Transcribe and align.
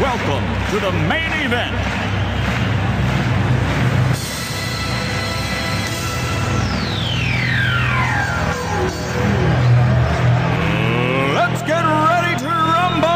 welcome 0.00 0.44
to 0.70 0.80
the 0.80 0.90
main 1.08 1.30
event. 1.44 1.74
Let's 11.34 11.62
get 11.62 11.84
ready 11.84 12.36
to 12.38 12.48
rumble! 12.48 13.08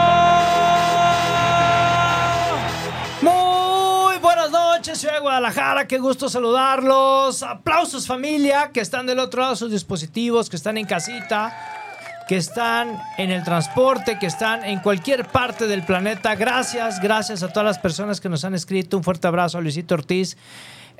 Muy 3.23 4.19
buenas 4.19 4.53
noches, 4.53 4.99
ciudad 4.99 5.15
de 5.15 5.21
Guadalajara, 5.21 5.89
qué 5.89 5.99
gusto 5.99 6.29
saludarlos. 6.29 7.43
Aplausos 7.43 8.07
familia, 8.07 8.71
que 8.73 8.81
están 8.81 9.07
del 9.07 9.19
otro 9.19 9.41
lado 9.41 9.55
de 9.55 9.59
sus 9.59 9.73
dispositivos, 9.73 10.49
que 10.49 10.57
están 10.57 10.79
en 10.79 10.87
casita, 10.87 11.68
que 12.29 12.37
están 12.37 13.01
en 13.17 13.31
el 13.31 13.43
transporte, 13.43 14.19
que 14.19 14.27
están 14.27 14.63
en 14.63 14.81
cualquier 14.81 15.27
parte 15.27 15.67
del 15.67 15.83
planeta. 15.83 16.35
Gracias, 16.35 17.01
gracias 17.01 17.43
a 17.43 17.49
todas 17.49 17.65
las 17.65 17.79
personas 17.79 18.21
que 18.21 18.29
nos 18.29 18.45
han 18.45 18.55
escrito. 18.55 18.99
Un 18.99 19.03
fuerte 19.03 19.27
abrazo 19.27 19.57
a 19.57 19.63
Luisito 19.63 19.95
Ortiz. 19.95 20.37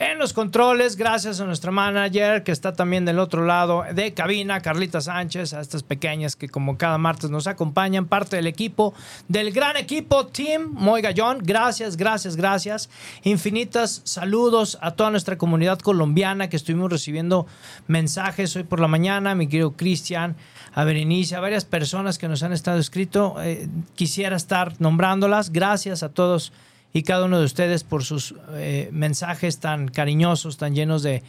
En 0.01 0.17
los 0.19 0.33
controles, 0.33 0.97
gracias 0.97 1.41
a 1.41 1.45
nuestra 1.45 1.73
manager 1.73 2.45
que 2.45 2.53
está 2.53 2.73
también 2.73 3.05
del 3.05 3.19
otro 3.19 3.45
lado 3.45 3.85
de 3.93 4.15
cabina, 4.15 4.61
Carlita 4.61 5.01
Sánchez, 5.01 5.55
a 5.55 5.61
estas 5.61 5.83
pequeñas 5.83 6.37
que 6.37 6.49
como 6.49 6.79
cada 6.79 6.99
martes 6.99 7.31
nos 7.31 7.49
acompañan, 7.49 8.07
parte 8.07 8.37
del 8.37 8.47
equipo, 8.47 8.95
del 9.27 9.53
gran 9.53 9.77
equipo 9.77 10.29
Team 10.29 10.71
Moy 10.73 11.03
Gallón. 11.03 11.41
Gracias, 11.43 11.97
gracias, 11.97 12.37
gracias. 12.37 12.89
Infinitas 13.25 14.01
saludos 14.05 14.79
a 14.81 14.93
toda 14.93 15.11
nuestra 15.11 15.37
comunidad 15.37 15.81
colombiana 15.81 16.49
que 16.49 16.57
estuvimos 16.57 16.93
recibiendo 16.93 17.49
mensajes 17.89 18.55
hoy 18.55 18.63
por 18.63 18.79
la 18.79 18.87
mañana, 18.87 19.35
mi 19.35 19.49
querido 19.49 19.73
Cristian, 19.73 20.37
a 20.79 20.85
Berenice, 20.85 21.35
a 21.35 21.41
varias 21.41 21.65
personas 21.65 22.19
que 22.19 22.29
nos 22.29 22.45
han 22.45 22.53
estado 22.53 22.79
escrito. 22.79 23.35
Eh, 23.43 23.69
quisiera 23.97 24.37
estar 24.37 24.81
nombrándolas. 24.81 25.51
Gracias 25.51 26.05
a 26.05 26.11
todos 26.11 26.53
y 26.93 27.03
cada 27.03 27.25
uno 27.25 27.41
de 27.41 27.47
ustedes 27.47 27.83
por 27.83 28.05
sus 28.05 28.37
eh, 28.53 28.89
mensajes 28.93 29.59
tan 29.59 29.89
cariñosos, 29.89 30.57
tan 30.57 30.77
llenos 30.77 31.03
de, 31.03 31.25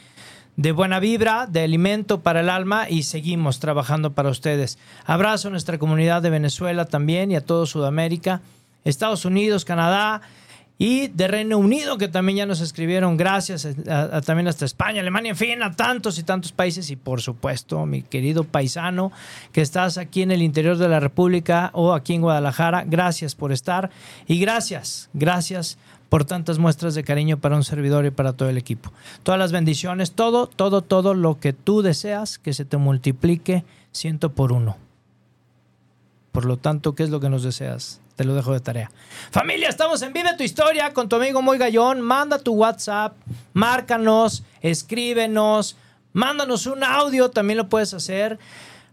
de 0.56 0.72
buena 0.72 1.00
vibra, 1.00 1.48
de 1.48 1.62
alimento 1.62 2.20
para 2.20 2.42
el 2.42 2.50
alma 2.50 2.92
y 2.92 3.02
seguimos 3.02 3.60
trabajando 3.60 4.14
para 4.14 4.30
ustedes. 4.30 4.78
Abrazo 5.08 5.48
a 5.48 5.52
nuestra 5.52 5.80
comunidad 5.80 6.22
de 6.22 6.30
Venezuela 6.30 6.86
también 6.86 7.32
y 7.32 7.36
a 7.36 7.44
todo 7.44 7.66
Sudamérica, 7.66 8.42
Estados 8.86 9.26
Unidos, 9.26 9.66
Canadá 9.66 10.22
y 10.82 11.10
de 11.10 11.28
Reino 11.28 11.58
Unido 11.58 11.98
que 11.98 12.08
también 12.08 12.38
ya 12.38 12.46
nos 12.46 12.62
escribieron. 12.62 13.18
Gracias 13.18 13.68
también 14.26 14.48
hasta 14.48 14.66
España, 14.66 15.02
Alemania, 15.02 15.32
en 15.32 15.38
fin, 15.38 15.62
a 15.62 15.76
tantos 15.76 16.18
y 16.18 16.24
tantos 16.24 16.54
países 16.54 16.90
y 16.90 16.96
por 16.96 17.22
supuesto 17.22 17.86
mi 17.86 18.02
querido 18.02 18.46
paisano 18.46 19.12
que 19.52 19.62
estás 19.62 19.98
aquí 19.98 20.22
en 20.22 20.32
el 20.32 20.42
interior 20.42 20.78
de 20.78 20.88
la 20.88 21.02
República 21.02 21.70
o 21.74 21.94
aquí 21.94 22.14
en 22.14 22.22
Guadalajara. 22.22 22.86
Gracias 22.88 23.36
por 23.36 23.52
estar 23.52 23.92
y 24.26 24.40
gracias, 24.40 25.10
gracias 25.14 25.78
por 26.08 26.24
tantas 26.24 26.58
muestras 26.58 26.96
de 26.96 27.04
cariño 27.04 27.40
para 27.40 27.58
un 27.58 27.66
servidor 27.66 28.06
y 28.06 28.12
para 28.12 28.34
todo 28.34 28.50
el 28.50 28.58
equipo. 28.58 28.92
Todas 29.24 29.38
las 29.38 29.52
bendiciones, 29.52 30.14
todo, 30.14 30.48
todo, 30.48 30.82
todo 30.82 31.14
lo 31.14 31.40
que 31.40 31.52
tú 31.52 31.82
deseas 31.82 32.40
que 32.40 32.54
se 32.54 32.64
te 32.64 32.78
multiplique 32.78 33.66
ciento 33.92 34.32
por 34.32 34.54
uno. 34.54 34.78
Por 36.32 36.46
lo 36.46 36.56
tanto, 36.56 36.96
¿qué 36.96 37.04
es 37.04 37.10
lo 37.10 37.20
que 37.20 37.30
nos 37.30 37.44
deseas? 37.44 38.00
Te 38.20 38.26
lo 38.26 38.36
dejo 38.36 38.52
de 38.52 38.60
tarea. 38.60 38.92
Familia, 39.32 39.70
estamos 39.70 40.02
en 40.02 40.12
Vive 40.12 40.36
tu 40.38 40.44
Historia 40.44 40.92
con 40.92 41.08
tu 41.08 41.16
amigo 41.16 41.42
Moy 41.42 41.58
Gallón. 41.58 42.02
Manda 42.02 42.38
tu 42.38 42.52
WhatsApp, 42.52 43.16
márcanos, 43.54 44.44
escríbenos, 44.60 45.78
mándanos 46.12 46.66
un 46.66 46.84
audio, 46.84 47.30
también 47.32 47.56
lo 47.56 47.70
puedes 47.70 47.94
hacer 47.94 48.38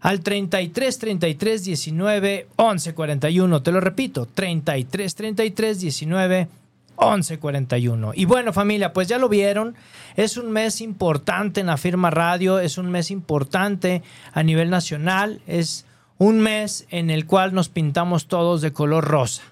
al 0.01 0.21
33 0.21 0.97
33 0.97 1.65
19 1.65 2.47
11 2.55 2.95
41. 2.95 3.63
Te 3.65 3.73
lo 3.73 3.81
repito, 3.81 4.27
33 4.27 5.15
33 5.17 5.81
19 5.81 6.49
11 6.95 7.39
41. 7.41 8.13
Y 8.15 8.27
bueno, 8.27 8.53
familia, 8.53 8.93
pues 8.93 9.09
ya 9.09 9.19
lo 9.19 9.29
vieron. 9.29 9.75
Es 10.15 10.37
un 10.37 10.53
mes 10.53 10.81
importante 10.81 11.63
en 11.63 11.67
la 11.67 11.79
firma 11.79 12.11
radio, 12.11 12.61
es 12.61 12.79
un 12.79 12.93
mes 12.93 13.11
importante 13.11 14.05
a 14.33 14.45
nivel 14.45 14.71
nacional, 14.71 15.41
es 15.49 15.85
un 16.19 16.41
mes 16.41 16.87
en 16.91 17.11
el 17.11 17.27
cual 17.27 17.55
nos 17.55 17.69
pintamos 17.69 18.27
todos 18.27 18.61
de 18.63 18.73
color 18.73 19.05
rosa. 19.05 19.43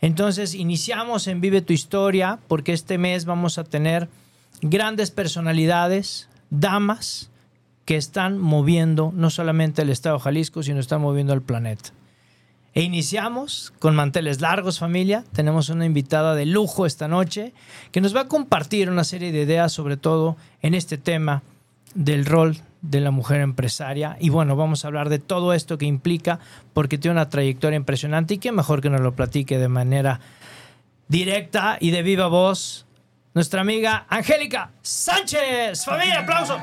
Entonces 0.00 0.54
iniciamos 0.54 1.26
en 1.26 1.40
Vive 1.40 1.62
tu 1.62 1.72
Historia 1.72 2.38
porque 2.48 2.72
este 2.72 2.98
mes 2.98 3.24
vamos 3.24 3.58
a 3.58 3.64
tener 3.64 4.08
grandes 4.60 5.10
personalidades, 5.10 6.28
damas 6.50 7.30
que 7.84 7.96
están 7.96 8.38
moviendo 8.38 9.12
no 9.14 9.30
solamente 9.30 9.82
el 9.82 9.90
estado 9.90 10.16
de 10.16 10.24
Jalisco, 10.24 10.62
sino 10.62 10.80
están 10.80 11.00
moviendo 11.00 11.32
el 11.32 11.42
planeta. 11.42 11.90
E 12.74 12.82
iniciamos 12.82 13.72
con 13.78 13.96
manteles 13.96 14.42
largos, 14.42 14.78
familia. 14.78 15.24
Tenemos 15.32 15.70
una 15.70 15.86
invitada 15.86 16.34
de 16.34 16.44
lujo 16.44 16.84
esta 16.84 17.08
noche 17.08 17.54
que 17.90 18.02
nos 18.02 18.14
va 18.14 18.22
a 18.22 18.28
compartir 18.28 18.90
una 18.90 19.04
serie 19.04 19.32
de 19.32 19.42
ideas, 19.42 19.72
sobre 19.72 19.96
todo 19.96 20.36
en 20.60 20.74
este 20.74 20.98
tema 20.98 21.42
del 21.94 22.26
rol 22.26 22.58
de 22.90 23.00
la 23.00 23.10
mujer 23.10 23.40
empresaria. 23.40 24.16
Y 24.20 24.30
bueno, 24.30 24.56
vamos 24.56 24.84
a 24.84 24.88
hablar 24.88 25.08
de 25.08 25.18
todo 25.18 25.52
esto 25.52 25.78
que 25.78 25.86
implica, 25.86 26.38
porque 26.72 26.98
tiene 26.98 27.12
una 27.12 27.28
trayectoria 27.28 27.76
impresionante 27.76 28.34
y 28.34 28.38
qué 28.38 28.52
mejor 28.52 28.80
que 28.80 28.90
nos 28.90 29.00
lo 29.00 29.14
platique 29.14 29.58
de 29.58 29.68
manera 29.68 30.20
directa 31.08 31.78
y 31.80 31.90
de 31.90 32.02
viva 32.02 32.26
voz 32.26 32.86
nuestra 33.34 33.60
amiga 33.60 34.06
Angélica 34.08 34.70
Sánchez. 34.82 35.84
Familia, 35.84 36.20
aplausos. 36.20 36.60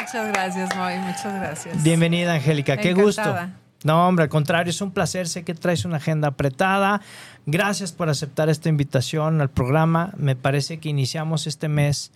Muchas 0.00 0.28
gracias, 0.28 0.76
Moy. 0.76 0.98
Muchas 0.98 1.34
gracias. 1.34 1.82
Bienvenida, 1.82 2.34
Angélica. 2.34 2.76
Qué 2.76 2.94
gusto. 2.94 3.36
No, 3.84 4.08
hombre, 4.08 4.24
al 4.24 4.28
contrario, 4.28 4.70
es 4.70 4.80
un 4.80 4.90
placer. 4.90 5.28
Sé 5.28 5.44
que 5.44 5.54
traes 5.54 5.84
una 5.84 5.98
agenda 5.98 6.28
apretada. 6.28 7.00
Gracias 7.46 7.92
por 7.92 8.08
aceptar 8.08 8.48
esta 8.48 8.68
invitación 8.68 9.40
al 9.40 9.50
programa. 9.50 10.12
Me 10.16 10.34
parece 10.34 10.78
que 10.78 10.88
iniciamos 10.88 11.46
este 11.46 11.68
mes 11.68 12.10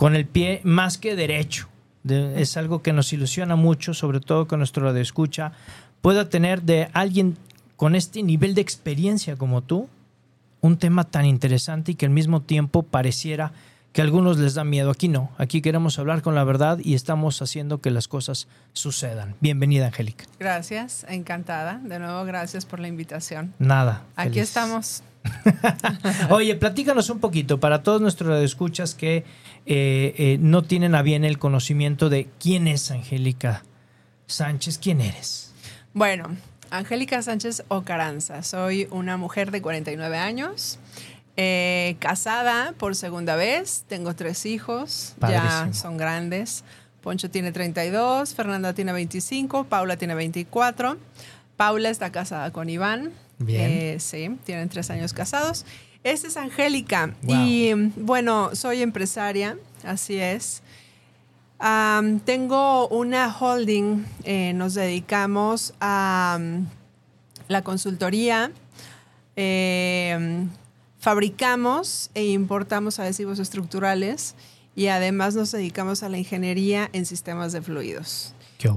con 0.00 0.16
el 0.16 0.24
pie 0.24 0.62
más 0.64 0.96
que 0.96 1.14
derecho. 1.14 1.68
De- 2.04 2.40
es 2.40 2.56
algo 2.56 2.80
que 2.80 2.94
nos 2.94 3.12
ilusiona 3.12 3.54
mucho, 3.54 3.92
sobre 3.92 4.20
todo 4.20 4.48
que 4.48 4.56
nuestro 4.56 4.86
radio 4.86 5.02
escucha 5.02 5.52
pueda 6.00 6.30
tener 6.30 6.62
de 6.62 6.88
alguien 6.94 7.36
con 7.76 7.94
este 7.94 8.22
nivel 8.22 8.54
de 8.54 8.62
experiencia 8.62 9.36
como 9.36 9.60
tú 9.60 9.88
un 10.62 10.78
tema 10.78 11.04
tan 11.04 11.26
interesante 11.26 11.92
y 11.92 11.94
que 11.96 12.06
al 12.06 12.12
mismo 12.12 12.40
tiempo 12.40 12.82
pareciera 12.82 13.52
que 13.92 14.00
a 14.00 14.04
algunos 14.04 14.38
les 14.38 14.54
da 14.54 14.64
miedo. 14.64 14.90
Aquí 14.90 15.08
no, 15.08 15.32
aquí 15.36 15.60
queremos 15.60 15.98
hablar 15.98 16.22
con 16.22 16.34
la 16.34 16.44
verdad 16.44 16.78
y 16.82 16.94
estamos 16.94 17.42
haciendo 17.42 17.82
que 17.82 17.90
las 17.90 18.08
cosas 18.08 18.48
sucedan. 18.72 19.34
Bienvenida, 19.40 19.88
Angélica. 19.88 20.24
Gracias, 20.38 21.04
encantada. 21.10 21.78
De 21.84 21.98
nuevo, 21.98 22.24
gracias 22.24 22.64
por 22.64 22.80
la 22.80 22.88
invitación. 22.88 23.52
Nada. 23.58 24.04
Aquí 24.16 24.38
estamos. 24.40 25.02
Oye, 26.30 26.54
platícanos 26.54 27.10
un 27.10 27.18
poquito 27.18 27.60
para 27.60 27.82
todos 27.82 28.00
nuestros 28.00 28.42
escuchas 28.42 28.94
que 28.94 29.24
eh, 29.72 30.14
eh, 30.18 30.38
no 30.40 30.64
tienen 30.64 30.96
a 30.96 31.02
bien 31.02 31.24
el 31.24 31.38
conocimiento 31.38 32.08
de 32.08 32.26
quién 32.40 32.66
es 32.66 32.90
Angélica 32.90 33.62
Sánchez, 34.26 34.78
quién 34.78 35.00
eres. 35.00 35.52
Bueno, 35.94 36.36
Angélica 36.70 37.22
Sánchez 37.22 37.62
Ocaranza. 37.68 38.42
Soy 38.42 38.88
una 38.90 39.16
mujer 39.16 39.52
de 39.52 39.62
49 39.62 40.18
años, 40.18 40.80
eh, 41.36 41.94
casada 42.00 42.74
por 42.78 42.96
segunda 42.96 43.36
vez. 43.36 43.84
Tengo 43.86 44.16
tres 44.16 44.44
hijos, 44.44 45.14
Padrísimo. 45.20 45.66
ya 45.66 45.72
son 45.72 45.96
grandes. 45.96 46.64
Poncho 47.00 47.30
tiene 47.30 47.52
32, 47.52 48.34
Fernanda 48.34 48.74
tiene 48.74 48.92
25, 48.92 49.62
Paula 49.68 49.96
tiene 49.96 50.16
24. 50.16 50.96
Paula 51.56 51.90
está 51.90 52.10
casada 52.10 52.50
con 52.50 52.68
Iván. 52.68 53.12
Bien. 53.38 53.70
Eh, 53.70 53.96
sí, 54.00 54.36
tienen 54.44 54.68
tres 54.68 54.90
años 54.90 55.12
casados. 55.12 55.64
Esta 56.02 56.28
es 56.28 56.36
Angélica. 56.36 57.14
Wow. 57.22 57.36
Y 57.36 57.74
bueno, 57.96 58.50
soy 58.54 58.82
empresaria, 58.82 59.58
así 59.84 60.18
es. 60.18 60.62
Tengo 62.24 62.88
una 62.88 63.36
holding, 63.38 64.04
eh, 64.24 64.52
nos 64.54 64.74
dedicamos 64.74 65.74
a 65.80 66.38
la 67.48 67.62
consultoría, 67.62 68.50
eh, 69.36 70.46
fabricamos 70.98 72.10
e 72.14 72.26
importamos 72.26 72.98
adhesivos 72.98 73.38
estructurales 73.38 74.34
y 74.74 74.86
además 74.86 75.34
nos 75.34 75.52
dedicamos 75.52 76.02
a 76.02 76.08
la 76.08 76.18
ingeniería 76.18 76.88
en 76.92 77.04
sistemas 77.04 77.52
de 77.52 77.60
fluidos. 77.60 78.34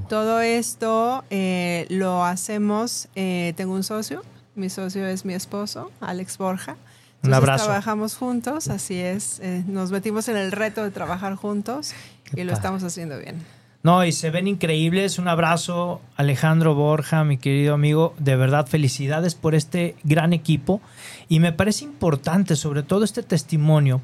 Todo 0.07 0.39
esto 0.39 1.25
eh, 1.29 1.85
lo 1.89 2.23
hacemos, 2.23 3.09
eh, 3.15 3.53
tengo 3.57 3.73
un 3.73 3.83
socio 3.83 4.23
Mi 4.55 4.69
socio 4.69 5.05
es 5.05 5.25
mi 5.25 5.33
esposo, 5.33 5.91
Alex 5.99 6.37
Borja. 6.37 6.77
Un 7.23 7.29
Entonces, 7.29 7.37
abrazo. 7.37 7.65
Trabajamos 7.65 8.15
juntos, 8.15 8.67
así 8.67 8.99
es. 8.99 9.39
Eh, 9.39 9.63
nos 9.67 9.91
metimos 9.91 10.27
en 10.27 10.35
el 10.35 10.51
reto 10.51 10.83
de 10.83 10.91
trabajar 10.91 11.35
juntos 11.35 11.93
Qué 12.25 12.41
y 12.41 12.43
lo 12.43 12.51
padre. 12.51 12.59
estamos 12.59 12.83
haciendo 12.83 13.17
bien. 13.17 13.37
No, 13.81 14.05
y 14.05 14.11
se 14.11 14.29
ven 14.29 14.47
increíbles. 14.47 15.19
Un 15.19 15.27
abrazo, 15.29 16.01
Alejandro 16.17 16.75
Borja, 16.75 17.23
mi 17.23 17.37
querido 17.37 17.73
amigo. 17.73 18.13
De 18.17 18.35
verdad, 18.35 18.67
felicidades 18.67 19.35
por 19.35 19.55
este 19.55 19.95
gran 20.03 20.33
equipo. 20.33 20.81
Y 21.29 21.39
me 21.39 21.51
parece 21.53 21.85
importante, 21.85 22.55
sobre 22.55 22.83
todo, 22.83 23.03
este 23.03 23.23
testimonio, 23.23 24.01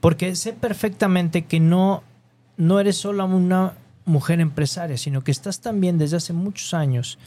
porque 0.00 0.34
sé 0.36 0.52
perfectamente 0.52 1.42
que 1.46 1.60
no, 1.60 2.02
no 2.56 2.80
eres 2.80 2.96
solo 2.96 3.24
una 3.24 3.74
mujer 4.04 4.40
empresaria, 4.40 4.96
sino 4.96 5.22
que 5.22 5.30
estás 5.30 5.60
también 5.60 5.98
desde 5.98 6.16
hace 6.16 6.32
muchos 6.32 6.74
años 6.74 7.18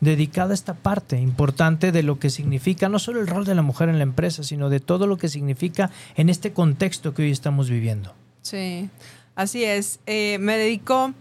dedicada 0.00 0.52
a 0.52 0.54
esta 0.54 0.74
parte 0.74 1.18
importante 1.18 1.92
de 1.92 2.02
lo 2.02 2.18
que 2.18 2.30
significa 2.30 2.88
no 2.88 2.98
solo 2.98 3.20
el 3.20 3.26
rol 3.26 3.44
de 3.44 3.54
la 3.54 3.62
mujer 3.62 3.88
en 3.88 3.98
la 3.98 4.04
empresa, 4.04 4.42
sino 4.42 4.70
de 4.70 4.80
todo 4.80 5.06
lo 5.06 5.16
que 5.16 5.28
significa 5.28 5.90
en 6.16 6.28
este 6.28 6.52
contexto 6.52 7.14
que 7.14 7.22
hoy 7.22 7.30
estamos 7.30 7.68
viviendo. 7.68 8.14
Sí, 8.42 8.88
así 9.34 9.64
es. 9.64 10.00
Eh, 10.06 10.38
me 10.40 10.56
dedico 10.56 11.12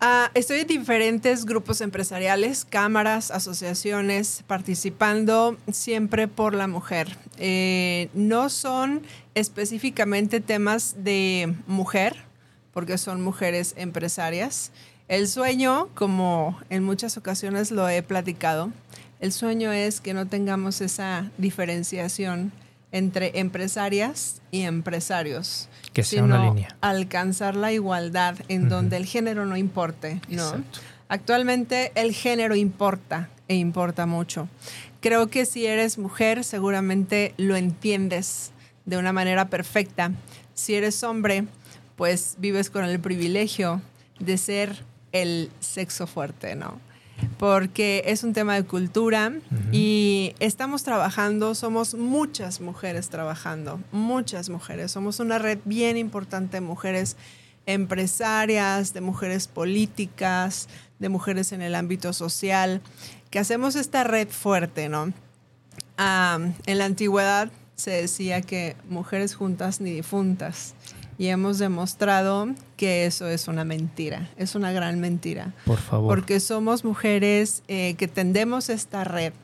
a... 0.00 0.30
Estoy 0.34 0.60
en 0.60 0.66
diferentes 0.66 1.44
grupos 1.44 1.80
empresariales, 1.80 2.64
cámaras, 2.64 3.30
asociaciones, 3.30 4.44
participando 4.46 5.56
siempre 5.72 6.28
por 6.28 6.54
la 6.54 6.66
mujer. 6.66 7.16
Eh, 7.38 8.08
no 8.14 8.50
son 8.50 9.02
específicamente 9.34 10.40
temas 10.40 10.96
de 10.98 11.54
mujer, 11.66 12.29
porque 12.72 12.98
son 12.98 13.22
mujeres 13.22 13.74
empresarias. 13.76 14.72
El 15.08 15.26
sueño, 15.28 15.88
como 15.94 16.58
en 16.70 16.84
muchas 16.84 17.16
ocasiones 17.16 17.70
lo 17.70 17.88
he 17.88 18.02
platicado, 18.02 18.70
el 19.20 19.32
sueño 19.32 19.72
es 19.72 20.00
que 20.00 20.14
no 20.14 20.26
tengamos 20.26 20.80
esa 20.80 21.30
diferenciación 21.36 22.52
entre 22.92 23.38
empresarias 23.38 24.40
y 24.50 24.62
empresarios. 24.62 25.68
Que 25.92 26.02
sea 26.02 26.24
una 26.24 26.36
sino 26.36 26.54
línea. 26.54 26.76
Alcanzar 26.80 27.56
la 27.56 27.72
igualdad 27.72 28.36
en 28.48 28.68
donde 28.68 28.96
el 28.96 29.06
género 29.06 29.46
no 29.46 29.56
importe, 29.56 30.20
¿no? 30.28 30.44
Exacto. 30.46 30.80
Actualmente 31.08 31.92
el 31.96 32.12
género 32.12 32.54
importa 32.54 33.28
e 33.48 33.56
importa 33.56 34.06
mucho. 34.06 34.48
Creo 35.00 35.28
que 35.28 35.44
si 35.44 35.66
eres 35.66 35.98
mujer 35.98 36.44
seguramente 36.44 37.34
lo 37.36 37.56
entiendes 37.56 38.52
de 38.86 38.96
una 38.96 39.12
manera 39.12 39.48
perfecta. 39.48 40.12
Si 40.54 40.74
eres 40.74 41.02
hombre, 41.02 41.46
pues 42.00 42.36
vives 42.38 42.70
con 42.70 42.86
el 42.86 42.98
privilegio 42.98 43.82
de 44.20 44.38
ser 44.38 44.86
el 45.12 45.50
sexo 45.60 46.06
fuerte, 46.06 46.54
¿no? 46.54 46.80
Porque 47.36 48.04
es 48.06 48.24
un 48.24 48.32
tema 48.32 48.54
de 48.54 48.64
cultura 48.64 49.34
y 49.70 50.34
estamos 50.40 50.82
trabajando, 50.82 51.54
somos 51.54 51.92
muchas 51.92 52.62
mujeres 52.62 53.10
trabajando, 53.10 53.82
muchas 53.92 54.48
mujeres. 54.48 54.92
Somos 54.92 55.20
una 55.20 55.38
red 55.38 55.58
bien 55.66 55.98
importante 55.98 56.56
de 56.56 56.60
mujeres 56.62 57.18
empresarias, 57.66 58.94
de 58.94 59.02
mujeres 59.02 59.46
políticas, 59.46 60.70
de 61.00 61.10
mujeres 61.10 61.52
en 61.52 61.60
el 61.60 61.74
ámbito 61.74 62.14
social, 62.14 62.80
que 63.28 63.40
hacemos 63.40 63.76
esta 63.76 64.04
red 64.04 64.28
fuerte, 64.28 64.88
¿no? 64.88 65.12
Ah, 65.98 66.38
en 66.64 66.78
la 66.78 66.86
antigüedad 66.86 67.52
se 67.74 67.90
decía 67.90 68.40
que 68.40 68.74
mujeres 68.88 69.34
juntas 69.34 69.82
ni 69.82 69.90
difuntas. 69.90 70.74
Y 71.20 71.28
hemos 71.28 71.58
demostrado 71.58 72.48
que 72.78 73.04
eso 73.04 73.28
es 73.28 73.46
una 73.46 73.62
mentira, 73.62 74.30
es 74.38 74.54
una 74.54 74.72
gran 74.72 75.00
mentira. 75.00 75.52
Por 75.66 75.76
favor. 75.76 76.16
Porque 76.16 76.40
somos 76.40 76.82
mujeres 76.82 77.62
eh, 77.68 77.94
que 77.98 78.08
tendemos 78.08 78.70
esta 78.70 79.04
red. 79.04 79.34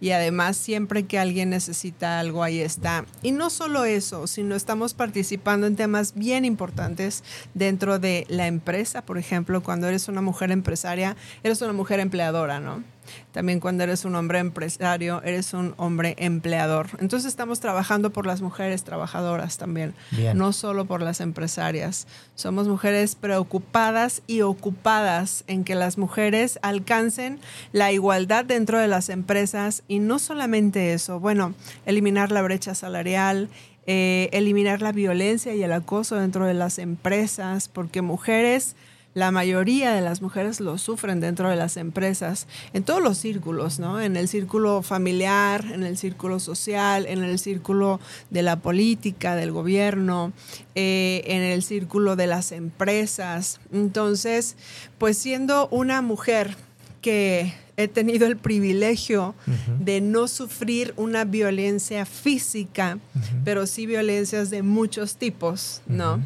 Y 0.00 0.12
además 0.12 0.56
siempre 0.56 1.06
que 1.06 1.18
alguien 1.18 1.50
necesita 1.50 2.20
algo, 2.20 2.44
ahí 2.44 2.60
está. 2.60 3.04
Y 3.20 3.32
no 3.32 3.50
solo 3.50 3.84
eso, 3.84 4.28
sino 4.28 4.54
estamos 4.54 4.94
participando 4.94 5.66
en 5.66 5.74
temas 5.74 6.14
bien 6.14 6.44
importantes 6.44 7.24
dentro 7.52 7.98
de 7.98 8.24
la 8.28 8.46
empresa. 8.46 9.02
Por 9.02 9.18
ejemplo, 9.18 9.60
cuando 9.60 9.88
eres 9.88 10.06
una 10.06 10.22
mujer 10.22 10.52
empresaria, 10.52 11.16
eres 11.42 11.60
una 11.62 11.72
mujer 11.72 11.98
empleadora, 11.98 12.60
¿no? 12.60 12.84
También 13.32 13.60
cuando 13.60 13.84
eres 13.84 14.04
un 14.04 14.14
hombre 14.14 14.38
empresario, 14.38 15.22
eres 15.22 15.52
un 15.54 15.74
hombre 15.76 16.14
empleador. 16.18 16.88
Entonces 17.00 17.28
estamos 17.28 17.60
trabajando 17.60 18.10
por 18.10 18.26
las 18.26 18.40
mujeres 18.40 18.84
trabajadoras 18.84 19.58
también, 19.58 19.94
Bien. 20.10 20.36
no 20.36 20.52
solo 20.52 20.86
por 20.86 21.02
las 21.02 21.20
empresarias. 21.20 22.06
Somos 22.34 22.68
mujeres 22.68 23.14
preocupadas 23.14 24.22
y 24.26 24.42
ocupadas 24.42 25.44
en 25.46 25.64
que 25.64 25.74
las 25.74 25.98
mujeres 25.98 26.58
alcancen 26.62 27.38
la 27.72 27.92
igualdad 27.92 28.44
dentro 28.44 28.78
de 28.78 28.88
las 28.88 29.08
empresas 29.08 29.82
y 29.88 29.98
no 29.98 30.18
solamente 30.18 30.92
eso, 30.92 31.20
bueno, 31.20 31.54
eliminar 31.86 32.32
la 32.32 32.42
brecha 32.42 32.74
salarial, 32.74 33.48
eh, 33.86 34.28
eliminar 34.32 34.82
la 34.82 34.92
violencia 34.92 35.54
y 35.54 35.62
el 35.62 35.72
acoso 35.72 36.16
dentro 36.16 36.44
de 36.44 36.54
las 36.54 36.78
empresas, 36.78 37.68
porque 37.68 38.02
mujeres 38.02 38.76
la 39.18 39.32
mayoría 39.32 39.92
de 39.92 40.00
las 40.00 40.22
mujeres 40.22 40.60
lo 40.60 40.78
sufren 40.78 41.18
dentro 41.18 41.50
de 41.50 41.56
las 41.56 41.76
empresas, 41.76 42.46
en 42.72 42.84
todos 42.84 43.02
los 43.02 43.18
círculos, 43.18 43.80
¿no? 43.80 44.00
En 44.00 44.16
el 44.16 44.28
círculo 44.28 44.82
familiar, 44.82 45.64
en 45.72 45.82
el 45.82 45.98
círculo 45.98 46.38
social, 46.38 47.04
en 47.04 47.24
el 47.24 47.40
círculo 47.40 47.98
de 48.30 48.42
la 48.42 48.60
política, 48.60 49.34
del 49.34 49.50
gobierno, 49.50 50.32
eh, 50.76 51.22
en 51.26 51.42
el 51.42 51.64
círculo 51.64 52.14
de 52.14 52.28
las 52.28 52.52
empresas. 52.52 53.58
Entonces, 53.72 54.54
pues 54.98 55.18
siendo 55.18 55.66
una 55.68 56.00
mujer 56.00 56.56
que 57.02 57.52
he 57.76 57.88
tenido 57.88 58.26
el 58.26 58.36
privilegio 58.36 59.34
de 59.80 60.00
no 60.00 60.26
sufrir 60.26 60.94
una 60.96 61.24
violencia 61.24 62.06
física, 62.06 62.98
pero 63.44 63.66
sí 63.66 63.86
violencias 63.86 64.50
de 64.50 64.62
muchos 64.62 65.16
tipos, 65.16 65.80
¿no? 65.86 66.20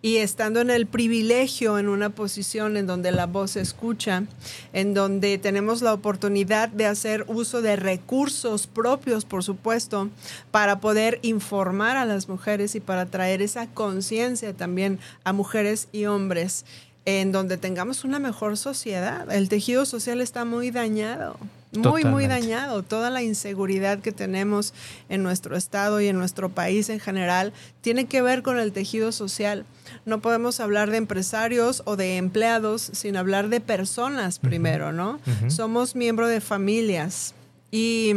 Y 0.00 0.16
estando 0.18 0.60
en 0.60 0.70
el 0.70 0.86
privilegio, 0.86 1.78
en 1.78 1.88
una 1.88 2.10
posición 2.10 2.76
en 2.76 2.86
donde 2.86 3.10
la 3.10 3.26
voz 3.26 3.52
se 3.52 3.60
escucha, 3.60 4.24
en 4.72 4.94
donde 4.94 5.38
tenemos 5.38 5.82
la 5.82 5.92
oportunidad 5.92 6.68
de 6.68 6.86
hacer 6.86 7.24
uso 7.26 7.62
de 7.62 7.76
recursos 7.76 8.66
propios, 8.66 9.24
por 9.24 9.42
supuesto, 9.42 10.08
para 10.50 10.80
poder 10.80 11.18
informar 11.22 11.96
a 11.96 12.04
las 12.04 12.28
mujeres 12.28 12.74
y 12.74 12.80
para 12.80 13.06
traer 13.06 13.42
esa 13.42 13.66
conciencia 13.66 14.52
también 14.54 15.00
a 15.24 15.32
mujeres 15.32 15.88
y 15.92 16.04
hombres 16.06 16.64
en 17.04 17.32
donde 17.32 17.56
tengamos 17.56 18.04
una 18.04 18.18
mejor 18.18 18.56
sociedad. 18.58 19.32
El 19.32 19.48
tejido 19.48 19.86
social 19.86 20.20
está 20.20 20.44
muy 20.44 20.70
dañado, 20.70 21.38
muy, 21.72 22.04
muy 22.04 22.26
dañado. 22.26 22.82
Toda 22.82 23.10
la 23.10 23.22
inseguridad 23.22 24.00
que 24.00 24.12
tenemos 24.12 24.74
en 25.08 25.22
nuestro 25.22 25.56
estado 25.56 26.00
y 26.00 26.08
en 26.08 26.18
nuestro 26.18 26.48
país 26.48 26.88
en 26.88 27.00
general 27.00 27.52
tiene 27.80 28.06
que 28.06 28.22
ver 28.22 28.42
con 28.42 28.58
el 28.58 28.72
tejido 28.72 29.12
social. 29.12 29.66
No 30.04 30.20
podemos 30.20 30.60
hablar 30.60 30.90
de 30.90 30.96
empresarios 30.96 31.82
o 31.84 31.96
de 31.96 32.16
empleados 32.16 32.90
sin 32.92 33.16
hablar 33.16 33.48
de 33.48 33.60
personas 33.60 34.38
primero, 34.38 34.92
¿no? 34.92 35.20
Somos 35.48 35.94
miembros 35.94 36.28
de 36.30 36.40
familias 36.40 37.34
y 37.70 38.14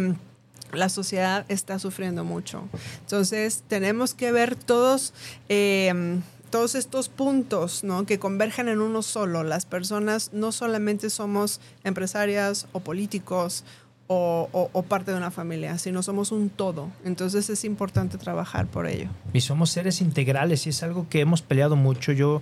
la 0.74 0.90
sociedad 0.90 1.46
está 1.50 1.80
sufriendo 1.80 2.24
mucho. 2.24 2.64
Entonces, 3.02 3.64
tenemos 3.68 4.14
que 4.14 4.32
ver 4.32 4.56
todos, 4.56 5.14
eh, 5.50 6.20
todos 6.52 6.76
estos 6.76 7.10
puntos 7.10 7.84
¿no? 7.84 8.06
que 8.06 8.20
convergen 8.20 8.68
en 8.68 8.82
uno 8.82 9.02
solo. 9.02 9.44
Las 9.44 9.66
personas 9.66 10.32
no 10.34 10.52
solamente 10.52 11.10
somos 11.10 11.60
empresarias 11.84 12.68
o 12.74 12.82
políticos 12.82 13.64
o, 14.08 14.50
o- 14.52 14.70
o 14.74 14.84
parte 14.84 15.12
de 15.12 15.18
una 15.18 15.32
familia, 15.32 15.78
sino 15.78 16.04
somos 16.04 16.32
un 16.32 16.50
todo. 16.50 16.90
Entonces, 17.06 17.50
es 17.50 17.64
importante 17.64 18.18
trabajar 18.18 18.68
por 18.68 18.86
ello. 18.88 19.10
Y 19.34 19.42
somos 19.42 19.70
seres 19.72 20.02
integrales 20.02 20.68
y 20.68 20.70
es 20.70 20.84
algo 20.84 21.08
que 21.10 21.22
hemos 21.22 21.42
peleado 21.42 21.76
mucho. 21.78 22.12
Yo 22.12 22.42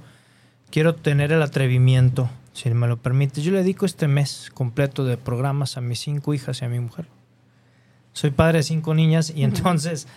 quiero 0.72 0.96
tener 0.96 1.32
el 1.32 1.42
atrevimiento, 1.44 2.28
si 2.54 2.70
me 2.72 2.88
lo 2.88 2.98
permite. 2.98 3.42
Yo 3.42 3.52
le 3.52 3.60
dedico 3.60 3.86
este 3.86 4.08
mes 4.08 4.50
completo 4.54 5.06
de 5.06 5.18
programas 5.18 5.78
a 5.78 5.82
mis 5.82 6.00
cinco 6.00 6.34
hijas 6.34 6.62
y 6.62 6.66
a 6.66 6.70
mi 6.70 6.80
mujer. 6.80 7.06
Soy 8.14 8.32
padre 8.32 8.58
de 8.60 8.64
cinco 8.64 8.96
niñas 8.96 9.32
y 9.36 9.44
entonces, 9.44 10.08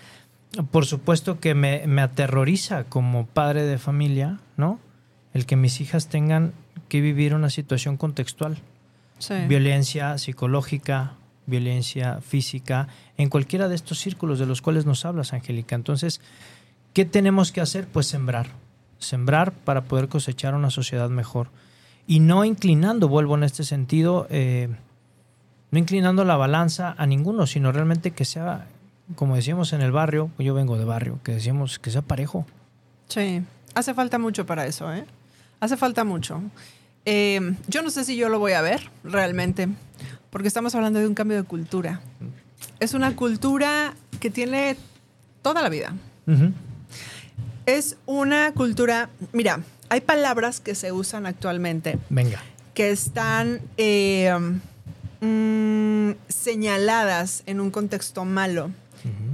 por 0.71 0.87
supuesto 0.87 1.41
que 1.41 1.55
me, 1.55 1.87
me 1.87 2.03
aterroriza 2.03 2.85
como 2.85 3.27
padre 3.27 3.65
de 3.65 3.79
familia, 3.79 4.41
¿no? 4.57 4.79
El 5.33 5.47
que 5.47 5.57
mis 5.57 5.81
hijas 5.81 6.09
tengan 6.09 6.53
que 6.89 7.01
vivir 7.01 7.35
una 7.35 7.51
situación 7.51 7.97
contextual. 7.97 8.59
Sí. 9.19 9.35
Violencia 9.49 10.19
psicológica, 10.19 11.15
violencia 11.47 12.21
física, 12.21 12.89
en 13.17 13.29
cualquiera 13.29 13.69
de 13.69 13.75
estos 13.75 13.99
círculos 13.99 14.39
de 14.39 14.47
los 14.47 14.63
cuales 14.63 14.87
nos 14.87 15.05
hablas, 15.05 15.33
Angélica. 15.33 15.75
Entonces, 15.75 16.21
¿qué 16.93 17.05
tenemos 17.05 17.53
que 17.53 17.61
hacer? 17.61 17.87
Pues 17.87 18.07
sembrar. 18.07 18.49
Sembrar 18.99 19.53
para 19.53 19.85
poder 19.85 20.09
cosechar 20.09 20.55
una 20.55 20.71
sociedad 20.71 21.09
mejor. 21.09 21.49
Y 22.07 22.21
no 22.21 22.45
inclinando, 22.45 23.09
vuelvo 23.09 23.37
en 23.37 23.45
este 23.45 23.65
sentido, 23.65 24.27
eh, 24.31 24.69
no 25.71 25.79
inclinando 25.79 26.25
la 26.25 26.37
balanza 26.37 26.95
a 26.99 27.07
ninguno, 27.07 27.47
sino 27.47 27.73
realmente 27.73 28.11
que 28.11 28.25
sea, 28.25 28.67
como 29.17 29.37
decíamos 29.37 29.73
en 29.73 29.83
el 29.83 29.93
barrio, 29.93 30.31
yo 30.39 30.55
vengo 30.55 30.79
de 30.79 30.85
barrio, 30.85 31.19
que 31.23 31.33
decíamos 31.33 31.79
que 31.79 31.91
sea 31.91 32.03
parejo. 32.03 32.47
Sí, 33.09 33.43
hace 33.75 33.95
falta 33.95 34.19
mucho 34.19 34.47
para 34.47 34.67
eso, 34.67 34.93
¿eh? 34.93 35.05
Hace 35.61 35.77
falta 35.77 36.05
mucho. 36.05 36.41
Eh, 37.05 37.55
yo 37.69 37.83
no 37.83 37.91
sé 37.91 38.05
si 38.05 38.17
yo 38.17 38.29
lo 38.29 38.39
voy 38.39 38.53
a 38.53 38.63
ver 38.63 38.91
realmente, 39.05 39.69
porque 40.31 40.49
estamos 40.49 40.75
hablando 40.75 40.99
de 41.01 41.07
un 41.07 41.15
cambio 41.15 41.37
de 41.37 41.43
cultura. 41.45 42.01
es 42.81 42.95
una 42.95 43.15
cultura 43.15 43.95
que 44.21 44.31
tiene 44.31 44.77
toda 45.43 45.63
la 45.63 45.69
vida. 45.69 45.93
Es 47.67 47.97
una 48.07 48.53
cultura, 48.53 49.11
mira, 49.33 49.61
hay 49.89 50.01
palabras 50.01 50.61
que 50.61 50.75
se 50.75 50.91
usan 50.93 51.27
actualmente 51.27 51.99
Venga. 52.09 52.41
que 52.75 52.91
están 52.91 53.61
eh, 53.77 54.33
mm, 55.21 56.11
señaladas 56.29 57.43
en 57.47 57.61
un 57.61 57.71
contexto 57.71 58.25
malo, 58.25 58.71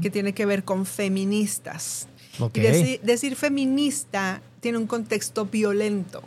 que 0.00 0.10
tiene 0.10 0.32
que 0.32 0.46
ver 0.46 0.64
con 0.64 0.86
feministas. 0.86 2.08
Y 2.38 2.60
deci- 2.72 3.00
decir 3.00 3.36
feminista 3.36 4.40
tiene 4.60 4.78
un 4.78 4.86
contexto 4.86 5.46
violento. 5.46 6.22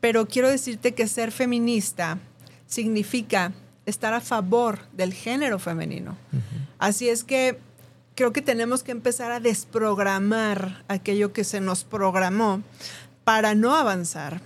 Pero 0.00 0.26
quiero 0.26 0.48
decirte 0.48 0.92
que 0.94 1.06
ser 1.08 1.32
feminista 1.32 2.18
significa 2.66 3.52
estar 3.86 4.12
a 4.14 4.20
favor 4.20 4.80
del 4.92 5.12
género 5.14 5.58
femenino. 5.58 6.16
Así 6.78 7.08
es 7.08 7.24
que 7.24 7.58
creo 8.14 8.32
que 8.32 8.42
tenemos 8.42 8.82
que 8.82 8.92
empezar 8.92 9.32
a 9.32 9.40
desprogramar 9.40 10.84
aquello 10.88 11.32
que 11.32 11.44
se 11.44 11.60
nos 11.60 11.84
programó 11.84 12.62
para 13.24 13.54
no 13.54 13.74
avanzar. 13.76 14.40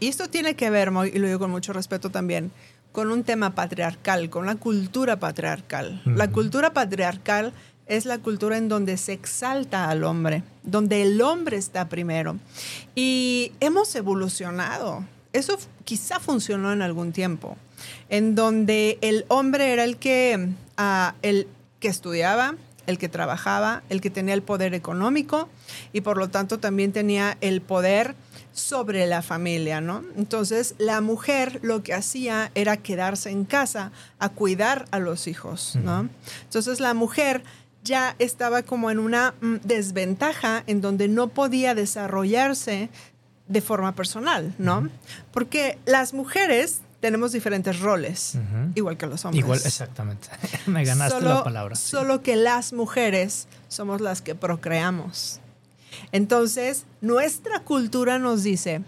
Y 0.00 0.08
esto 0.08 0.28
tiene 0.28 0.56
que 0.56 0.70
ver, 0.70 0.90
y 1.12 1.18
lo 1.18 1.26
digo 1.26 1.38
con 1.38 1.50
mucho 1.50 1.72
respeto 1.72 2.10
también, 2.10 2.50
con 2.92 3.10
un 3.10 3.24
tema 3.24 3.54
patriarcal, 3.54 4.30
con 4.30 4.46
la 4.46 4.54
cultura 4.54 5.18
patriarcal. 5.18 6.02
La 6.04 6.30
cultura 6.30 6.72
patriarcal 6.72 7.52
es 7.86 8.06
la 8.06 8.18
cultura 8.18 8.56
en 8.58 8.68
donde 8.68 8.96
se 8.96 9.12
exalta 9.12 9.88
al 9.88 10.04
hombre, 10.04 10.44
donde 10.62 11.02
el 11.02 11.20
hombre 11.20 11.56
está 11.56 11.88
primero. 11.88 12.36
Y 12.94 13.52
hemos 13.60 13.94
evolucionado. 13.94 15.04
Eso 15.32 15.58
quizá 15.84 16.20
funcionó 16.20 16.72
en 16.72 16.82
algún 16.82 17.12
tiempo, 17.12 17.56
en 18.08 18.34
donde 18.34 18.98
el 19.00 19.24
hombre 19.28 19.72
era 19.72 19.84
el 19.84 19.96
que, 19.96 20.50
ah, 20.76 21.14
el 21.22 21.48
que 21.80 21.88
estudiaba, 21.88 22.54
el 22.86 22.98
que 22.98 23.08
trabajaba, 23.08 23.82
el 23.88 24.00
que 24.00 24.10
tenía 24.10 24.34
el 24.34 24.42
poder 24.42 24.74
económico 24.74 25.48
y 25.92 26.00
por 26.00 26.18
lo 26.18 26.30
tanto 26.30 26.58
también 26.58 26.92
tenía 26.92 27.36
el 27.40 27.60
poder 27.60 28.14
sobre 28.52 29.06
la 29.06 29.22
familia, 29.22 29.80
¿no? 29.80 30.04
Entonces 30.16 30.74
la 30.78 31.00
mujer 31.00 31.60
lo 31.62 31.82
que 31.82 31.94
hacía 31.94 32.50
era 32.54 32.76
quedarse 32.76 33.30
en 33.30 33.44
casa 33.44 33.92
a 34.18 34.28
cuidar 34.28 34.84
a 34.90 34.98
los 34.98 35.26
hijos, 35.26 35.76
¿no? 35.76 36.08
Entonces 36.44 36.80
la 36.80 36.94
mujer 36.94 37.42
ya 37.84 38.14
estaba 38.18 38.62
como 38.62 38.90
en 38.90 38.98
una 38.98 39.34
mm, 39.40 39.56
desventaja 39.64 40.62
en 40.66 40.80
donde 40.80 41.08
no 41.08 41.28
podía 41.28 41.74
desarrollarse 41.74 42.90
de 43.48 43.60
forma 43.60 43.94
personal, 43.94 44.54
¿no? 44.58 44.88
Porque 45.32 45.78
las 45.84 46.14
mujeres 46.14 46.80
tenemos 47.02 47.32
diferentes 47.32 47.80
roles, 47.80 48.34
igual 48.74 48.96
que 48.96 49.06
los 49.06 49.22
hombres. 49.26 49.44
Igual, 49.44 49.60
exactamente. 49.62 50.28
Me 50.66 50.84
ganaste 50.84 51.18
Solo- 51.18 51.34
la 51.34 51.44
palabra. 51.44 51.74
sí. 51.74 51.90
Solo 51.90 52.22
que 52.22 52.36
las 52.36 52.72
mujeres 52.72 53.48
somos 53.68 54.00
las 54.00 54.22
que 54.22 54.34
procreamos. 54.34 55.40
Entonces, 56.12 56.84
nuestra 57.00 57.60
cultura 57.60 58.18
nos 58.18 58.42
dice 58.42 58.82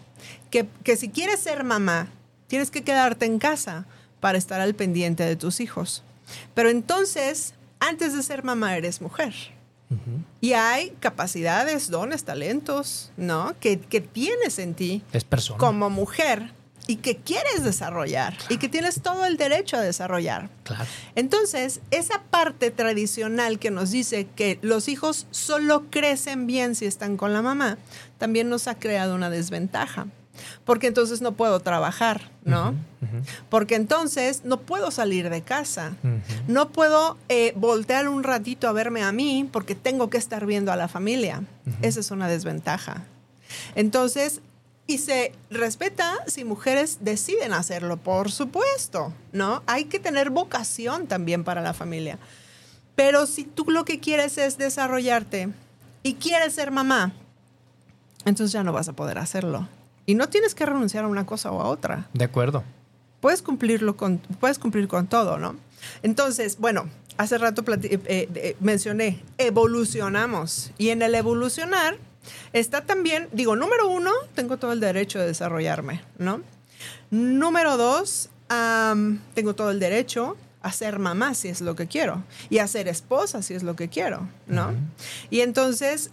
que, 0.50 0.66
que 0.82 0.96
si 0.96 1.10
quieres 1.10 1.40
ser 1.40 1.64
mamá, 1.64 2.08
tienes 2.46 2.70
que 2.70 2.82
quedarte 2.82 3.26
en 3.26 3.38
casa 3.38 3.84
para 4.20 4.38
estar 4.38 4.60
al 4.60 4.74
pendiente 4.74 5.24
de 5.24 5.36
tus 5.36 5.60
hijos. 5.60 6.02
Pero 6.54 6.70
entonces, 6.70 7.52
antes 7.80 8.14
de 8.14 8.22
ser 8.22 8.44
mamá, 8.44 8.76
eres 8.76 9.00
mujer. 9.02 9.34
Y 10.40 10.54
hay 10.54 10.90
capacidades, 10.98 11.88
dones, 11.88 12.24
talentos, 12.24 13.12
¿no? 13.16 13.54
Que, 13.60 13.78
que 13.78 14.00
tienes 14.00 14.58
en 14.58 14.74
ti 14.74 15.04
Es 15.12 15.22
persona. 15.24 15.58
como 15.58 15.88
mujer 15.88 16.52
y 16.86 16.96
que 16.96 17.16
quieres 17.16 17.64
desarrollar 17.64 18.36
y 18.48 18.58
que 18.58 18.68
tienes 18.68 19.00
todo 19.00 19.24
el 19.24 19.36
derecho 19.36 19.76
a 19.76 19.80
desarrollar. 19.80 20.50
Claro. 20.64 20.84
Entonces, 21.14 21.80
esa 21.90 22.22
parte 22.22 22.70
tradicional 22.70 23.58
que 23.58 23.70
nos 23.70 23.90
dice 23.90 24.26
que 24.36 24.58
los 24.62 24.88
hijos 24.88 25.26
solo 25.30 25.84
crecen 25.90 26.46
bien 26.46 26.74
si 26.74 26.86
están 26.86 27.16
con 27.16 27.32
la 27.32 27.42
mamá, 27.42 27.78
también 28.18 28.48
nos 28.48 28.68
ha 28.68 28.78
creado 28.78 29.14
una 29.14 29.30
desventaja. 29.30 30.06
Porque 30.64 30.88
entonces 30.88 31.20
no 31.20 31.32
puedo 31.32 31.60
trabajar, 31.60 32.30
¿no? 32.44 32.74
Porque 33.50 33.76
entonces 33.76 34.42
no 34.44 34.60
puedo 34.60 34.90
salir 34.90 35.30
de 35.30 35.42
casa. 35.42 35.92
No 36.48 36.70
puedo 36.70 37.16
eh, 37.28 37.52
voltear 37.56 38.08
un 38.08 38.24
ratito 38.24 38.68
a 38.68 38.72
verme 38.72 39.02
a 39.02 39.12
mí 39.12 39.48
porque 39.52 39.76
tengo 39.76 40.10
que 40.10 40.18
estar 40.18 40.44
viendo 40.44 40.72
a 40.72 40.76
la 40.76 40.88
familia. 40.88 41.42
Esa 41.82 42.00
es 42.00 42.10
una 42.10 42.26
desventaja. 42.26 43.04
Entonces, 43.76 44.40
y 44.86 44.98
se 44.98 45.32
respeta 45.50 46.12
si 46.26 46.44
mujeres 46.44 46.98
deciden 47.00 47.52
hacerlo, 47.52 47.96
por 47.96 48.30
supuesto, 48.30 49.12
¿no? 49.32 49.62
Hay 49.66 49.86
que 49.86 49.98
tener 49.98 50.30
vocación 50.30 51.06
también 51.06 51.44
para 51.44 51.62
la 51.62 51.72
familia. 51.72 52.18
Pero 52.94 53.26
si 53.26 53.44
tú 53.44 53.64
lo 53.68 53.84
que 53.84 53.98
quieres 53.98 54.38
es 54.38 54.58
desarrollarte 54.58 55.48
y 56.02 56.14
quieres 56.14 56.54
ser 56.54 56.70
mamá, 56.70 57.12
entonces 58.24 58.52
ya 58.52 58.62
no 58.62 58.72
vas 58.72 58.88
a 58.88 58.92
poder 58.92 59.18
hacerlo. 59.18 59.68
Y 60.06 60.14
no 60.14 60.28
tienes 60.28 60.54
que 60.54 60.66
renunciar 60.66 61.04
a 61.04 61.08
una 61.08 61.24
cosa 61.24 61.50
o 61.50 61.60
a 61.62 61.68
otra 61.68 62.08
De 62.12 62.24
acuerdo. 62.24 62.62
puedes 63.20 63.40
cumplirlo 63.40 63.96
con, 63.96 64.18
puedes 64.38 64.58
cumplir 64.58 64.86
con 64.86 65.06
todo, 65.06 65.38
¿no? 65.38 65.56
Entonces, 66.02 66.58
bueno, 66.58 66.88
hace 67.16 67.38
rato 67.38 67.64
eh, 67.82 68.00
eh, 68.06 68.56
mencioné, 68.60 69.22
evolucionamos. 69.38 70.72
Y 70.76 70.90
en 70.90 71.02
el 71.02 71.14
evolucionar 71.14 71.96
está 72.52 72.82
también, 72.82 73.28
digo, 73.32 73.56
número 73.56 73.88
uno, 73.88 74.10
tengo 74.34 74.56
todo 74.56 74.72
el 74.72 74.80
derecho 74.80 75.18
de 75.18 75.26
desarrollarme, 75.26 76.02
¿no? 76.18 76.42
Número 77.10 77.76
dos, 77.76 78.28
tengo 79.34 79.54
todo 79.54 79.70
el 79.70 79.80
derecho 79.80 80.36
a 80.62 80.72
ser 80.72 80.98
mamá 80.98 81.34
si 81.34 81.48
es 81.48 81.60
lo 81.60 81.76
que 81.76 81.86
quiero 81.86 82.22
y 82.48 82.58
a 82.58 82.66
ser 82.66 82.88
esposa 82.88 83.42
si 83.42 83.54
es 83.54 83.62
lo 83.62 83.76
que 83.76 83.88
quiero, 83.88 84.28
¿no? 84.46 84.72
Y 85.30 85.40
entonces, 85.40 86.10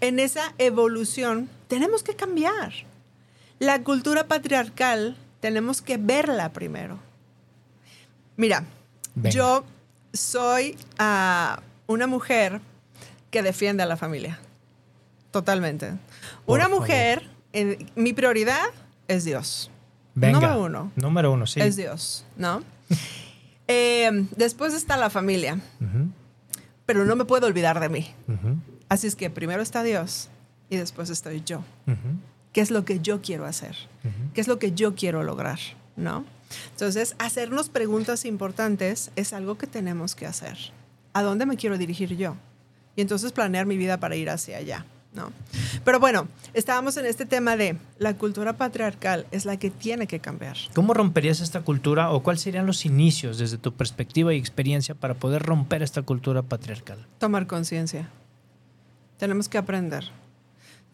en 0.00 0.18
esa 0.18 0.54
evolución, 0.58 1.48
tenemos 1.68 2.02
que 2.02 2.16
cambiar. 2.16 2.72
La 3.58 3.82
cultura 3.82 4.26
patriarcal 4.26 5.16
tenemos 5.40 5.80
que 5.80 5.96
verla 5.96 6.52
primero. 6.52 6.98
Mira, 8.36 8.64
Venga. 9.14 9.30
yo 9.30 9.64
soy 10.12 10.76
ah, 10.98 11.62
una 11.86 12.06
mujer 12.06 12.60
que 13.30 13.42
defiende 13.42 13.82
a 13.82 13.86
la 13.86 13.96
familia. 13.96 14.38
Totalmente. 15.34 15.94
Por 16.46 16.60
una 16.60 16.68
favor. 16.68 16.82
mujer, 16.82 17.28
eh, 17.52 17.86
mi 17.96 18.12
prioridad 18.12 18.62
es 19.08 19.24
Dios. 19.24 19.68
Venga. 20.14 20.38
Número 20.38 20.62
uno. 20.62 20.92
Número 20.94 21.32
uno, 21.32 21.44
sí. 21.48 21.60
Es 21.60 21.74
Dios, 21.76 22.24
¿no? 22.36 22.62
Eh, 23.66 24.26
después 24.36 24.74
está 24.74 24.98
la 24.98 25.08
familia, 25.08 25.58
pero 26.84 27.06
no 27.06 27.16
me 27.16 27.24
puedo 27.24 27.46
olvidar 27.46 27.80
de 27.80 27.88
mí. 27.88 28.14
Así 28.90 29.06
es 29.06 29.16
que 29.16 29.30
primero 29.30 29.62
está 29.62 29.82
Dios 29.82 30.28
y 30.68 30.76
después 30.76 31.08
estoy 31.08 31.42
yo. 31.46 31.64
¿Qué 32.52 32.60
es 32.60 32.70
lo 32.70 32.84
que 32.84 33.00
yo 33.00 33.22
quiero 33.22 33.46
hacer? 33.46 33.74
¿Qué 34.34 34.42
es 34.42 34.48
lo 34.48 34.58
que 34.58 34.72
yo 34.72 34.94
quiero 34.94 35.22
lograr? 35.22 35.58
¿No? 35.96 36.26
Entonces, 36.72 37.16
hacernos 37.18 37.70
preguntas 37.70 38.26
importantes 38.26 39.10
es 39.16 39.32
algo 39.32 39.56
que 39.56 39.66
tenemos 39.66 40.14
que 40.14 40.26
hacer. 40.26 40.58
¿A 41.14 41.22
dónde 41.22 41.46
me 41.46 41.56
quiero 41.56 41.78
dirigir 41.78 42.14
yo? 42.18 42.36
Y 42.96 43.00
entonces 43.00 43.32
planear 43.32 43.64
mi 43.64 43.78
vida 43.78 43.98
para 43.98 44.14
ir 44.14 44.28
hacia 44.28 44.58
allá, 44.58 44.84
¿no? 45.14 45.32
Pero 45.84 46.00
bueno, 46.00 46.28
estábamos 46.52 46.96
en 46.96 47.06
este 47.06 47.24
tema 47.24 47.56
de 47.56 47.76
la 47.98 48.14
cultura 48.14 48.54
patriarcal 48.54 49.26
es 49.30 49.44
la 49.44 49.56
que 49.56 49.70
tiene 49.70 50.06
que 50.06 50.20
cambiar. 50.20 50.56
¿Cómo 50.74 50.92
romperías 50.92 51.40
esta 51.40 51.62
cultura 51.62 52.10
o 52.10 52.22
cuáles 52.22 52.42
serían 52.42 52.66
los 52.66 52.84
inicios 52.84 53.38
desde 53.38 53.58
tu 53.58 53.72
perspectiva 53.72 54.34
y 54.34 54.38
experiencia 54.38 54.94
para 54.94 55.14
poder 55.14 55.42
romper 55.42 55.82
esta 55.82 56.02
cultura 56.02 56.42
patriarcal? 56.42 57.06
Tomar 57.18 57.46
conciencia. 57.46 58.10
Tenemos 59.18 59.48
que 59.48 59.58
aprender. 59.58 60.04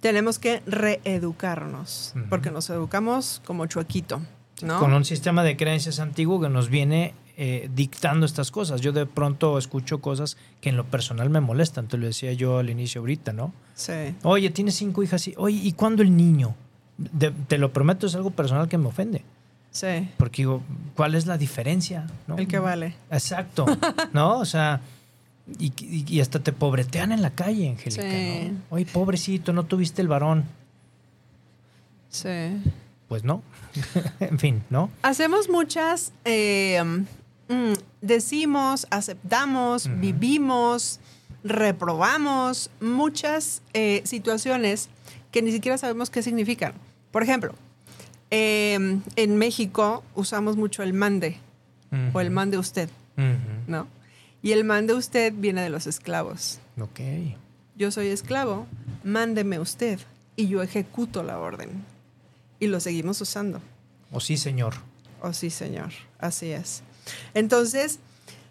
Tenemos 0.00 0.38
que 0.38 0.62
reeducarnos, 0.66 2.14
porque 2.30 2.50
nos 2.50 2.70
educamos 2.70 3.42
como 3.44 3.66
chuequito, 3.66 4.22
¿no? 4.62 4.78
Con 4.78 4.94
un 4.94 5.04
sistema 5.04 5.42
de 5.42 5.58
creencias 5.58 6.00
antiguo 6.00 6.40
que 6.40 6.48
nos 6.48 6.70
viene 6.70 7.12
eh, 7.42 7.70
dictando 7.74 8.26
estas 8.26 8.50
cosas. 8.50 8.82
Yo 8.82 8.92
de 8.92 9.06
pronto 9.06 9.56
escucho 9.56 10.02
cosas 10.02 10.36
que 10.60 10.68
en 10.68 10.76
lo 10.76 10.84
personal 10.84 11.30
me 11.30 11.40
molestan. 11.40 11.88
Te 11.88 11.96
lo 11.96 12.04
decía 12.04 12.34
yo 12.34 12.58
al 12.58 12.68
inicio 12.68 13.00
ahorita, 13.00 13.32
¿no? 13.32 13.54
Sí. 13.74 14.14
Oye, 14.24 14.50
tienes 14.50 14.74
cinco 14.74 15.02
hijas 15.02 15.26
y, 15.26 15.34
oye, 15.38 15.56
¿y 15.56 15.72
cuándo 15.72 16.02
el 16.02 16.14
niño? 16.14 16.54
De- 16.98 17.30
te 17.30 17.56
lo 17.56 17.72
prometo, 17.72 18.06
es 18.06 18.14
algo 18.14 18.30
personal 18.30 18.68
que 18.68 18.76
me 18.76 18.88
ofende. 18.88 19.24
Sí. 19.70 20.06
Porque 20.18 20.42
digo, 20.42 20.60
¿cuál 20.94 21.14
es 21.14 21.24
la 21.24 21.38
diferencia? 21.38 22.06
¿no? 22.26 22.36
El 22.36 22.46
que 22.46 22.58
vale. 22.58 22.94
Exacto, 23.10 23.64
¿no? 24.12 24.38
O 24.40 24.44
sea, 24.44 24.82
y, 25.58 26.20
hasta 26.20 26.40
te 26.40 26.52
pobretean 26.52 27.10
en 27.10 27.22
la 27.22 27.30
calle, 27.30 27.70
Angélica. 27.70 28.02
Sí. 28.02 28.50
¿no? 28.50 28.58
Oye, 28.76 28.84
pobrecito, 28.84 29.54
no 29.54 29.64
tuviste 29.64 30.02
el 30.02 30.08
varón. 30.08 30.44
Sí. 32.10 32.28
Pues 33.08 33.24
no. 33.24 33.42
en 34.20 34.38
fin, 34.38 34.62
¿no? 34.68 34.90
Hacemos 35.00 35.48
muchas, 35.48 36.12
eh, 36.26 36.82
mm, 37.50 37.72
decimos, 38.00 38.86
aceptamos, 38.90 39.90
vivimos, 40.00 41.00
reprobamos 41.44 42.70
muchas 42.80 43.62
eh, 43.74 44.02
situaciones 44.04 44.88
que 45.30 45.42
ni 45.42 45.52
siquiera 45.52 45.76
sabemos 45.76 46.08
qué 46.08 46.22
significan. 46.22 46.72
Por 47.10 47.22
ejemplo, 47.22 47.54
eh, 48.30 48.98
en 49.16 49.36
México 49.36 50.02
usamos 50.14 50.56
mucho 50.56 50.82
el 50.82 50.92
mande 50.92 51.38
o 52.12 52.20
el 52.20 52.30
mande 52.30 52.56
usted. 52.56 52.88
¿no? 53.66 53.86
Y 54.42 54.52
el 54.52 54.64
mande 54.64 54.94
usted 54.94 55.32
viene 55.36 55.62
de 55.62 55.70
los 55.70 55.86
esclavos. 55.86 56.60
Ok. 56.80 57.00
Yo 57.76 57.90
soy 57.90 58.08
esclavo, 58.08 58.66
mándeme 59.04 59.58
usted 59.58 60.00
y 60.36 60.48
yo 60.48 60.62
ejecuto 60.62 61.22
la 61.22 61.38
orden. 61.38 61.68
Y 62.58 62.66
lo 62.66 62.80
seguimos 62.80 63.20
usando. 63.20 63.60
O 64.12 64.20
sí, 64.20 64.36
señor. 64.36 64.74
Oh, 65.22 65.32
sí, 65.32 65.50
señor. 65.50 65.90
Así 66.18 66.50
es. 66.50 66.82
Entonces, 67.34 67.98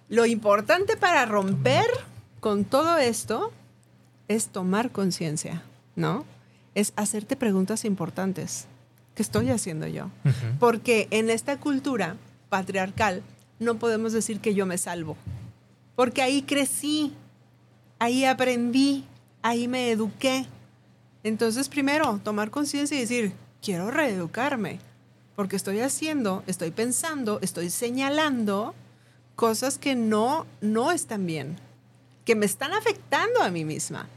lo 0.10 0.25
importante 0.25 0.98
para 0.98 1.25
romper 1.25 1.86
con 2.39 2.65
todo 2.65 2.98
esto 2.98 3.51
es 4.27 4.48
tomar 4.48 4.91
conciencia, 4.91 5.63
¿no? 5.96 6.25
Es 6.75 6.94
hacerte 6.96 7.36
preguntas 7.36 7.86
importantes. 7.86 8.68
¿Qué 9.15 9.24
estoy 9.24 9.50
haciendo 9.50 9.88
yo? 9.88 10.10
Porque 10.60 11.08
en 11.12 11.29
esta 11.29 11.60
cultura 11.60 12.15
patriarcal 12.50 13.22
no 13.60 13.75
podemos 13.77 14.13
decir 14.13 14.39
que 14.39 14.56
yo 14.56 14.65
me 14.65 14.77
salvo. 14.77 15.18
Porque 15.96 16.22
ahí 16.22 16.44
crecí, 16.44 17.13
ahí 18.00 18.24
aprendí, 18.24 19.03
ahí 19.41 19.68
me 19.68 19.91
eduqué. 19.91 20.46
Entonces, 21.24 21.68
primero, 21.68 22.20
tomar 22.24 22.50
conciencia 22.50 22.96
y 22.98 23.01
decir, 23.01 23.34
quiero 23.62 23.91
reeducarme. 23.91 24.79
Porque 25.39 25.55
estoy 25.55 25.79
haciendo, 25.79 26.43
estoy 26.48 26.69
pensando, 26.69 27.39
estoy 27.41 27.69
señalando 27.69 28.75
cosas 29.38 29.77
que 29.77 29.96
no, 29.96 30.46
no 30.60 30.91
están 30.91 31.25
bien, 31.25 31.55
que 32.25 32.36
me 32.36 32.46
están 32.46 32.74
afectando 32.74 33.41
a 33.41 33.50
mí 33.50 33.63
misma. 33.63 34.10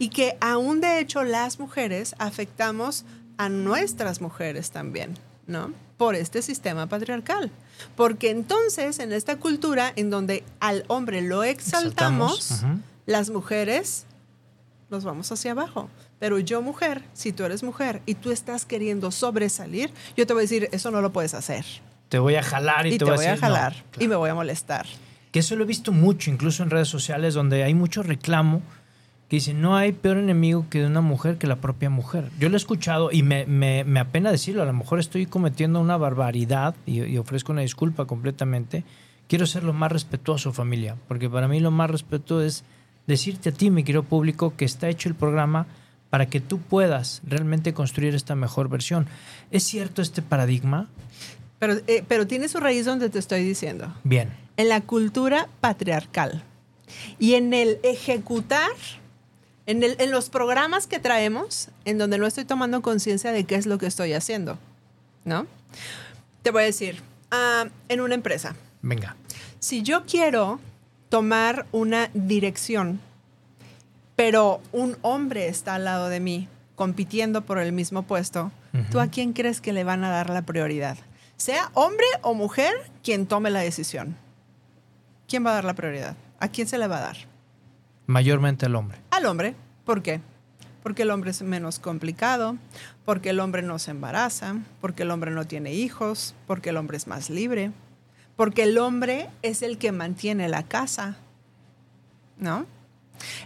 Y 0.00 0.08
que 0.08 0.36
aún 0.40 0.80
de 0.80 0.98
hecho 0.98 1.22
las 1.22 1.60
mujeres 1.60 2.16
afectamos 2.18 3.04
a 3.36 3.48
nuestras 3.48 4.20
mujeres 4.20 4.72
también, 4.72 5.16
¿no? 5.46 5.70
Por 5.98 6.16
este 6.16 6.42
sistema 6.42 6.88
patriarcal. 6.88 7.52
Porque 7.94 8.30
entonces 8.30 8.98
en 8.98 9.12
esta 9.12 9.36
cultura 9.36 9.92
en 9.94 10.10
donde 10.10 10.42
al 10.58 10.84
hombre 10.88 11.22
lo 11.22 11.44
exaltamos, 11.44 12.50
Exaltamos, 12.50 12.82
las 13.06 13.30
mujeres 13.30 14.04
nos 14.90 15.04
vamos 15.04 15.30
hacia 15.30 15.52
abajo. 15.52 15.88
Pero 16.18 16.38
yo 16.38 16.62
mujer, 16.62 17.02
si 17.12 17.32
tú 17.32 17.44
eres 17.44 17.62
mujer 17.62 18.00
y 18.06 18.14
tú 18.14 18.30
estás 18.30 18.64
queriendo 18.64 19.10
sobresalir, 19.10 19.90
yo 20.16 20.26
te 20.26 20.32
voy 20.32 20.40
a 20.40 20.44
decir, 20.44 20.68
eso 20.72 20.90
no 20.90 21.00
lo 21.02 21.12
puedes 21.12 21.34
hacer. 21.34 21.64
Te 22.08 22.18
voy 22.18 22.36
a 22.36 22.42
jalar 22.42 22.86
y, 22.86 22.94
Y 22.94 22.98
te 22.98 23.04
voy 23.04 23.14
a 23.14 23.16
decir, 23.18 23.34
no. 23.34 23.40
jalar 23.40 23.72
Claro. 23.72 24.04
y 24.04 24.08
me 24.08 24.16
voy 24.16 24.30
a 24.30 24.34
molestar. 24.34 24.86
Que 25.32 25.40
eso 25.40 25.56
lo 25.56 25.64
he 25.64 25.66
visto 25.66 25.92
mucho, 25.92 26.30
incluso 26.30 26.62
en 26.62 26.70
redes 26.70 26.88
sociales, 26.88 27.34
donde 27.34 27.62
hay 27.64 27.74
mucho 27.74 28.02
reclamo 28.02 28.62
que 29.28 29.36
dicen, 29.36 29.60
no 29.60 29.76
hay 29.76 29.90
peor 29.92 30.18
enemigo 30.18 30.66
que 30.70 30.78
de 30.78 30.86
una 30.86 31.00
mujer 31.00 31.36
que 31.36 31.48
la 31.48 31.56
propia 31.56 31.90
mujer. 31.90 32.30
Yo 32.38 32.48
lo 32.48 32.54
he 32.54 32.56
escuchado 32.58 33.10
y 33.12 33.22
me, 33.24 33.44
me- 33.44 33.82
me 33.84 33.98
apena 34.00 34.30
decirlo, 34.30 34.62
a 34.62 34.66
lo 34.66 34.72
mejor 34.72 35.00
estoy 35.00 35.26
cometiendo 35.26 35.80
una 35.80 35.96
barbaridad 35.96 36.76
y, 36.86 37.02
y 37.02 37.18
ofrezco 37.18 37.50
una 37.52 37.62
disculpa 37.62 38.04
completamente. 38.06 38.84
Quiero 39.28 39.44
ser 39.46 39.64
lo 39.64 39.72
más 39.72 39.90
respetuoso, 39.90 40.52
familia, 40.52 40.94
porque 41.08 41.28
para 41.28 41.48
mí 41.48 41.58
lo 41.58 41.72
más 41.72 41.90
respetuoso 41.90 42.40
es 42.46 42.64
decirte 43.08 43.48
a 43.48 43.52
ti, 43.52 43.70
mi 43.70 43.82
querido 43.82 44.04
público, 44.04 44.54
que 44.56 44.64
está 44.64 44.88
hecho 44.88 45.08
el 45.08 45.16
programa 45.16 45.66
para 46.10 46.26
que 46.26 46.40
tú 46.40 46.58
puedas 46.58 47.20
realmente 47.26 47.74
construir 47.74 48.14
esta 48.14 48.34
mejor 48.34 48.68
versión. 48.68 49.06
¿Es 49.50 49.64
cierto 49.64 50.02
este 50.02 50.22
paradigma? 50.22 50.88
Pero, 51.58 51.74
eh, 51.86 52.04
pero 52.06 52.26
tiene 52.26 52.48
su 52.48 52.60
raíz 52.60 52.84
donde 52.84 53.08
te 53.10 53.18
estoy 53.18 53.42
diciendo. 53.44 53.92
Bien. 54.04 54.30
En 54.56 54.68
la 54.68 54.80
cultura 54.82 55.48
patriarcal. 55.60 56.42
Y 57.18 57.34
en 57.34 57.52
el 57.54 57.78
ejecutar, 57.82 58.70
en, 59.66 59.82
el- 59.82 59.96
en 59.98 60.10
los 60.10 60.30
programas 60.30 60.86
que 60.86 60.98
traemos, 60.98 61.68
en 61.84 61.98
donde 61.98 62.18
no 62.18 62.26
estoy 62.26 62.44
tomando 62.44 62.82
conciencia 62.82 63.32
de 63.32 63.44
qué 63.44 63.56
es 63.56 63.66
lo 63.66 63.78
que 63.78 63.86
estoy 63.86 64.12
haciendo. 64.12 64.58
¿No? 65.24 65.46
Te 66.42 66.52
voy 66.52 66.62
a 66.62 66.66
decir, 66.66 67.02
ah, 67.32 67.66
en 67.88 68.00
una 68.00 68.14
empresa, 68.14 68.54
Venga. 68.82 69.16
si 69.58 69.82
yo 69.82 70.04
quiero 70.06 70.60
tomar 71.08 71.66
una 71.72 72.10
dirección, 72.14 73.00
pero 74.16 74.60
un 74.72 74.96
hombre 75.02 75.48
está 75.48 75.74
al 75.74 75.84
lado 75.84 76.08
de 76.08 76.20
mí 76.20 76.48
compitiendo 76.74 77.42
por 77.42 77.58
el 77.58 77.72
mismo 77.72 78.02
puesto, 78.02 78.50
¿tú 78.90 79.00
a 79.00 79.08
quién 79.08 79.32
crees 79.32 79.60
que 79.60 79.72
le 79.72 79.84
van 79.84 80.04
a 80.04 80.10
dar 80.10 80.30
la 80.30 80.42
prioridad? 80.42 80.96
Sea 81.36 81.70
hombre 81.74 82.06
o 82.22 82.34
mujer 82.34 82.74
quien 83.02 83.26
tome 83.26 83.50
la 83.50 83.60
decisión. 83.60 84.16
¿Quién 85.28 85.44
va 85.44 85.50
a 85.50 85.54
dar 85.54 85.64
la 85.64 85.74
prioridad? 85.74 86.16
¿A 86.38 86.48
quién 86.48 86.66
se 86.66 86.78
le 86.78 86.86
va 86.86 86.98
a 86.98 87.00
dar? 87.00 87.16
Mayormente 88.06 88.66
el 88.66 88.74
hombre. 88.74 88.98
Al 89.10 89.26
hombre. 89.26 89.54
¿Por 89.84 90.02
qué? 90.02 90.20
Porque 90.82 91.02
el 91.02 91.10
hombre 91.10 91.30
es 91.30 91.42
menos 91.42 91.78
complicado, 91.78 92.56
porque 93.04 93.30
el 93.30 93.40
hombre 93.40 93.62
no 93.62 93.78
se 93.78 93.90
embaraza, 93.90 94.56
porque 94.80 95.02
el 95.02 95.10
hombre 95.10 95.32
no 95.32 95.46
tiene 95.46 95.72
hijos, 95.72 96.34
porque 96.46 96.70
el 96.70 96.76
hombre 96.76 96.96
es 96.96 97.06
más 97.06 97.28
libre, 97.28 97.72
porque 98.36 98.62
el 98.62 98.78
hombre 98.78 99.28
es 99.42 99.62
el 99.62 99.78
que 99.78 99.92
mantiene 99.92 100.48
la 100.48 100.62
casa, 100.62 101.16
¿no? 102.38 102.66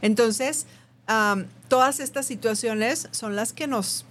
Entonces, 0.03 0.67
todas 1.69 2.01
estas 2.01 2.27
situaciones 2.27 3.09
son 3.11 3.37
las 3.37 3.53
que 3.53 3.67
nos 3.67 4.05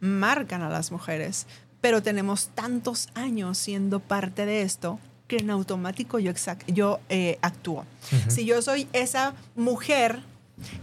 marcan 0.00 0.62
a 0.62 0.70
las 0.70 0.92
mujeres, 0.92 1.46
pero 1.80 2.02
tenemos 2.02 2.48
tantos 2.54 3.08
años 3.14 3.58
siendo 3.58 4.00
parte 4.00 4.46
de 4.46 4.62
esto 4.62 4.98
que 5.28 5.36
en 5.36 5.50
automático 5.50 6.18
yo, 6.18 6.32
yo 6.66 7.00
eh, 7.08 7.38
actúo. 7.42 7.84
Si 8.28 8.44
yo 8.44 8.60
soy 8.62 8.88
esa 8.92 9.34
mujer 9.54 10.22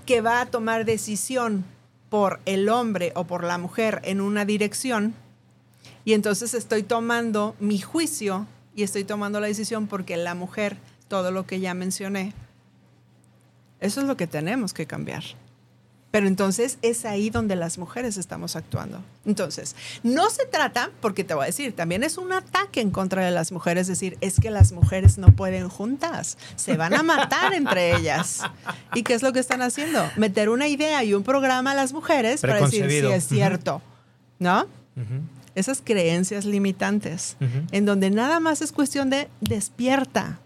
que 0.05 0.21
va 0.21 0.41
a 0.41 0.45
tomar 0.45 0.85
decisión 0.85 1.65
por 2.09 2.39
el 2.45 2.69
hombre 2.69 3.11
o 3.15 3.25
por 3.25 3.43
la 3.43 3.57
mujer 3.57 4.01
en 4.05 4.21
una 4.21 4.45
dirección, 4.45 5.13
y 6.05 6.13
entonces 6.13 6.53
estoy 6.53 6.83
tomando 6.83 7.55
mi 7.59 7.79
juicio 7.79 8.47
y 8.73 8.83
estoy 8.83 9.03
tomando 9.03 9.41
la 9.41 9.47
decisión 9.47 9.87
porque 9.87 10.15
la 10.15 10.35
mujer, 10.35 10.77
todo 11.09 11.31
lo 11.31 11.45
que 11.45 11.59
ya 11.59 11.73
mencioné, 11.73 12.33
eso 13.79 14.01
es 14.01 14.07
lo 14.07 14.17
que 14.17 14.27
tenemos 14.27 14.73
que 14.73 14.85
cambiar. 14.85 15.23
Pero 16.09 16.27
entonces 16.27 16.77
es 16.81 17.03
ahí 17.05 17.29
donde 17.29 17.55
las 17.57 17.77
mujeres 17.77 18.15
estamos 18.17 18.55
actuando. 18.55 19.03
Entonces, 19.25 19.75
no 20.03 20.29
se 20.29 20.45
trata, 20.45 20.89
porque 21.01 21.25
te 21.25 21.33
voy 21.33 21.43
a 21.43 21.47
decir, 21.47 21.75
también 21.75 22.01
es 22.01 22.17
un 22.17 22.31
ataque 22.31 22.79
en 22.79 22.91
contra 22.91 23.25
de 23.25 23.31
las 23.31 23.51
mujeres, 23.51 23.87
decir, 23.87 24.17
es 24.21 24.39
que 24.39 24.49
las 24.49 24.71
mujeres 24.71 25.17
no 25.17 25.35
pueden 25.35 25.67
juntas, 25.67 26.37
se 26.55 26.77
van 26.77 26.93
a 26.93 27.03
matar 27.03 27.53
entre 27.53 27.95
ellas. 27.95 28.41
¿Y 28.95 29.03
qué 29.03 29.15
es 29.15 29.21
lo 29.21 29.33
que 29.33 29.39
están 29.39 29.61
haciendo? 29.61 30.09
Meter 30.15 30.49
una 30.49 30.67
idea 30.69 31.03
y 31.03 31.13
un 31.13 31.23
programa 31.23 31.71
a 31.71 31.75
las 31.75 31.91
mujeres 31.91 32.41
para 32.41 32.61
decir 32.61 32.89
si 32.89 33.05
es 33.05 33.27
cierto, 33.27 33.81
¿no? 34.39 34.65
Esas 35.55 35.81
creencias 35.83 36.45
limitantes, 36.45 37.35
en 37.71 37.85
donde 37.85 38.11
nada 38.11 38.39
más 38.39 38.61
es 38.61 38.71
cuestión 38.71 39.09
de 39.09 39.27
despierta, 39.41 40.39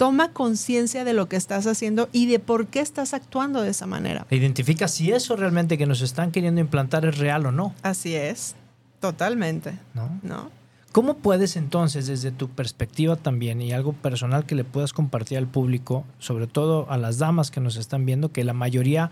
toma 0.00 0.32
conciencia 0.32 1.04
de 1.04 1.12
lo 1.12 1.28
que 1.28 1.36
estás 1.36 1.66
haciendo 1.66 2.08
y 2.10 2.24
de 2.24 2.38
por 2.38 2.68
qué 2.68 2.80
estás 2.80 3.12
actuando 3.12 3.60
de 3.60 3.68
esa 3.68 3.84
manera. 3.84 4.26
Identifica 4.30 4.88
si 4.88 5.12
eso 5.12 5.36
realmente 5.36 5.76
que 5.76 5.84
nos 5.84 6.00
están 6.00 6.32
queriendo 6.32 6.58
implantar 6.58 7.04
es 7.04 7.18
real 7.18 7.44
o 7.44 7.52
no. 7.52 7.74
Así 7.82 8.14
es, 8.14 8.54
totalmente, 8.98 9.78
¿no? 9.92 10.18
¿no? 10.22 10.50
¿Cómo 10.92 11.18
puedes 11.18 11.54
entonces, 11.54 12.06
desde 12.06 12.30
tu 12.30 12.48
perspectiva 12.48 13.16
también 13.16 13.60
y 13.60 13.72
algo 13.72 13.92
personal 13.92 14.46
que 14.46 14.54
le 14.54 14.64
puedas 14.64 14.94
compartir 14.94 15.36
al 15.36 15.46
público, 15.46 16.06
sobre 16.18 16.46
todo 16.46 16.90
a 16.90 16.96
las 16.96 17.18
damas 17.18 17.50
que 17.50 17.60
nos 17.60 17.76
están 17.76 18.06
viendo, 18.06 18.32
que 18.32 18.42
la 18.42 18.54
mayoría, 18.54 19.10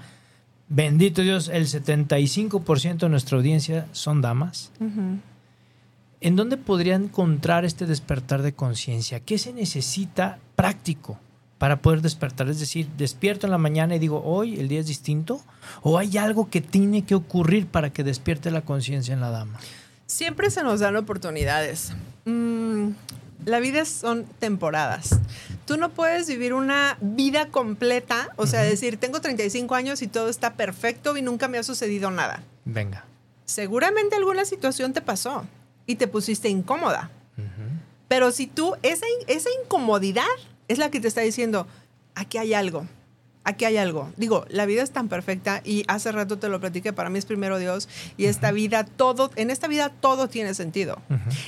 bendito 0.71 1.21
Dios, 1.21 1.51
el 1.51 1.67
75% 1.67 2.97
de 2.97 3.09
nuestra 3.11 3.37
audiencia 3.37 3.89
son 3.93 4.23
damas, 4.23 4.73
Ujú. 4.81 5.19
¿En 6.21 6.37
dónde 6.37 6.57
podría 6.57 6.95
encontrar 6.95 7.65
este 7.65 7.87
despertar 7.87 8.43
de 8.43 8.53
conciencia? 8.53 9.21
¿Qué 9.21 9.39
se 9.39 9.53
necesita 9.53 10.39
práctico 10.57 11.19
para 11.59 11.81
poder 11.81 12.03
despertar? 12.03 12.49
Es 12.49 12.61
decir, 12.61 12.89
despierto 12.97 13.47
en 13.47 13.53
la 13.53 13.59
mañana 13.59 13.97
y 13.97 13.99
digo, 13.99 14.23
hoy 14.25 14.59
el 14.59 14.69
día 14.69 14.81
es 14.81 14.87
distinto, 14.87 15.41
o 15.83 15.99
hay 15.99 16.19
algo 16.19 16.51
que 16.51 16.61
tiene 16.61 17.03
que 17.05 17.15
ocurrir 17.15 17.67
para 17.67 17.91
que 17.93 18.05
despierte 18.05 18.51
la 18.51 18.63
conciencia 18.63 19.15
en 19.15 19.21
la 19.21 19.31
dama. 19.31 19.59
Siempre 20.07 20.51
se 20.51 20.63
nos 20.63 20.81
dan 20.81 20.97
oportunidades. 20.97 21.93
Mm, 22.25 22.91
la 23.45 23.61
vida 23.61 23.85
son 23.85 24.25
temporadas. 24.39 25.21
Tú 25.67 25.77
no 25.77 25.91
puedes 25.91 26.27
vivir 26.27 26.55
una 26.55 26.97
vida 27.01 27.49
completa, 27.49 28.31
o 28.37 28.47
sea, 28.47 28.63
decir, 28.63 28.97
tengo 28.97 29.21
35 29.21 29.75
años 29.75 30.01
y 30.01 30.09
todo 30.09 30.31
está 30.31 30.55
perfecto 30.55 31.17
y 31.17 31.23
nunca 31.23 31.47
me 31.47 31.59
ha 31.59 31.63
sucedido 31.63 32.11
nada. 32.11 32.43
Venga. 32.65 33.05
Seguramente 33.45 34.17
alguna 34.17 34.45
situación 34.45 34.93
te 34.93 35.01
pasó 35.01 35.47
y 35.89 35.97
te 35.97 36.07
pusiste 36.07 36.49
incómoda. 36.49 37.11
Pero 38.07 38.31
si 38.31 38.47
tú, 38.47 38.75
esa, 38.83 39.07
esa 39.27 39.49
incomodidad 39.65 40.25
es 40.69 40.79
la 40.79 40.91
que 40.91 41.01
te 41.01 41.09
está 41.09 41.23
diciendo, 41.23 41.67
aquí 42.15 42.39
hay 42.39 42.55
algo, 42.55 42.87
aquí 43.45 43.65
hay 43.65 43.79
algo. 43.79 44.13
Digo, 44.17 44.45
la 44.49 44.67
vida 44.67 44.83
es 44.83 44.91
tan 44.91 45.09
perfecta 45.09 45.63
y 45.65 45.85
hace 45.89 46.13
rato 46.13 46.39
te 46.39 46.49
lo 46.49 46.61
platiqué, 46.61 46.93
para 46.93 47.11
mí 47.11 47.19
es 47.19 47.27
primero 47.27 47.59
Dios 47.59 47.89
y 48.17 48.27
esta 48.27 48.53
vida, 48.53 48.85
todo, 48.85 49.31
en 49.37 49.51
esta 49.51 49.67
vida 49.67 49.89
todo 49.89 50.29
tiene 50.29 50.55
sentido. 50.55 51.01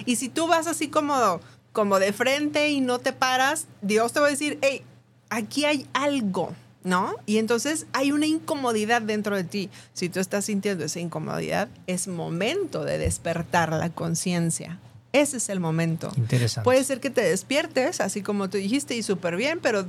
Y 0.07 0.16
si 0.16 0.29
tú 0.29 0.46
vas 0.48 0.66
así 0.66 0.88
como, 0.88 1.40
como 1.72 1.98
de 1.98 2.12
frente 2.12 2.70
y 2.70 2.81
no 2.81 2.98
te 2.98 3.12
paras, 3.12 3.66
Dios 3.83 4.12
te 4.12 4.20
va 4.20 4.26
a 4.26 4.31
decir, 4.31 4.59
hey, 4.62 4.83
aquí 5.29 5.64
hay 5.66 5.87
algo, 5.92 6.55
¿no? 6.84 7.14
Y 7.26 7.38
entonces 7.38 7.86
hay 7.92 8.12
una 8.12 8.26
incomodidad 8.26 9.02
dentro 9.02 9.36
de 9.36 9.44
ti. 9.44 9.70
Si 9.92 10.08
tú 10.08 10.20
estás 10.20 10.46
sintiendo 10.46 10.84
esa 10.84 11.00
incomodidad, 11.00 11.68
es 11.86 12.08
momento 12.08 12.84
de 12.84 12.98
despertar 12.98 13.72
la 13.72 13.90
conciencia. 13.90 14.78
Ese 15.12 15.38
es 15.38 15.48
el 15.48 15.58
momento. 15.58 16.12
Interesante. 16.16 16.64
Puede 16.64 16.84
ser 16.84 17.00
que 17.00 17.10
te 17.10 17.22
despiertes, 17.22 18.00
así 18.00 18.22
como 18.22 18.48
tú 18.48 18.58
dijiste, 18.58 18.94
y 18.94 19.02
súper 19.02 19.34
bien, 19.36 19.58
pero 19.60 19.84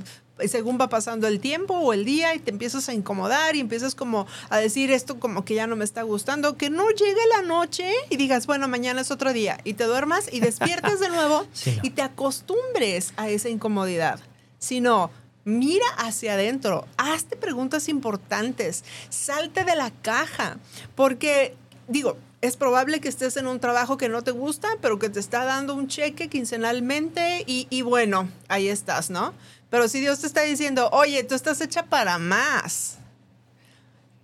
según 0.48 0.78
va 0.80 0.88
pasando 0.88 1.28
el 1.28 1.38
tiempo 1.38 1.74
o 1.74 1.92
el 1.92 2.04
día 2.04 2.34
y 2.34 2.40
te 2.40 2.50
empiezas 2.50 2.88
a 2.88 2.94
incomodar 2.94 3.54
y 3.54 3.60
empiezas 3.60 3.94
como 3.94 4.26
a 4.50 4.58
decir 4.58 4.90
esto 4.90 5.20
como 5.20 5.44
que 5.44 5.54
ya 5.54 5.68
no 5.68 5.76
me 5.76 5.84
está 5.84 6.02
gustando, 6.02 6.56
que 6.56 6.70
no 6.70 6.90
llegue 6.90 7.20
la 7.36 7.42
noche 7.42 7.88
y 8.10 8.16
digas, 8.16 8.48
bueno, 8.48 8.66
mañana 8.66 9.02
es 9.02 9.12
otro 9.12 9.32
día 9.32 9.58
y 9.62 9.74
te 9.74 9.84
duermas 9.84 10.28
y 10.32 10.40
despiertas 10.40 10.98
de 10.98 11.08
nuevo 11.10 11.46
Sí, 11.52 11.76
no. 11.76 11.82
y 11.84 11.90
te 11.90 12.02
acostumbres 12.02 13.12
a 13.16 13.28
esa 13.28 13.48
incomodidad. 13.48 14.18
Sino, 14.58 15.10
mira 15.44 15.86
hacia 15.96 16.34
adentro, 16.34 16.86
hazte 16.96 17.36
preguntas 17.36 17.88
importantes, 17.88 18.84
salte 19.08 19.64
de 19.64 19.76
la 19.76 19.90
caja, 19.90 20.58
porque 20.94 21.56
digo, 21.88 22.16
es 22.42 22.56
probable 22.56 23.00
que 23.00 23.08
estés 23.08 23.36
en 23.36 23.46
un 23.46 23.60
trabajo 23.60 23.96
que 23.96 24.08
no 24.08 24.22
te 24.22 24.32
gusta, 24.32 24.68
pero 24.80 24.98
que 24.98 25.08
te 25.08 25.20
está 25.20 25.44
dando 25.44 25.74
un 25.74 25.86
cheque 25.86 26.28
quincenalmente 26.28 27.44
y, 27.46 27.82
bueno, 27.82 28.28
ahí 28.48 28.68
estás, 28.68 29.10
¿no? 29.10 29.32
Pero 29.70 29.88
si 29.88 30.00
Dios 30.00 30.20
te 30.20 30.26
está 30.26 30.42
diciendo, 30.42 30.90
oye, 30.92 31.22
tú 31.22 31.34
estás 31.34 31.60
hecha 31.60 31.84
para 31.84 32.18
más. 32.18 32.98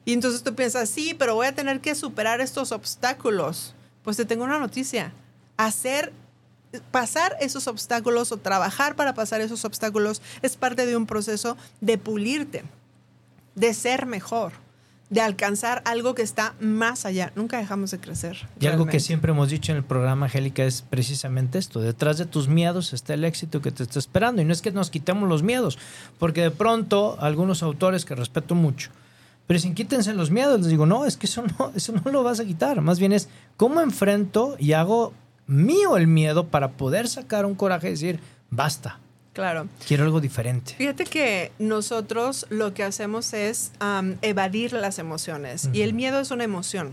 Y 0.05 0.13
entonces 0.13 0.43
tú 0.43 0.55
piensas, 0.55 0.91
sí, 0.91 1.15
pero 1.15 1.37
voy 1.37 1.47
a 1.47 1.55
tener 1.55 1.81
que 1.81 1.95
superar 1.95 2.41
estos 2.41 2.73
obstáculos. 2.73 3.75
Pues 4.03 4.17
te 4.17 4.25
tengo 4.25 4.45
una 4.45 4.59
noticia. 4.59 5.13
Hacer, 5.57 6.13
pasar 6.91 7.37
esos 7.41 7.67
obstáculos 7.67 8.33
o 8.33 8.37
trabajar 8.37 8.97
para 8.97 9.15
pasar 9.15 9.41
esos 9.41 9.65
obstáculos 9.65 10.23
es 10.43 10.57
parte 10.57 10.87
de 10.87 10.97
un 10.97 11.07
proceso 11.07 11.57
de 11.81 11.99
pulirte, 11.99 12.65
de 13.55 13.75
ser 13.75 14.07
mejor, 14.07 14.53
de 15.11 15.21
alcanzar 15.23 15.83
algo 15.87 16.15
que 16.15 16.23
está 16.23 16.55
más 16.61 17.07
allá. 17.07 17.33
Nunca 17.35 17.59
dejamos 17.59 17.91
de 17.91 17.99
crecer. 17.99 18.47
Y 18.61 18.67
algo 18.67 18.87
que 18.87 19.01
siempre 19.01 19.33
hemos 19.33 19.49
dicho 19.49 19.73
en 19.73 19.79
el 19.79 19.85
programa, 19.85 20.27
Angélica, 20.27 20.65
es 20.65 20.83
precisamente 20.83 21.59
esto. 21.59 21.81
Detrás 21.81 22.19
de 22.19 22.27
tus 22.27 22.49
miedos 22.49 22.93
está 22.93 23.15
el 23.15 23.25
éxito 23.25 23.63
que 23.63 23.73
te 23.73 23.85
está 23.85 23.99
esperando. 23.99 24.43
Y 24.43 24.45
no 24.45 24.53
es 24.53 24.61
que 24.61 24.71
nos 24.71 24.91
quitemos 24.91 25.29
los 25.29 25.43
miedos, 25.43 25.79
porque 26.19 26.43
de 26.43 26.51
pronto 26.51 27.17
algunos 27.21 27.63
autores 27.63 28.05
que 28.05 28.15
respeto 28.15 28.55
mucho, 28.55 28.91
pero 29.47 29.57
dicen, 29.57 29.75
quítense 29.75 30.13
los 30.13 30.31
miedos. 30.31 30.61
Les 30.61 30.69
digo, 30.69 30.85
no, 30.85 31.07
es 31.07 31.17
que 31.17 31.27
eso 31.27 31.43
no, 31.43 31.73
eso 31.77 31.93
no 31.93 32.11
lo 32.11 32.23
vas 32.23 32.39
a 32.41 32.45
quitar. 32.45 32.83
Más 32.83 32.99
bien 32.99 33.13
es 33.13 33.31
cómo 33.57 33.81
enfrento 33.81 34.57
y 34.59 34.73
hago 34.73 35.15
mío 35.49 35.97
el 35.97 36.07
miedo 36.07 36.47
para 36.47 36.69
poder 36.73 37.09
sacar 37.09 37.45
un 37.47 37.55
coraje 37.57 37.89
y 37.89 37.91
decir, 37.93 38.21
basta, 38.51 39.01
Claro. 39.33 39.69
quiero 39.87 40.05
algo 40.05 40.21
diferente. 40.21 40.75
Fíjate 40.77 41.05
que 41.05 41.53
nosotros 41.59 42.47
lo 42.51 42.75
que 42.75 42.83
hacemos 42.85 43.33
es 43.35 43.71
evadir 44.23 44.73
las 44.73 44.99
emociones 44.99 45.69
y 45.73 45.83
el 45.83 45.95
miedo 45.95 46.19
es 46.21 46.31
una 46.31 46.45
emoción. 46.45 46.93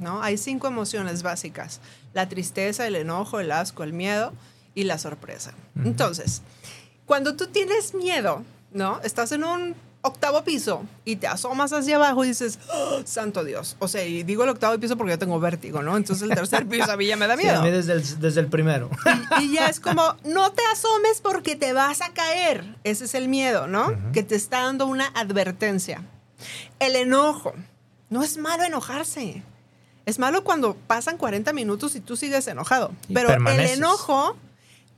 ¿no? 0.00 0.22
Hay 0.22 0.36
cinco 0.38 0.66
emociones 0.68 1.22
básicas, 1.22 1.80
la 2.12 2.28
tristeza, 2.28 2.86
el 2.86 2.96
enojo, 2.96 3.40
el 3.40 3.50
asco, 3.50 3.82
el 3.82 3.92
miedo 3.92 4.32
y 4.74 4.84
la 4.84 4.98
sorpresa. 4.98 5.54
Entonces, 5.84 6.42
cuando 7.06 7.34
tú 7.34 7.46
tienes 7.46 7.94
miedo, 7.94 8.42
¿no? 8.72 9.00
Estás 9.02 9.32
en 9.32 9.44
un 9.44 9.74
octavo 10.06 10.42
piso 10.44 10.84
y 11.04 11.16
te 11.16 11.26
asomas 11.26 11.72
hacia 11.72 11.96
abajo 11.96 12.24
y 12.24 12.28
dices, 12.28 12.58
"Oh, 12.72 13.00
santo 13.04 13.44
Dios. 13.44 13.76
O 13.78 13.88
sea, 13.88 14.04
y 14.04 14.22
digo 14.22 14.44
el 14.44 14.50
octavo 14.50 14.78
piso 14.78 14.96
porque 14.96 15.12
yo 15.12 15.18
tengo 15.18 15.38
vértigo, 15.40 15.82
¿no? 15.82 15.96
Entonces 15.96 16.28
el 16.28 16.34
tercer 16.34 16.66
piso 16.68 16.90
a 16.92 16.96
mí 16.96 17.06
ya 17.06 17.16
me 17.16 17.26
da 17.26 17.36
Sí, 17.36 17.42
miedo. 17.44 17.60
a 17.60 17.62
mí 17.62 17.70
desde 17.70 17.92
el, 17.94 18.20
desde 18.20 18.40
el 18.40 18.46
primero. 18.48 18.88
Y 19.40 19.52
ya 19.52 19.68
es 19.68 19.80
como, 19.80 20.16
no 20.24 20.52
te 20.52 20.62
asomes 20.72 21.20
porque 21.22 21.56
te 21.56 21.72
vas 21.72 22.00
a 22.00 22.10
caer. 22.12 22.76
Ese 22.84 23.04
es 23.04 23.14
el 23.14 23.28
miedo, 23.28 23.66
¿no? 23.66 23.92
Que 24.12 24.22
te 24.22 24.34
está 24.34 24.62
dando 24.62 24.86
una 24.86 25.06
advertencia. 25.14 26.02
El 26.78 26.96
enojo. 26.96 27.54
No 28.10 28.22
es 28.22 28.36
malo 28.38 28.62
enojarse. 28.64 29.42
Es 30.04 30.18
malo 30.20 30.44
cuando 30.44 30.76
pasan 30.86 31.16
40 31.16 31.52
minutos 31.52 31.96
y 31.96 32.00
tú 32.00 32.16
sigues 32.16 32.46
enojado. 32.46 32.92
Y 33.08 33.14
Pero 33.14 33.30
el 33.32 33.60
enojo 33.60 34.36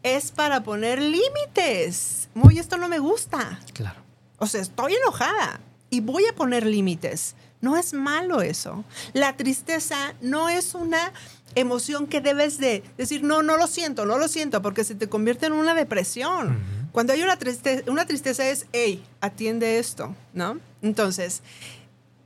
es 0.03 0.31
para 0.33 0.63
poner 0.63 1.01
límites. 1.01 2.29
Muy, 2.35 2.59
esto 2.59 2.77
no 2.77 2.89
me 2.89 2.99
gusta. 2.99 3.59
claro. 3.73 4.01
O 4.39 4.47
sea, 4.47 4.61
estoy 4.61 4.95
enojada 4.95 5.61
y 5.91 6.01
voy 6.01 6.27
a 6.27 6.35
poner 6.35 6.65
límites. 6.65 7.35
No 7.61 7.77
es 7.77 7.93
malo 7.93 8.41
eso. 8.41 8.85
La 9.13 9.37
tristeza 9.37 10.15
no 10.21 10.49
es 10.49 10.75
una 10.75 11.13
emoción 11.55 12.07
que 12.07 12.21
debes 12.21 12.59
de 12.59 12.85
decir, 12.97 13.25
no, 13.25 13.43
no 13.43 13.57
lo 13.57 13.67
siento, 13.67 14.07
no 14.07 14.19
lo 14.19 14.29
siento, 14.29 14.63
porque 14.63 14.85
se 14.85 14.95
te 14.95 15.09
convierte 15.09 15.47
en 15.47 15.55
una 15.55 15.75
depresión. 15.75 16.59
Cuando 16.93 17.13
hay 17.13 17.23
una 17.23 17.37
tristeza, 17.37 17.91
una 17.91 18.07
tristeza 18.07 18.49
es, 18.49 18.67
hey, 18.73 19.05
atiende 19.21 19.79
esto, 19.79 20.15
¿no? 20.35 20.59
Entonces, 20.83 21.43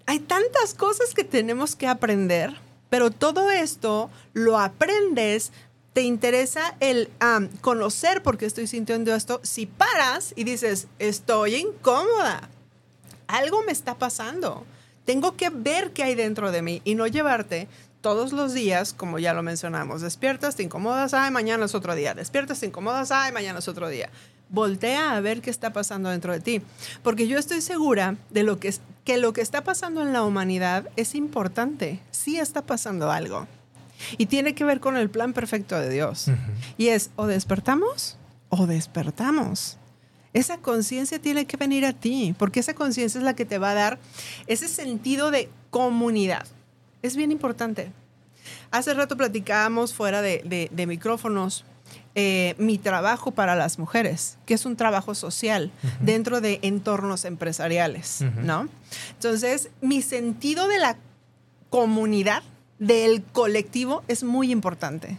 hay 0.07 0.19
tantas 0.19 0.75
cosas 0.75 1.15
que 1.15 1.25
tenemos 1.25 1.77
que 1.77 1.87
aprender, 1.87 2.55
pero 2.91 3.11
todo 3.11 3.51
esto 3.51 4.11
lo 4.35 4.59
aprendes, 4.59 5.53
te 5.93 6.03
interesa 6.03 6.75
el 6.81 7.11
am, 7.21 7.49
conocer 7.61 8.23
por 8.23 8.39
qué 8.39 8.47
estoy 8.47 8.67
sintiendo 8.67 9.15
esto, 9.15 9.41
si 9.43 9.67
paras 9.67 10.33
y 10.37 10.45
dices, 10.45 10.89
estoy 10.99 11.57
incómoda, 11.57 12.49
algo 13.27 13.63
me 13.63 13.73
está 13.73 13.97
pasando, 13.99 14.65
tengo 15.05 15.37
que 15.37 15.51
ver 15.51 15.93
qué 15.93 16.05
hay 16.05 16.15
dentro 16.15 16.51
de 16.51 16.63
mí 16.63 16.81
y 16.85 16.95
no 16.95 17.07
llevarte 17.07 17.69
todos 18.01 18.33
los 18.33 18.53
días, 18.53 18.93
como 18.93 19.19
ya 19.19 19.33
lo 19.33 19.43
mencionamos, 19.43 20.01
despiertas, 20.01 20.57
te 20.57 20.65
incomodas, 20.65 21.15
ay, 21.15 21.31
mañana 21.31 21.67
es 21.67 21.75
otro 21.75 21.95
día, 21.95 22.15
despiertas, 22.15 22.61
te 22.61 22.67
incomodas, 22.67 23.13
ay, 23.13 23.33
mañana 23.33 23.61
es 23.61 23.69
otro 23.69 23.89
día. 23.89 24.11
Voltea 24.49 25.17
a 25.17 25.21
ver 25.21 25.41
qué 25.41 25.51
está 25.51 25.73
pasando 25.73 26.11
dentro 26.11 26.33
de 26.33 26.41
ti, 26.41 26.63
porque 27.03 27.27
yo 27.29 27.39
estoy 27.39 27.63
segura 27.63 28.17
de 28.31 28.43
lo 28.43 28.59
que, 28.59 28.75
que 29.05 29.17
lo 29.17 29.33
que 29.33 29.41
está 29.41 29.63
pasando 29.65 30.03
en 30.03 30.13
la 30.13 30.25
humanidad 30.25 30.91
es 30.97 31.15
importante, 31.15 32.01
sí 32.11 32.39
está 32.39 32.63
pasando 32.63 33.11
algo. 33.11 33.47
Y 34.19 34.27
tiene 34.27 34.55
que 34.55 34.65
ver 34.65 34.81
con 34.81 34.97
el 34.97 35.11
plan 35.11 35.33
perfecto 35.33 35.79
de 35.79 35.89
Dios. 35.91 36.27
Y 36.79 36.89
es 36.89 37.11
o 37.17 37.27
despertamos 37.27 38.17
o 38.49 38.67
despertamos. 38.67 39.79
Esa 40.35 40.59
conciencia 40.59 41.19
tiene 41.19 41.45
que 41.47 41.57
venir 41.59 41.85
a 41.85 41.93
ti, 41.93 42.35
porque 42.39 42.61
esa 42.61 42.75
conciencia 42.75 43.19
es 43.19 43.25
la 43.25 43.35
que 43.35 43.45
te 43.45 43.59
va 43.59 43.71
a 43.73 43.75
dar 43.75 43.99
ese 44.47 44.67
sentido 44.69 45.31
de 45.31 45.51
comunidad. 45.71 46.47
Es 47.03 47.17
bien 47.17 47.31
importante. 47.33 47.93
Hace 48.71 48.95
rato 48.95 49.17
platicábamos 49.17 49.93
fuera 49.95 50.23
de, 50.23 50.43
de- 50.45 50.69
de 50.73 50.87
micrófonos 50.87 51.65
eh, 52.15 52.55
mi 52.59 52.79
trabajo 52.79 53.31
para 53.31 53.55
las 53.57 53.79
mujeres, 53.79 54.39
que 54.47 54.55
es 54.55 54.65
un 54.67 54.77
trabajo 54.77 55.15
social 55.15 55.71
dentro 56.01 56.41
de 56.41 56.59
entornos 56.63 57.25
empresariales, 57.25 58.21
Ujú. 58.23 58.41
¿no? 58.43 58.69
Entonces, 59.13 59.71
mi 59.81 60.03
sentido 60.03 60.69
de 60.69 60.79
la 60.79 60.97
comunidad, 61.71 62.43
del 62.83 63.23
colectivo, 63.23 64.03
es 64.09 64.25
muy 64.25 64.51
importante. 64.51 65.17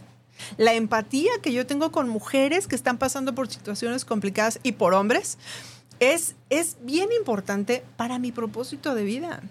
La 0.58 0.74
empatía 0.74 1.32
que 1.40 1.52
yo 1.52 1.66
tengo 1.66 1.90
con 1.90 2.10
mujeres 2.10 2.66
que 2.66 2.76
están 2.76 2.98
pasando 2.98 3.34
por 3.34 3.48
situaciones 3.48 4.04
complicadas 4.04 4.60
y 4.62 4.72
por 4.72 4.92
hombres 4.92 5.38
es, 5.98 6.34
es 6.50 6.76
bien 6.82 7.08
importante 7.18 7.82
para 7.96 8.18
mi 8.18 8.32
propósito 8.32 8.94
de 8.94 9.04
vida. 9.04 9.42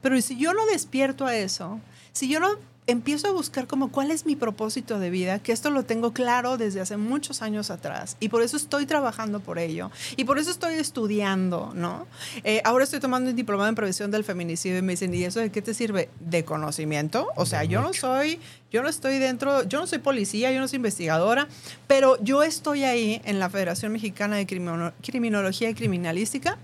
Pero 0.00 0.18
si 0.22 0.38
yo 0.38 0.54
no 0.54 0.64
despierto 0.66 1.26
a 1.26 1.36
eso, 1.36 1.80
si 2.12 2.28
yo 2.28 2.40
no 2.40 2.48
empiezo 2.86 3.28
a 3.28 3.32
buscar 3.32 3.66
como 3.68 3.92
cuál 3.92 4.10
es 4.10 4.26
mi 4.26 4.34
propósito 4.34 4.98
de 4.98 5.10
vida, 5.10 5.38
que 5.38 5.52
esto 5.52 5.70
lo 5.70 5.84
tengo 5.84 6.12
claro 6.12 6.56
desde 6.56 6.80
hace 6.80 6.96
muchos 6.96 7.40
años 7.40 7.70
atrás 7.70 8.16
y 8.18 8.30
por 8.30 8.42
eso 8.42 8.56
estoy 8.56 8.84
trabajando 8.86 9.38
por 9.38 9.58
ello 9.60 9.90
y 10.16 10.24
por 10.24 10.38
eso 10.38 10.50
estoy 10.50 10.74
estudiando, 10.74 11.72
¿no? 11.74 12.06
Eh, 12.42 12.62
ahora 12.64 12.82
estoy 12.84 12.98
tomando 12.98 13.30
un 13.30 13.36
diplomado 13.36 13.68
en 13.68 13.76
prevención 13.76 14.10
del 14.10 14.24
feminicidio 14.24 14.78
y 14.78 14.82
me 14.82 14.94
dicen, 14.94 15.14
¿y 15.14 15.22
eso 15.22 15.38
de 15.38 15.52
qué 15.52 15.62
te 15.62 15.72
sirve? 15.72 16.08
¿De 16.18 16.44
conocimiento? 16.44 17.28
O 17.36 17.46
sea, 17.46 17.62
yo 17.64 17.80
no 17.80 17.92
soy, 17.92 18.40
yo 18.72 18.82
no 18.82 18.88
estoy 18.88 19.18
dentro, 19.18 19.62
yo 19.64 19.78
no 19.78 19.86
soy 19.86 19.98
policía, 19.98 20.50
yo 20.50 20.58
no 20.58 20.66
soy 20.66 20.76
investigadora, 20.76 21.46
pero 21.86 22.20
yo 22.22 22.42
estoy 22.42 22.82
ahí 22.84 23.20
en 23.24 23.38
la 23.38 23.50
Federación 23.50 23.92
Mexicana 23.92 24.36
de 24.36 24.46
Crimino- 24.46 24.92
Criminología 25.02 25.70
y 25.70 25.74
Criminalística 25.74 26.58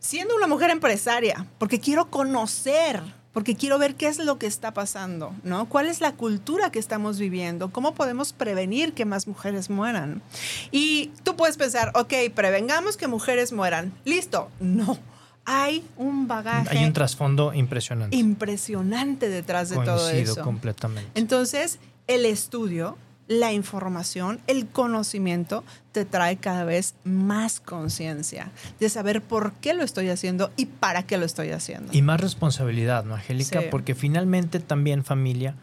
siendo 0.00 0.36
una 0.36 0.46
mujer 0.46 0.70
empresaria, 0.70 1.46
porque 1.58 1.80
quiero 1.80 2.10
conocer, 2.10 3.02
porque 3.34 3.56
quiero 3.56 3.78
ver 3.78 3.96
qué 3.96 4.06
es 4.06 4.18
lo 4.18 4.38
que 4.38 4.46
está 4.46 4.72
pasando, 4.72 5.34
¿no? 5.42 5.68
¿Cuál 5.68 5.88
es 5.88 6.00
la 6.00 6.12
cultura 6.12 6.70
que 6.70 6.78
estamos 6.78 7.18
viviendo? 7.18 7.70
¿Cómo 7.70 7.94
podemos 7.94 8.32
prevenir 8.32 8.94
que 8.94 9.04
más 9.04 9.26
mujeres 9.26 9.68
mueran? 9.68 10.22
Y 10.70 11.10
tú 11.24 11.36
puedes 11.36 11.56
pensar, 11.56 11.90
ok, 11.96 12.14
prevengamos 12.32 12.96
que 12.96 13.08
mujeres 13.08 13.52
mueran. 13.52 13.92
Listo. 14.04 14.48
No. 14.60 14.96
Hay 15.44 15.84
un 15.98 16.26
bagaje 16.26 16.78
Hay 16.78 16.84
un 16.84 16.92
trasfondo 16.94 17.52
impresionante. 17.52 18.16
impresionante 18.16 19.28
detrás 19.28 19.68
de 19.68 19.76
todo 19.76 20.08
eso. 20.08 20.40
completamente. 20.42 21.10
Entonces, 21.14 21.80
el 22.06 22.24
estudio, 22.26 22.96
la 23.26 23.52
información, 23.52 24.40
el 24.46 24.66
conocimiento 24.66 25.64
te 25.92 26.04
trae 26.04 26.36
cada 26.36 26.64
vez 26.64 26.94
más 27.04 27.60
conciencia 27.60 28.50
de 28.80 28.88
saber 28.88 29.22
por 29.22 29.52
qué 29.54 29.72
lo 29.74 29.82
estoy 29.82 30.10
haciendo 30.10 30.50
y 30.56 30.66
para 30.66 31.04
qué 31.04 31.16
lo 31.16 31.24
estoy 31.24 31.50
haciendo. 31.50 31.92
Y 31.92 32.02
más 32.02 32.20
responsabilidad, 32.20 33.04
¿no, 33.04 33.14
Angélica? 33.14 33.60
Sí. 33.60 33.66
Porque 33.70 33.94
finalmente 33.94 34.60
también, 34.60 35.04
familia, 35.04 35.54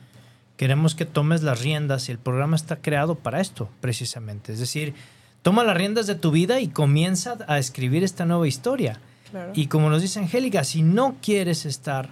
queremos 0.57 0.95
que 0.95 1.05
tomes 1.05 1.43
las 1.43 1.61
riendas 1.61 2.09
y 2.09 2.11
el 2.11 2.17
programa 2.17 2.55
está 2.55 2.77
creado 2.77 3.15
para 3.15 3.41
esto, 3.41 3.69
precisamente. 3.79 4.53
Es 4.53 4.59
decir, 4.59 4.95
toma 5.43 5.63
las 5.63 5.77
riendas 5.77 6.07
de 6.07 6.15
tu 6.15 6.31
vida 6.31 6.59
y 6.59 6.67
comienza 6.67 7.37
a 7.47 7.59
escribir 7.59 8.03
esta 8.03 8.25
nueva 8.25 8.47
historia. 8.47 8.99
Claro. 9.29 9.51
Y 9.55 9.67
como 9.67 9.89
nos 9.89 10.01
dice 10.01 10.19
Angélica, 10.19 10.63
si 10.63 10.81
no 10.81 11.15
quieres 11.21 11.65
estar 11.65 12.09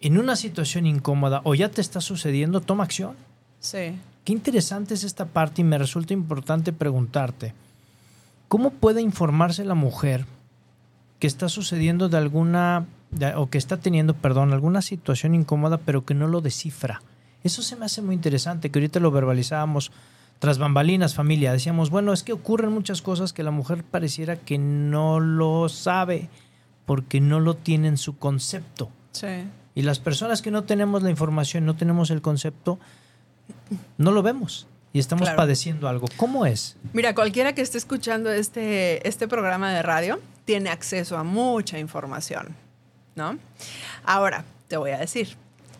en 0.00 0.18
una 0.18 0.36
situación 0.36 0.86
incómoda 0.86 1.40
o 1.44 1.54
ya 1.54 1.70
te 1.70 1.80
está 1.80 2.00
sucediendo, 2.00 2.60
toma 2.60 2.84
acción. 2.84 3.16
Sí. 3.64 3.96
qué 4.24 4.32
interesante 4.32 4.94
es 4.94 5.04
esta 5.04 5.24
parte 5.26 5.62
y 5.62 5.64
me 5.64 5.78
resulta 5.78 6.12
importante 6.12 6.72
preguntarte, 6.72 7.54
¿cómo 8.48 8.70
puede 8.70 9.00
informarse 9.00 9.64
la 9.64 9.74
mujer 9.74 10.26
que 11.18 11.26
está 11.26 11.48
sucediendo 11.48 12.08
de 12.08 12.18
alguna, 12.18 12.86
de- 13.10 13.34
o 13.34 13.48
que 13.48 13.58
está 13.58 13.78
teniendo, 13.78 14.14
perdón, 14.14 14.52
alguna 14.52 14.82
situación 14.82 15.34
incómoda, 15.34 15.78
pero 15.78 16.04
que 16.04 16.14
no 16.14 16.26
lo 16.28 16.40
descifra? 16.40 17.00
Eso 17.42 17.62
se 17.62 17.76
me 17.76 17.84
hace 17.86 18.00
muy 18.02 18.14
interesante, 18.14 18.70
que 18.70 18.78
ahorita 18.78 19.00
lo 19.00 19.10
verbalizábamos 19.10 19.92
tras 20.38 20.58
bambalinas, 20.58 21.14
familia. 21.14 21.52
Decíamos, 21.52 21.90
bueno, 21.90 22.12
es 22.12 22.22
que 22.22 22.32
ocurren 22.32 22.72
muchas 22.72 23.02
cosas 23.02 23.32
que 23.32 23.42
la 23.42 23.50
mujer 23.50 23.84
pareciera 23.84 24.36
que 24.36 24.58
no 24.58 25.20
lo 25.20 25.68
sabe 25.68 26.28
porque 26.86 27.20
no 27.20 27.40
lo 27.40 27.54
tiene 27.54 27.88
en 27.88 27.96
su 27.98 28.16
concepto. 28.18 28.90
Sí. 29.12 29.44
Y 29.74 29.82
las 29.82 30.00
personas 30.00 30.42
que 30.42 30.50
no 30.50 30.64
tenemos 30.64 31.02
la 31.02 31.10
información, 31.10 31.64
no 31.66 31.76
tenemos 31.76 32.10
el 32.10 32.20
concepto, 32.22 32.78
no 33.98 34.12
lo 34.12 34.22
vemos 34.22 34.66
y 34.92 34.98
estamos 34.98 35.22
Claro. 35.22 35.36
padeciendo 35.36 35.88
algo. 35.88 36.06
¿Cómo 36.16 36.46
es? 36.46 36.76
Mira, 36.92 37.14
cualquiera 37.14 37.52
que 37.54 37.62
esté 37.62 37.78
escuchando 37.78 38.30
este, 38.32 39.06
este 39.06 39.26
programa 39.28 39.72
de 39.72 39.82
radio 39.82 40.20
tiene 40.44 40.70
acceso 40.70 41.16
a 41.16 41.24
mucha 41.24 41.78
información, 41.78 42.54
¿no? 43.16 43.38
Ahora, 44.04 44.44
te 44.68 44.76
voy 44.76 44.90
a 44.92 44.98
decir, 44.98 45.36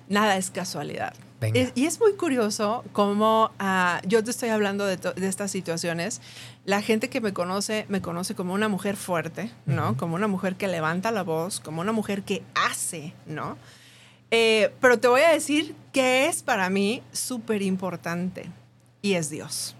nada 0.09 0.37
es 0.37 0.50
casualidad. 0.50 1.14
Venga. 1.40 1.70
Y 1.74 1.85
es 1.85 2.00
muy 2.00 2.14
curioso 2.14 2.85
cómo 2.92 3.50
ah, 3.59 4.00
yo 4.07 4.24
te 4.24 4.31
estoy 4.31 4.48
hablando 4.48 4.87
de 4.87 4.98
estas 5.29 5.50
situaciones. 5.50 6.20
La 6.64 6.81
gente 6.81 7.11
que 7.11 7.20
me 7.20 7.33
conoce 7.35 7.85
me 7.88 8.00
conoce 8.00 8.35
como 8.35 8.55
una 8.55 8.68
mujer 8.68 8.96
fuerte, 8.96 9.50
¿no? 9.66 9.96
Como 9.96 10.14
una 10.14 10.27
mujer 10.29 10.57
que 10.57 10.68
levanta 10.68 11.11
la 11.11 11.22
voz, 11.22 11.61
como 11.61 11.83
una 11.83 11.92
mujer 11.92 12.22
que 12.22 12.42
hace, 12.55 13.12
¿no? 13.27 13.59
Eh, 14.36 14.74
pero 14.80 14.98
te 14.98 15.06
voy 15.06 15.20
a 15.20 15.28
decir 15.30 15.76
que 15.92 16.26
es 16.26 16.42
para 16.42 16.68
mí 16.68 17.02
súper 17.12 17.62
importante 17.62 18.50
y 19.00 19.14
es 19.14 19.30
Dios. 19.30 19.76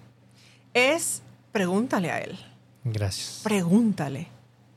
Es 0.75 1.23
pregúntale 1.51 2.13
a 2.13 2.21
Él, 2.21 2.39
Gracias. 2.85 3.41
pregúntale, 3.43 4.29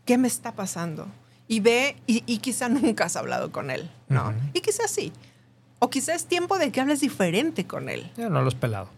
¿qué 0.03 0.17
me 0.17 0.27
está 0.27 0.53
pasando? 0.55 1.07
Y 1.47 1.59
ve, 1.59 1.95
y, 2.07 2.23
y 2.25 2.39
quizá 2.39 2.69
nunca 2.69 3.05
has 3.05 3.15
hablado 3.15 3.51
con 3.51 3.69
Él, 3.69 3.87
¿no? 4.09 4.29
Ujú. 4.29 4.37
Y 4.53 4.61
quizás 4.61 4.89
sí. 4.89 5.13
O 5.77 5.91
quizás 5.91 6.15
es 6.15 6.25
tiempo 6.25 6.57
de 6.57 6.71
que 6.71 6.81
hables 6.81 7.01
diferente 7.01 7.67
con 7.67 7.87
Él. 7.87 8.11
Ya 8.17 8.29
no 8.29 8.41
lo 8.41 8.47
has 8.47 8.55
pelado. 8.55 8.89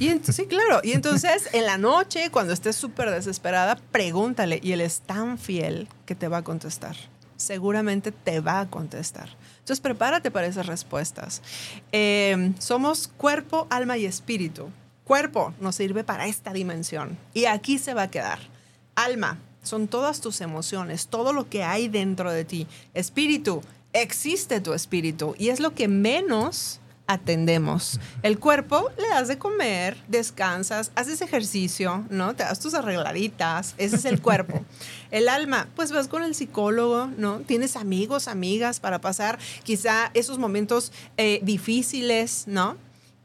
Y 0.00 0.08
sí, 0.32 0.46
claro. 0.46 0.80
Y 0.82 0.92
entonces 0.92 1.50
en 1.52 1.66
la 1.66 1.76
noche, 1.76 2.30
cuando 2.30 2.54
estés 2.54 2.74
súper 2.76 3.10
desesperada, 3.10 3.76
pregúntale. 3.76 4.58
Y 4.62 4.72
Él 4.72 4.80
es 4.80 5.00
tan 5.00 5.36
fiel 5.36 5.88
que 6.06 6.14
te 6.14 6.28
va 6.28 6.38
a 6.38 6.42
contestar. 6.42 6.96
Seguramente 7.36 8.12
te 8.12 8.40
va 8.40 8.60
a 8.60 8.70
contestar. 8.70 9.28
Entonces 9.62 9.80
prepárate 9.80 10.32
para 10.32 10.48
esas 10.48 10.66
respuestas. 10.66 11.40
Eh, 11.92 12.52
somos 12.58 13.06
cuerpo, 13.06 13.68
alma 13.70 13.96
y 13.96 14.06
espíritu. 14.06 14.70
Cuerpo 15.04 15.54
nos 15.60 15.76
sirve 15.76 16.02
para 16.02 16.26
esta 16.26 16.52
dimensión. 16.52 17.16
Y 17.32 17.44
aquí 17.44 17.78
se 17.78 17.94
va 17.94 18.02
a 18.02 18.10
quedar. 18.10 18.40
Alma 18.96 19.38
son 19.62 19.86
todas 19.86 20.20
tus 20.20 20.40
emociones, 20.40 21.06
todo 21.06 21.32
lo 21.32 21.48
que 21.48 21.62
hay 21.62 21.88
dentro 21.88 22.32
de 22.32 22.44
ti. 22.44 22.66
Espíritu, 22.94 23.62
existe 23.92 24.60
tu 24.60 24.74
espíritu. 24.74 25.36
Y 25.38 25.50
es 25.50 25.60
lo 25.60 25.74
que 25.74 25.86
menos 25.86 26.80
atendemos. 27.06 28.00
El 28.22 28.38
cuerpo 28.38 28.90
le 28.96 29.08
das 29.08 29.28
de 29.28 29.38
comer, 29.38 29.96
descansas, 30.08 30.92
haces 30.94 31.20
ejercicio, 31.20 32.04
¿no? 32.10 32.34
Te 32.34 32.44
das 32.44 32.60
tus 32.60 32.74
arregladitas, 32.74 33.74
ese 33.78 33.96
es 33.96 34.04
el 34.04 34.20
cuerpo. 34.20 34.64
El 35.10 35.28
alma, 35.28 35.68
pues 35.76 35.92
vas 35.92 36.08
con 36.08 36.22
el 36.22 36.34
psicólogo, 36.34 37.10
¿no? 37.18 37.40
Tienes 37.40 37.76
amigos, 37.76 38.28
amigas 38.28 38.80
para 38.80 39.02
pasar 39.02 39.38
quizá 39.62 40.10
esos 40.14 40.38
momentos 40.38 40.90
eh, 41.18 41.40
difíciles, 41.42 42.44
¿no? 42.46 42.78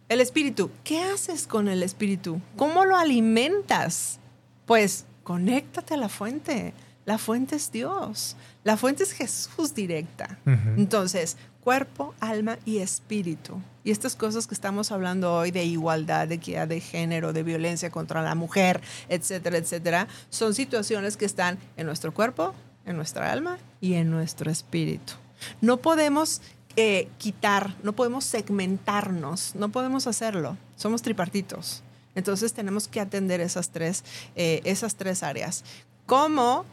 El 0.09 0.19
espíritu, 0.19 0.69
¿qué 0.83 1.01
haces 1.01 1.47
con 1.47 1.69
el 1.69 1.83
espíritu? 1.83 2.41
¿Cómo 2.57 2.83
lo 2.83 2.97
alimentas? 2.97 4.19
Pues 4.65 5.05
conéctate 5.23 5.93
a 5.93 5.97
la 5.97 6.09
fuente. 6.09 6.73
La 7.05 7.17
fuente 7.17 7.55
es 7.55 7.71
Dios. 7.71 8.35
La 8.65 8.75
fuente 8.75 9.03
es 9.03 9.13
Jesús 9.13 9.73
directa. 9.73 10.37
Entonces, 10.45 11.37
cuerpo, 11.67 12.15
alma 12.21 12.57
y 12.63 12.77
espíritu. 12.77 13.59
Y 13.83 13.91
estas 13.91 14.15
cosas 14.15 14.47
que 14.47 14.53
estamos 14.53 14.93
hablando 14.93 15.33
hoy 15.33 15.51
de 15.51 15.65
igualdad, 15.65 16.29
de 16.29 16.35
equidad 16.35 16.65
de 16.65 16.79
género, 16.79 17.33
de 17.33 17.43
violencia 17.43 17.89
contra 17.89 18.21
la 18.21 18.35
mujer, 18.35 18.79
etcétera, 19.09 19.57
etcétera, 19.57 20.07
son 20.29 20.53
situaciones 20.53 21.17
que 21.17 21.25
están 21.25 21.57
en 21.75 21.85
nuestro 21.85 22.13
cuerpo, 22.13 22.55
en 22.85 22.95
nuestra 22.95 23.33
alma 23.33 23.57
y 23.81 23.95
en 23.95 24.09
nuestro 24.09 24.49
espíritu. 24.49 25.11
No 25.59 25.75
podemos 25.75 26.41
eh, 26.77 27.09
quitar, 27.17 27.75
no 27.83 27.91
podemos 27.91 28.23
segmentarnos, 28.23 29.53
no 29.53 29.67
podemos 29.67 30.07
hacerlo. 30.07 30.55
Somos 30.77 31.01
tripartitos. 31.01 31.83
Entonces 32.15 32.53
tenemos 32.53 32.87
que 32.87 33.01
atender 33.01 33.41
esas 33.41 33.71
tres, 33.71 34.05
eh, 34.37 34.61
esas 34.63 34.95
tres 34.95 35.21
áreas. 35.21 35.65
¿Cómo, 36.05 36.63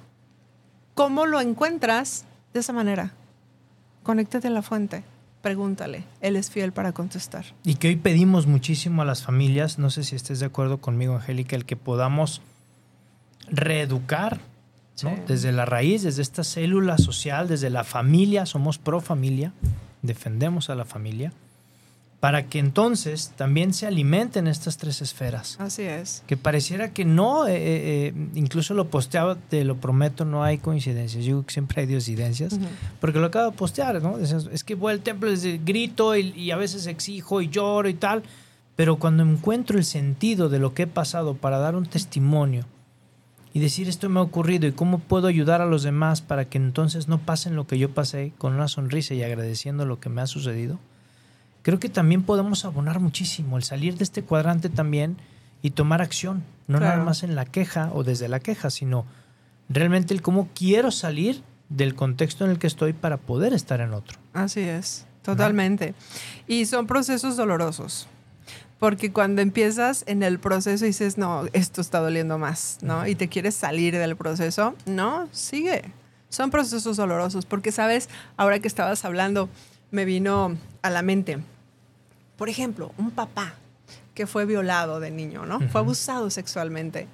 ¿Cómo 0.94 1.26
lo 1.26 1.40
encuentras? 1.40 2.26
De 2.52 2.60
esa 2.60 2.72
manera. 2.72 3.12
Conéctate 4.04 4.46
a 4.46 4.50
la 4.50 4.62
fuente. 4.62 5.02
Pregúntale. 5.42 6.04
Él 6.20 6.36
es 6.36 6.50
fiel 6.50 6.72
para 6.72 6.92
contestar. 6.92 7.44
Y 7.64 7.74
que 7.74 7.88
hoy 7.88 7.96
pedimos 7.96 8.46
muchísimo 8.46 9.02
a 9.02 9.04
las 9.04 9.22
familias, 9.22 9.78
no 9.78 9.90
sé 9.90 10.04
si 10.04 10.14
estés 10.14 10.40
de 10.40 10.46
acuerdo 10.46 10.78
conmigo, 10.78 11.16
Angélica, 11.16 11.56
el 11.56 11.64
que 11.64 11.76
podamos 11.76 12.40
reeducar 13.48 14.40
¿no? 15.02 15.10
Sí. 15.10 15.22
desde 15.26 15.52
la 15.52 15.64
raíz, 15.64 16.02
desde 16.02 16.22
esta 16.22 16.44
célula 16.44 16.98
social, 16.98 17.48
desde 17.48 17.68
la 17.68 17.82
familia, 17.82 18.46
somos 18.46 18.78
pro 18.78 19.00
familia, 19.00 19.52
defendemos 20.02 20.70
a 20.70 20.76
la 20.76 20.84
familia, 20.84 21.32
para 22.24 22.46
que 22.46 22.58
entonces 22.58 23.34
también 23.36 23.74
se 23.74 23.86
alimenten 23.86 24.46
estas 24.46 24.78
tres 24.78 25.02
esferas. 25.02 25.58
Así 25.60 25.82
es. 25.82 26.22
Que 26.26 26.38
pareciera 26.38 26.94
que 26.94 27.04
no, 27.04 27.46
eh, 27.46 27.54
eh, 27.54 27.58
eh, 27.66 28.14
incluso 28.34 28.72
lo 28.72 28.88
posteaba, 28.88 29.36
te 29.36 29.62
lo 29.62 29.76
prometo, 29.76 30.24
no 30.24 30.42
hay 30.42 30.56
coincidencias. 30.56 31.22
Yo 31.22 31.44
siempre 31.48 31.82
hay 31.82 31.86
diosidencias. 31.86 32.54
Ujú. 32.54 32.64
Porque 32.98 33.18
lo 33.18 33.26
acabo 33.26 33.50
de 33.50 33.56
postear, 33.58 34.02
¿no? 34.02 34.16
Es 34.16 34.64
que 34.64 34.74
voy 34.74 34.94
al 34.94 35.00
templo 35.00 35.28
desde 35.28 35.60
grito 35.62 36.16
y, 36.16 36.30
y 36.30 36.50
a 36.50 36.56
veces 36.56 36.86
exijo 36.86 37.42
y 37.42 37.50
lloro 37.50 37.90
y 37.90 37.94
tal. 37.94 38.22
Pero 38.74 38.96
cuando 38.96 39.22
encuentro 39.22 39.76
el 39.76 39.84
sentido 39.84 40.48
de 40.48 40.60
lo 40.60 40.72
que 40.72 40.84
he 40.84 40.86
pasado 40.86 41.34
para 41.34 41.58
dar 41.58 41.76
un 41.76 41.84
testimonio 41.84 42.64
y 43.52 43.60
decir 43.60 43.86
esto 43.86 44.08
me 44.08 44.20
ha 44.20 44.22
ocurrido 44.22 44.66
y 44.66 44.72
cómo 44.72 44.98
puedo 44.98 45.26
ayudar 45.26 45.60
a 45.60 45.66
los 45.66 45.82
demás 45.82 46.22
para 46.22 46.46
que 46.46 46.56
entonces 46.56 47.06
no 47.06 47.18
pasen 47.18 47.54
lo 47.54 47.66
que 47.66 47.76
yo 47.76 47.90
pasé 47.90 48.32
con 48.38 48.54
una 48.54 48.68
sonrisa 48.68 49.12
y 49.12 49.22
agradeciendo 49.22 49.84
lo 49.84 50.00
que 50.00 50.08
me 50.08 50.22
ha 50.22 50.26
sucedido, 50.26 50.78
creo 51.64 51.80
que 51.80 51.88
también 51.88 52.22
podemos 52.22 52.64
abonar 52.64 53.00
muchísimo 53.00 53.56
el 53.56 53.64
salir 53.64 53.96
de 53.98 54.04
este 54.04 54.22
cuadrante 54.22 54.68
también 54.68 55.16
y 55.62 55.70
tomar 55.70 56.00
acción, 56.02 56.44
no 56.68 56.78
Claro. 56.78 56.94
nada 56.98 57.04
más 57.04 57.24
en 57.24 57.34
la 57.34 57.46
queja 57.46 57.90
o 57.92 58.04
desde 58.04 58.28
la 58.28 58.38
queja, 58.38 58.70
sino 58.70 59.06
realmente 59.68 60.14
el 60.14 60.22
cómo 60.22 60.48
quiero 60.54 60.92
salir 60.92 61.42
del 61.70 61.96
contexto 61.96 62.44
en 62.44 62.52
el 62.52 62.58
que 62.60 62.66
estoy 62.68 62.92
para 62.92 63.16
poder 63.16 63.52
estar 63.54 63.80
en 63.80 63.94
otro. 63.94 64.18
Así 64.34 64.60
es. 64.60 65.06
Totalmente. 65.22 65.94
Y 66.46 66.66
son 66.66 66.86
procesos 66.86 67.36
dolorosos. 67.36 68.06
Porque 68.78 69.10
cuando 69.10 69.40
empiezas 69.40 70.04
en 70.06 70.22
el 70.22 70.38
proceso 70.38 70.84
y 70.84 70.88
dices, 70.88 71.16
no, 71.16 71.44
esto 71.54 71.80
está 71.80 72.00
doliendo 72.00 72.36
más, 72.36 72.78
¿no? 72.82 73.06
Y 73.06 73.14
te 73.14 73.28
quieres 73.28 73.54
salir 73.54 73.96
del 73.96 74.16
proceso, 74.16 74.74
no, 74.84 75.26
sigue. 75.32 75.84
Son 76.28 76.50
procesos 76.50 76.98
dolorosos. 76.98 77.46
Porque, 77.46 77.72
¿sabes? 77.72 78.10
Ahora 78.36 78.58
que 78.58 78.68
estabas 78.68 79.06
hablando, 79.06 79.48
me 79.90 80.04
vino 80.04 80.58
a 80.82 80.90
la 80.90 81.00
mente, 81.00 81.38
por 82.36 82.48
ejemplo, 82.48 82.92
un 82.98 83.10
papá 83.10 83.54
que 84.14 84.26
fue 84.26 84.44
violado 84.44 85.00
de 85.00 85.10
niño, 85.10 85.44
¿no? 85.44 85.60
Fue 85.68 85.80
abusado 85.80 86.30
sexualmente. 86.30 87.08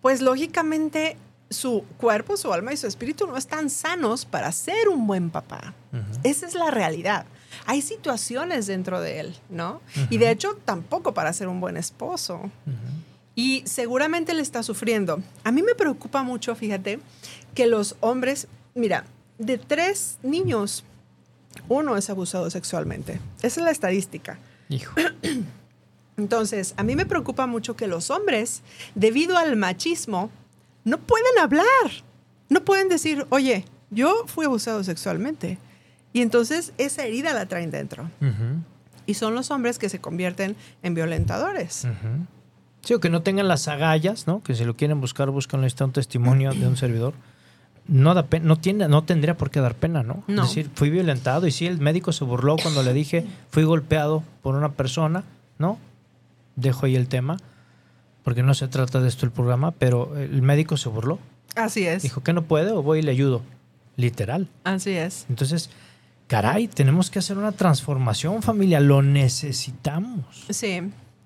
Pues 0.00 0.20
lógicamente 0.20 1.16
su 1.50 1.84
cuerpo, 1.98 2.36
su 2.36 2.52
alma 2.52 2.72
y 2.72 2.76
su 2.76 2.86
espíritu 2.86 3.26
no 3.26 3.36
están 3.36 3.70
sanos 3.70 4.24
para 4.24 4.50
ser 4.52 4.88
un 4.88 5.06
buen 5.06 5.30
papá. 5.30 5.74
Esa 6.22 6.46
es 6.46 6.54
la 6.54 6.70
realidad. 6.70 7.26
Hay 7.66 7.82
situaciones 7.82 8.66
dentro 8.66 9.00
de 9.00 9.20
él, 9.20 9.36
¿no? 9.48 9.80
Y 10.10 10.18
de 10.18 10.30
hecho, 10.30 10.58
tampoco 10.64 11.14
para 11.14 11.32
ser 11.32 11.48
un 11.48 11.60
buen 11.60 11.76
esposo. 11.76 12.50
Y 13.34 13.62
seguramente 13.66 14.32
él 14.32 14.40
está 14.40 14.62
sufriendo. 14.62 15.20
A 15.42 15.50
mí 15.50 15.62
me 15.62 15.74
preocupa 15.74 16.22
mucho, 16.22 16.54
fíjate, 16.54 17.00
que 17.54 17.66
los 17.66 17.96
hombres, 18.00 18.48
mira, 18.74 19.04
de 19.38 19.58
tres 19.58 20.18
niños, 20.22 20.84
uno 21.68 21.96
es 21.96 22.10
abusado 22.10 22.50
sexualmente. 22.50 23.20
Esa 23.42 23.60
es 23.60 23.64
la 23.64 23.70
estadística. 23.70 24.38
Hijo. 24.68 24.94
Entonces, 26.16 26.74
a 26.76 26.82
mí 26.82 26.94
me 26.96 27.06
preocupa 27.06 27.46
mucho 27.46 27.76
que 27.76 27.86
los 27.86 28.10
hombres, 28.10 28.62
debido 28.94 29.36
al 29.36 29.56
machismo, 29.56 30.30
no 30.84 30.98
pueden 30.98 31.38
hablar. 31.40 31.64
No 32.48 32.64
pueden 32.64 32.88
decir, 32.88 33.26
oye, 33.30 33.64
yo 33.90 34.24
fui 34.26 34.46
abusado 34.46 34.84
sexualmente. 34.84 35.58
Y 36.12 36.20
entonces 36.20 36.72
esa 36.78 37.04
herida 37.04 37.32
la 37.32 37.46
traen 37.46 37.70
dentro. 37.70 38.08
Y 39.06 39.14
son 39.14 39.34
los 39.34 39.50
hombres 39.50 39.78
que 39.78 39.88
se 39.88 40.00
convierten 40.00 40.56
en 40.82 40.94
violentadores. 40.94 41.86
Sí, 42.82 42.94
o 42.94 43.00
que 43.00 43.10
no 43.10 43.22
tengan 43.22 43.48
las 43.48 43.66
agallas, 43.66 44.26
¿no? 44.26 44.42
Que 44.42 44.54
si 44.54 44.64
lo 44.64 44.76
quieren 44.76 45.00
buscar, 45.00 45.30
buscan 45.30 45.64
está 45.64 45.84
un 45.84 45.92
testimonio 45.92 46.52
de 46.52 46.68
un 46.68 46.76
servidor. 46.76 47.14
No 47.86 48.14
da 48.14 48.26
pena, 48.26 48.46
no 48.46 48.56
tiene, 48.56 48.88
no 48.88 49.04
tendría 49.04 49.36
por 49.36 49.50
qué 49.50 49.60
dar 49.60 49.74
pena, 49.74 50.02
¿no? 50.02 50.24
No. 50.26 50.42
Es 50.42 50.48
decir, 50.48 50.70
fui 50.74 50.90
violentado 50.90 51.46
y 51.46 51.50
sí, 51.50 51.66
el 51.66 51.78
médico 51.78 52.12
se 52.12 52.24
burló 52.24 52.56
cuando 52.56 52.82
le 52.82 52.92
dije, 52.92 53.26
fui 53.50 53.64
golpeado 53.64 54.22
por 54.42 54.54
una 54.54 54.72
persona, 54.72 55.24
¿no? 55.58 55.78
dejo 56.56 56.86
ahí 56.86 56.96
el 56.96 57.08
tema, 57.08 57.38
porque 58.22 58.42
no 58.42 58.54
se 58.54 58.68
trata 58.68 59.00
de 59.00 59.08
esto 59.08 59.26
el 59.26 59.32
programa, 59.32 59.72
pero 59.72 60.16
el 60.16 60.42
médico 60.42 60.76
se 60.76 60.88
burló. 60.88 61.18
Así 61.56 61.86
es. 61.86 62.02
Dijo 62.02 62.22
que 62.22 62.32
no 62.32 62.42
puede 62.42 62.72
o 62.72 62.82
voy 62.82 63.00
y 63.00 63.02
le 63.02 63.12
ayudo. 63.12 63.42
Literal. 63.96 64.48
Así 64.64 64.90
es. 64.90 65.26
Entonces, 65.28 65.70
caray, 66.26 66.66
tenemos 66.68 67.10
que 67.10 67.20
hacer 67.20 67.38
una 67.38 67.52
transformación 67.52 68.42
familia, 68.42 68.80
lo 68.80 69.02
necesitamos. 69.02 70.46
Sí, 70.50 70.80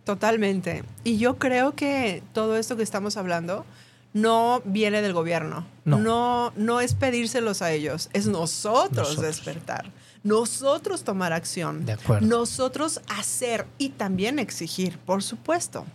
totalmente. 0.05 0.85
Y 1.05 1.18
yo 1.18 1.38
creo 1.38 1.75
que 1.75 2.23
todo 2.33 2.57
esto 2.57 2.77
que 2.77 2.83
estamos 2.83 3.16
hablando 3.16 3.64
no 4.12 4.62
viene 4.64 5.03
del 5.03 5.12
gobierno. 5.12 5.66
No. 5.85 5.99
No, 5.99 6.53
no, 6.57 6.81
es 6.81 6.94
pedírselos 6.94 7.62
a 7.62 7.73
ellos, 7.73 8.11
es 8.12 8.27
nosotros, 8.27 9.09
Nosotros. 9.09 9.27
despertar. 9.27 9.90
Nosotros 10.25 11.05
tomar 11.05 11.33
acción. 11.33 11.87
De 11.87 11.92
acuerdo. 11.92 12.27
Nosotros 12.27 13.01
hacer 13.09 13.66
y 13.79 13.90
también 13.90 14.38
exigir, 14.38 14.99
por 14.99 15.23
supuesto. 15.23 15.87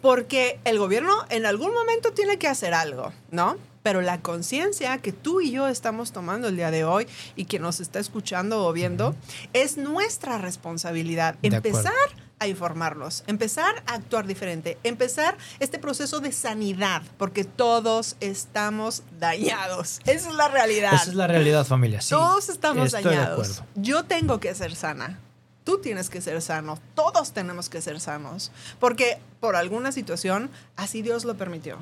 Porque 0.00 0.58
el 0.64 0.78
gobierno 0.78 1.12
en 1.28 1.46
algún 1.46 1.72
momento 1.72 2.12
tiene 2.12 2.38
que 2.38 2.48
hacer 2.48 2.74
algo, 2.74 3.12
¿no? 3.30 3.56
Pero 3.82 4.00
la 4.00 4.20
conciencia 4.20 4.98
que 4.98 5.12
tú 5.12 5.40
y 5.40 5.50
yo 5.50 5.68
estamos 5.68 6.12
tomando 6.12 6.48
el 6.48 6.56
día 6.56 6.70
de 6.70 6.84
hoy 6.84 7.06
y 7.36 7.44
que 7.46 7.58
nos 7.58 7.80
está 7.80 7.98
escuchando 7.98 8.64
o 8.66 8.72
viendo 8.72 9.14
es 9.52 9.76
nuestra 9.76 10.38
responsabilidad. 10.38 11.34
De 11.42 11.48
Empezar 11.48 11.92
acuerdo. 11.92 12.22
A 12.42 12.46
informarlos, 12.48 13.24
empezar 13.26 13.82
a 13.86 13.94
actuar 13.94 14.26
diferente, 14.26 14.78
empezar 14.82 15.36
este 15.60 15.78
proceso 15.78 16.20
de 16.20 16.32
sanidad, 16.32 17.02
porque 17.18 17.44
todos 17.44 18.16
estamos 18.20 19.02
dañados. 19.18 20.00
Esa 20.04 20.28
es 20.28 20.34
la 20.34 20.48
realidad. 20.48 20.94
Esa 20.94 21.10
es 21.10 21.14
la 21.14 21.26
realidad, 21.26 21.64
familia. 21.64 22.00
Sí, 22.00 22.10
Todos 22.10 22.48
estamos 22.48 22.86
estoy 22.86 23.04
dañados. 23.04 23.62
Yo 23.74 24.04
tengo 24.04 24.40
que 24.40 24.54
ser 24.54 24.74
sana. 24.74 25.18
Tú 25.64 25.78
tienes 25.78 26.10
que 26.10 26.20
ser 26.20 26.42
sano. 26.42 26.78
Todos 26.94 27.32
tenemos 27.32 27.68
que 27.68 27.80
ser 27.80 28.00
sanos. 28.00 28.50
Porque 28.80 29.18
por 29.38 29.54
alguna 29.54 29.92
situación, 29.92 30.50
así 30.76 31.02
Dios 31.02 31.24
lo 31.24 31.36
permitió. 31.36 31.78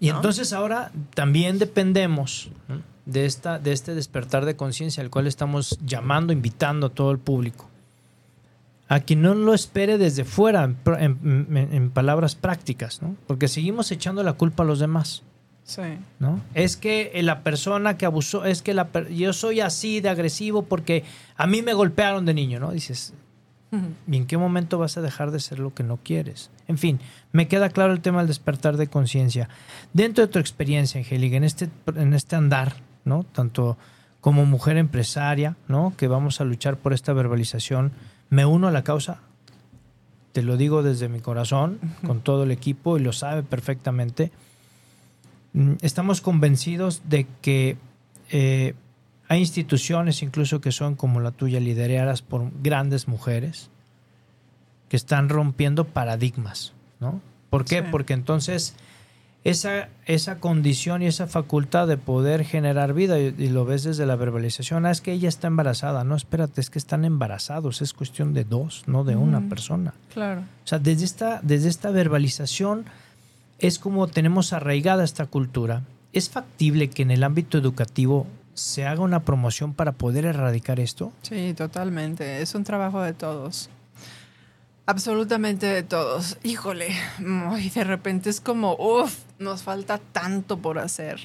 Y 0.00 0.10
¿no? 0.10 0.16
entonces 0.16 0.52
ahora 0.52 0.90
también 1.14 1.60
dependemos 1.60 2.50
de, 3.06 3.26
esta, 3.26 3.60
de 3.60 3.72
este 3.72 3.94
despertar 3.94 4.44
de 4.44 4.56
conciencia 4.56 5.02
al 5.02 5.10
cual 5.10 5.28
estamos 5.28 5.78
llamando, 5.84 6.32
invitando 6.32 6.88
a 6.88 6.90
todo 6.90 7.12
el 7.12 7.18
público. 7.18 7.68
A 8.92 9.00
quien 9.00 9.22
no 9.22 9.34
lo 9.34 9.54
espere 9.54 9.96
desde 9.96 10.24
fuera, 10.24 10.64
en, 10.98 11.90
palabras 11.94 12.34
prácticas, 12.34 13.00
¿no? 13.00 13.16
porque 13.26 13.48
seguimos 13.48 13.90
echando 13.90 14.22
la 14.22 14.34
culpa 14.34 14.64
a 14.64 14.66
los 14.66 14.80
demás. 14.80 15.22
Sí. 15.64 15.80
¿no? 16.18 16.42
Es 16.52 16.76
que 16.76 17.12
eh, 17.14 17.22
la 17.22 17.42
persona 17.42 17.96
que 17.96 18.04
abusó, 18.04 18.44
es 18.44 18.60
que 18.60 18.74
la 18.74 18.88
yo 19.08 19.32
soy 19.32 19.60
así 19.60 20.00
de 20.00 20.10
agresivo 20.10 20.64
porque 20.64 21.04
a 21.36 21.46
mí 21.46 21.62
me 21.62 21.72
golpearon 21.72 22.26
de 22.26 22.34
niño, 22.34 22.60
¿no? 22.60 22.70
Dices, 22.70 23.14
¿y 24.06 24.16
en 24.16 24.26
qué 24.26 24.36
momento 24.36 24.76
vas 24.76 24.98
a 24.98 25.00
dejar 25.00 25.30
de 25.30 25.40
ser 25.40 25.58
lo 25.58 25.72
que 25.72 25.84
no 25.84 25.96
quieres? 25.96 26.50
En 26.68 26.76
fin, 26.76 27.00
me 27.32 27.48
queda 27.48 27.70
claro 27.70 27.94
el 27.94 28.02
tema 28.02 28.18
del 28.18 28.28
despertar 28.28 28.76
de 28.76 28.88
conciencia. 28.88 29.48
Dentro 29.94 30.26
de 30.26 30.30
tu 30.30 30.38
experiencia, 30.38 30.98
Angélica, 30.98 31.38
en 31.38 31.44
este, 31.44 31.70
en 31.96 32.12
este 32.12 32.36
andar, 32.36 32.74
¿no? 33.06 33.24
Tanto 33.24 33.78
como 34.20 34.44
mujer 34.44 34.76
empresaria, 34.76 35.56
¿no? 35.66 35.94
Que 35.96 36.08
vamos 36.08 36.42
a 36.42 36.44
luchar 36.44 36.76
por 36.76 36.92
esta 36.92 37.14
verbalización, 37.14 37.92
me 38.32 38.46
uno 38.46 38.66
a 38.66 38.70
la 38.70 38.82
causa. 38.82 39.20
Te 40.32 40.40
lo 40.40 40.56
digo 40.56 40.82
desde 40.82 41.10
mi 41.10 41.20
corazón, 41.20 41.78
con 42.06 42.22
todo 42.22 42.44
el 42.44 42.50
equipo, 42.50 42.96
y 42.96 43.00
lo 43.02 43.12
sabe 43.12 43.42
perfectamente. 43.42 44.32
Mm, 45.52 45.72
Estamos 45.82 46.22
convencidos 46.22 47.02
de 47.10 47.26
que 47.42 47.76
eh, 48.30 48.72
hay 49.28 49.40
instituciones 49.40 50.22
incluso 50.22 50.62
que 50.62 50.72
son 50.72 50.96
como 50.96 51.20
la 51.20 51.32
tuya, 51.32 51.60
lideradas 51.60 52.22
por 52.22 52.50
grandes 52.62 53.06
mujeres, 53.06 53.68
que 54.88 54.96
están 54.96 55.28
rompiendo 55.28 55.84
paradigmas, 55.84 56.72
¿no? 57.00 57.20
¿Por 57.50 57.66
qué? 57.66 57.82
Sí. 57.82 57.88
Porque 57.90 58.14
entonces 58.14 58.74
esa, 59.44 59.88
esa 60.06 60.38
condición 60.38 61.02
y 61.02 61.06
esa 61.06 61.26
facultad 61.26 61.88
de 61.88 61.96
poder 61.96 62.44
generar 62.44 62.94
vida, 62.94 63.18
y, 63.18 63.34
y 63.36 63.48
lo 63.48 63.64
ves 63.64 63.82
desde 63.82 64.06
la 64.06 64.16
verbalización, 64.16 64.86
ah, 64.86 64.90
es 64.90 65.00
que 65.00 65.12
ella 65.12 65.28
está 65.28 65.48
embarazada, 65.48 66.04
no, 66.04 66.14
espérate, 66.14 66.60
es 66.60 66.70
que 66.70 66.78
están 66.78 67.04
embarazados, 67.04 67.82
es 67.82 67.92
cuestión 67.92 68.34
de 68.34 68.44
dos, 68.44 68.84
no 68.86 69.04
de 69.04 69.16
una 69.16 69.48
persona. 69.48 69.94
Claro. 70.12 70.42
O 70.42 70.66
sea, 70.66 70.78
desde 70.78 71.04
esta, 71.04 71.40
desde 71.42 71.68
esta 71.68 71.90
verbalización 71.90 72.84
es 73.58 73.78
como 73.78 74.08
tenemos 74.08 74.52
arraigada 74.52 75.04
esta 75.04 75.26
cultura. 75.26 75.82
¿Es 76.12 76.28
factible 76.28 76.90
que 76.90 77.02
en 77.02 77.10
el 77.10 77.24
ámbito 77.24 77.56
educativo 77.58 78.26
se 78.54 78.86
haga 78.86 79.02
una 79.02 79.20
promoción 79.20 79.72
para 79.72 79.92
poder 79.92 80.24
erradicar 80.24 80.80
esto? 80.80 81.12
Sí, 81.22 81.54
totalmente. 81.56 82.42
Es 82.42 82.54
un 82.54 82.64
trabajo 82.64 83.00
de 83.00 83.12
todos. 83.12 83.70
Absolutamente 84.86 85.66
de 85.66 85.82
todos. 85.82 86.38
Híjole, 86.42 86.88
y 87.60 87.70
de 87.70 87.84
repente 87.84 88.30
es 88.30 88.40
como, 88.40 88.74
uff, 88.76 89.14
nos 89.38 89.62
falta 89.62 89.98
tanto 89.98 90.58
por 90.58 90.78
hacer. 90.78 91.20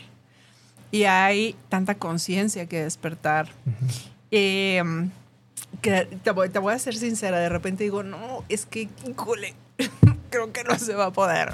Y 0.92 1.04
hay 1.04 1.56
tanta 1.70 1.96
conciencia 1.96 2.68
que 2.68 2.84
despertar. 2.84 3.50
Eh, 4.32 4.82
que 5.82 6.06
te 6.24 6.32
voy, 6.32 6.50
te 6.50 6.60
voy 6.60 6.74
a 6.74 6.80
ser 6.80 6.96
sincera, 6.96 7.40
de 7.40 7.50
repente 7.50 7.84
digo, 7.84 8.04
no, 8.04 8.44
es 8.48 8.66
que, 8.66 8.90
híjole, 9.08 9.54
creo 10.30 10.52
que 10.54 10.64
no 10.64 10.78
se 10.78 10.94
va 10.94 11.08
a 11.08 11.12
poder. 11.12 11.54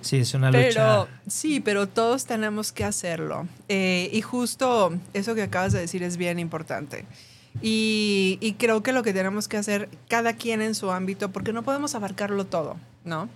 Sí, 0.00 0.18
es 0.18 0.34
una 0.34 0.50
Pero 0.50 1.00
lucha. 1.02 1.20
sí, 1.28 1.60
pero 1.60 1.88
todos 1.88 2.26
tenemos 2.26 2.72
que 2.72 2.84
hacerlo. 2.84 3.46
Eh, 3.68 4.08
y 4.12 4.20
justo 4.22 4.92
eso 5.14 5.34
que 5.34 5.42
acabas 5.42 5.72
de 5.72 5.80
decir 5.80 6.02
es 6.02 6.16
bien 6.16 6.38
importante. 6.38 7.04
Y, 7.60 8.38
y 8.40 8.54
creo 8.54 8.82
que 8.82 8.92
lo 8.92 9.02
que 9.02 9.12
tenemos 9.12 9.46
que 9.48 9.56
hacer 9.58 9.88
cada 10.08 10.32
quien 10.34 10.62
en 10.62 10.74
su 10.74 10.90
ámbito, 10.90 11.30
porque 11.30 11.52
no 11.52 11.62
podemos 11.62 11.94
abarcarlo 11.94 12.46
todo, 12.46 12.76
¿no? 13.04 13.28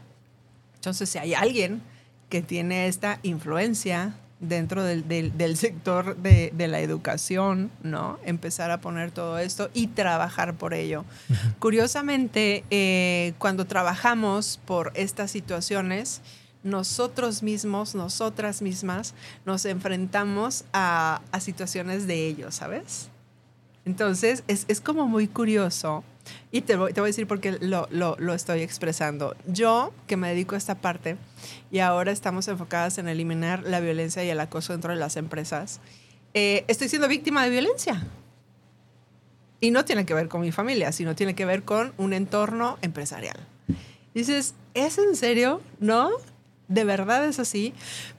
Entonces, 0.76 1.08
si 1.10 1.18
hay 1.18 1.34
alguien 1.34 1.82
que 2.30 2.42
tiene 2.42 2.88
esta 2.88 3.18
influencia 3.22 4.14
dentro 4.40 4.82
del, 4.84 5.06
del- 5.08 5.36
del 5.38 5.56
sector 5.56 6.16
de, 6.16 6.52
de 6.54 6.68
la 6.68 6.80
educación, 6.80 7.70
¿no? 7.82 8.18
Empezar 8.24 8.70
a 8.70 8.80
poner 8.80 9.10
todo 9.10 9.38
esto 9.38 9.70
y 9.74 9.86
trabajar 9.88 10.54
por 10.54 10.74
ello. 10.74 11.04
Curiosamente, 11.58 12.64
eh, 12.70 13.32
cuando 13.38 13.66
trabajamos 13.66 14.60
por 14.64 14.92
estas 14.94 15.30
situaciones, 15.30 16.20
nosotros 16.64 17.42
mismos, 17.42 17.94
nosotras 17.94 18.60
mismas, 18.60 19.14
nos 19.44 19.64
enfrentamos 19.64 20.64
a, 20.72 21.20
a 21.32 21.40
situaciones 21.40 22.06
de 22.06 22.26
ellos, 22.26 22.56
¿sabes? 22.56 23.08
Entonces, 23.86 24.42
es, 24.48 24.66
es 24.68 24.80
como 24.80 25.06
muy 25.06 25.28
curioso. 25.28 26.04
Y 26.50 26.62
te 26.62 26.74
voy, 26.74 26.92
te 26.92 27.00
voy 27.00 27.06
a 27.06 27.10
decir 27.10 27.28
por 27.28 27.40
qué 27.40 27.52
lo, 27.60 27.86
lo, 27.90 28.16
lo 28.18 28.34
estoy 28.34 28.60
expresando. 28.60 29.36
Yo, 29.46 29.92
que 30.08 30.16
me 30.16 30.28
dedico 30.28 30.56
a 30.56 30.58
esta 30.58 30.74
parte, 30.74 31.16
y 31.70 31.78
ahora 31.78 32.10
estamos 32.10 32.48
enfocadas 32.48 32.98
en 32.98 33.06
eliminar 33.06 33.62
la 33.62 33.78
violencia 33.78 34.24
y 34.24 34.28
el 34.28 34.40
acoso 34.40 34.72
dentro 34.72 34.90
de 34.90 34.98
las 34.98 35.16
empresas, 35.16 35.80
eh, 36.34 36.64
estoy 36.66 36.88
siendo 36.88 37.06
víctima 37.06 37.44
de 37.44 37.50
violencia. 37.50 38.04
Y 39.60 39.70
no 39.70 39.84
tiene 39.84 40.04
que 40.04 40.14
ver 40.14 40.28
con 40.28 40.40
mi 40.40 40.50
familia, 40.50 40.90
sino 40.90 41.14
tiene 41.14 41.36
que 41.36 41.44
ver 41.44 41.62
con 41.62 41.92
un 41.96 42.12
entorno 42.12 42.78
empresarial. 42.82 43.38
Dices, 44.14 44.54
¿es 44.74 44.98
en 44.98 45.14
serio? 45.14 45.62
¿No? 45.78 46.10
¿De 46.66 46.82
verdad 46.82 47.24
es 47.24 47.38
así? 47.38 47.72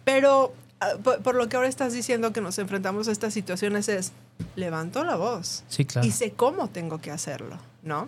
Pero 0.06 0.53
ah, 0.80 0.93
por, 1.03 1.21
por 1.21 1.36
lo 1.36 1.49
que 1.49 1.58
ahora 1.58 1.67
estás 1.67 1.91
diciendo 1.91 2.32
que 2.32 2.39
nos 2.39 2.58
enfrentamos 2.58 3.10
a 3.10 3.12
estas 3.12 3.34
situaciones 3.34 3.89
es, 3.89 4.13
levanto 4.56 5.04
la 5.04 5.15
voz 5.15 5.63
Sí, 5.67 5.86
claro. 5.86 6.08
y 6.08 6.12
sé 6.12 6.32
cómo 6.32 6.69
tengo 6.69 7.00
que 7.00 7.12
hacerlo, 7.12 7.58
¿no? 7.84 8.08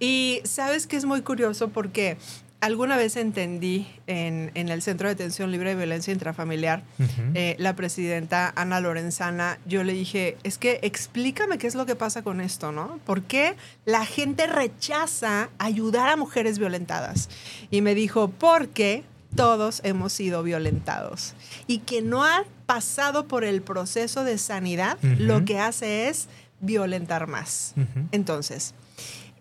Y 0.00 0.40
sabes 0.44 0.86
que 0.86 0.96
es 0.96 1.04
muy 1.04 1.22
curioso 1.22 1.68
porque 1.68 2.16
alguna 2.60 2.96
vez 2.96 3.16
entendí 3.16 3.86
en, 4.06 4.50
en 4.54 4.68
el 4.70 4.80
Centro 4.82 5.08
de 5.08 5.12
Atención 5.14 5.52
Libre 5.52 5.70
de 5.70 5.76
Violencia 5.76 6.12
Intrafamiliar, 6.12 6.82
Ujú. 6.98 7.22
eh, 7.34 7.54
la 7.58 7.76
presidenta 7.76 8.52
Ana 8.56 8.80
Lorenzana, 8.80 9.58
yo 9.66 9.84
le 9.84 9.92
dije, 9.92 10.36
es 10.42 10.56
que 10.58 10.80
explícame 10.82 11.58
qué 11.58 11.66
es 11.66 11.74
lo 11.74 11.84
que 11.86 11.94
pasa 11.96 12.22
con 12.22 12.40
esto, 12.40 12.72
¿no? 12.72 12.98
¿Por 13.04 13.22
qué 13.22 13.56
la 13.84 14.04
gente 14.06 14.46
rechaza 14.46 15.50
ayudar 15.58 16.08
a 16.08 16.16
mujeres 16.16 16.58
violentadas? 16.58 17.28
Y 17.70 17.82
me 17.82 17.94
dijo, 17.94 18.28
porque 18.28 19.04
todos 19.36 19.80
hemos 19.84 20.14
sido 20.14 20.42
violentados 20.42 21.34
y 21.66 21.80
que 21.80 22.00
no 22.00 22.24
ha 22.24 22.44
pasado 22.66 23.26
por 23.28 23.44
el 23.44 23.62
proceso 23.62 24.24
de 24.24 24.38
sanidad, 24.38 24.98
lo 25.02 25.44
que 25.44 25.58
hace 25.58 26.08
es 26.08 26.28
violentar 26.60 27.26
más. 27.28 27.74
Entonces, 28.12 28.74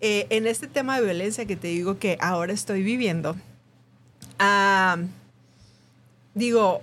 eh, 0.02 0.28
en 0.30 0.46
este 0.48 0.68
tema 0.68 0.98
de 1.00 1.06
violencia 1.06 1.46
que 1.46 1.56
te 1.56 1.68
digo 1.70 1.98
que 1.98 2.18
ahora 2.22 2.54
estoy 2.54 2.84
viviendo, 2.84 3.36
digo, 6.34 6.82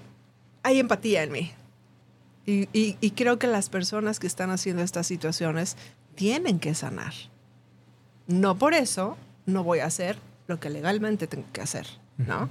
hay 0.62 0.78
empatía 0.80 1.22
en 1.22 1.32
mí. 1.32 1.52
Y, 2.44 2.68
y- 2.72 2.96
y 3.00 3.10
creo 3.12 3.38
que 3.38 3.46
las 3.46 3.68
personas 3.68 4.18
que 4.18 4.26
están 4.26 4.50
haciendo 4.50 4.82
estas 4.82 5.06
situaciones 5.06 5.76
tienen 6.16 6.58
que 6.58 6.74
sanar. 6.74 7.12
No 8.26 8.58
por 8.58 8.74
eso 8.74 9.16
no 9.46 9.62
voy 9.64 9.78
a 9.80 9.86
hacer 9.86 10.18
lo 10.48 10.58
que 10.58 10.70
legalmente 10.70 11.26
tengo 11.26 11.46
que 11.52 11.60
hacer, 11.60 11.86
¿no? 12.16 12.48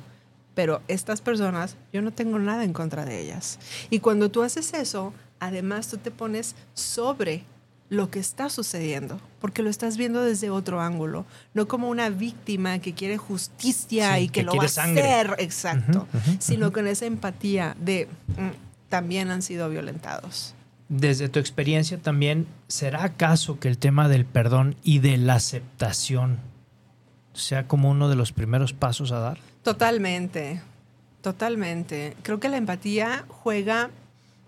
Pero 0.54 0.82
estas 0.88 1.22
personas, 1.22 1.78
yo 1.94 2.02
no 2.02 2.12
tengo 2.12 2.40
nada 2.40 2.64
en 2.64 2.74
contra 2.74 3.06
de 3.06 3.20
ellas. 3.20 3.60
Y 3.90 4.00
cuando 4.00 4.30
tú 4.30 4.44
haces 4.44 4.74
eso, 4.74 5.14
además 5.40 5.88
tú 5.88 5.98
te 5.98 6.12
pones 6.12 6.56
sobre 6.74 7.44
lo 7.92 8.10
que 8.10 8.20
está 8.20 8.50
sucediendo, 8.50 9.20
porque 9.42 9.62
lo 9.62 9.70
estás 9.70 9.98
viendo 9.98 10.24
desde 10.24 10.50
otro 10.50 10.80
ángulo, 10.80 11.26
no 11.54 11.68
como 11.68 11.90
una 11.90 12.10
víctima 12.10 12.80
que 12.80 12.94
quiere 12.94 13.18
justicia 13.18 14.16
Sí, 14.16 14.24
y 14.24 14.28
que, 14.30 14.40
que 14.40 14.44
lo 14.44 14.56
va 14.56 14.64
a 14.64 14.66
hacer, 14.66 15.36
exacto, 15.40 16.08
sino 16.40 16.72
con 16.72 16.88
esa 16.88 17.06
empatía 17.06 17.76
de 17.82 18.08
mm, 18.30 18.88
también 18.88 19.30
han 19.30 19.42
sido 19.42 19.70
violentados. 19.70 20.56
Desde 20.88 21.28
tu 21.28 21.40
experiencia 21.40 21.98
también, 21.98 22.48
¿será 22.70 23.04
acaso 23.04 23.60
que 23.60 23.68
el 23.68 23.78
tema 23.78 24.08
del 24.08 24.24
perdón 24.24 24.78
y 24.84 25.00
de 25.00 25.18
la 25.18 25.36
aceptación 25.36 26.40
sea 27.34 27.68
como 27.68 27.90
uno 27.90 28.08
de 28.08 28.16
los 28.16 28.32
primeros 28.32 28.72
pasos 28.72 29.12
a 29.12 29.20
dar? 29.20 29.38
Totalmente, 29.64 30.62
totalmente. 31.22 32.16
Creo 32.24 32.40
que 32.40 32.50
la 32.50 32.58
empatía 32.58 33.26
juega 33.30 33.92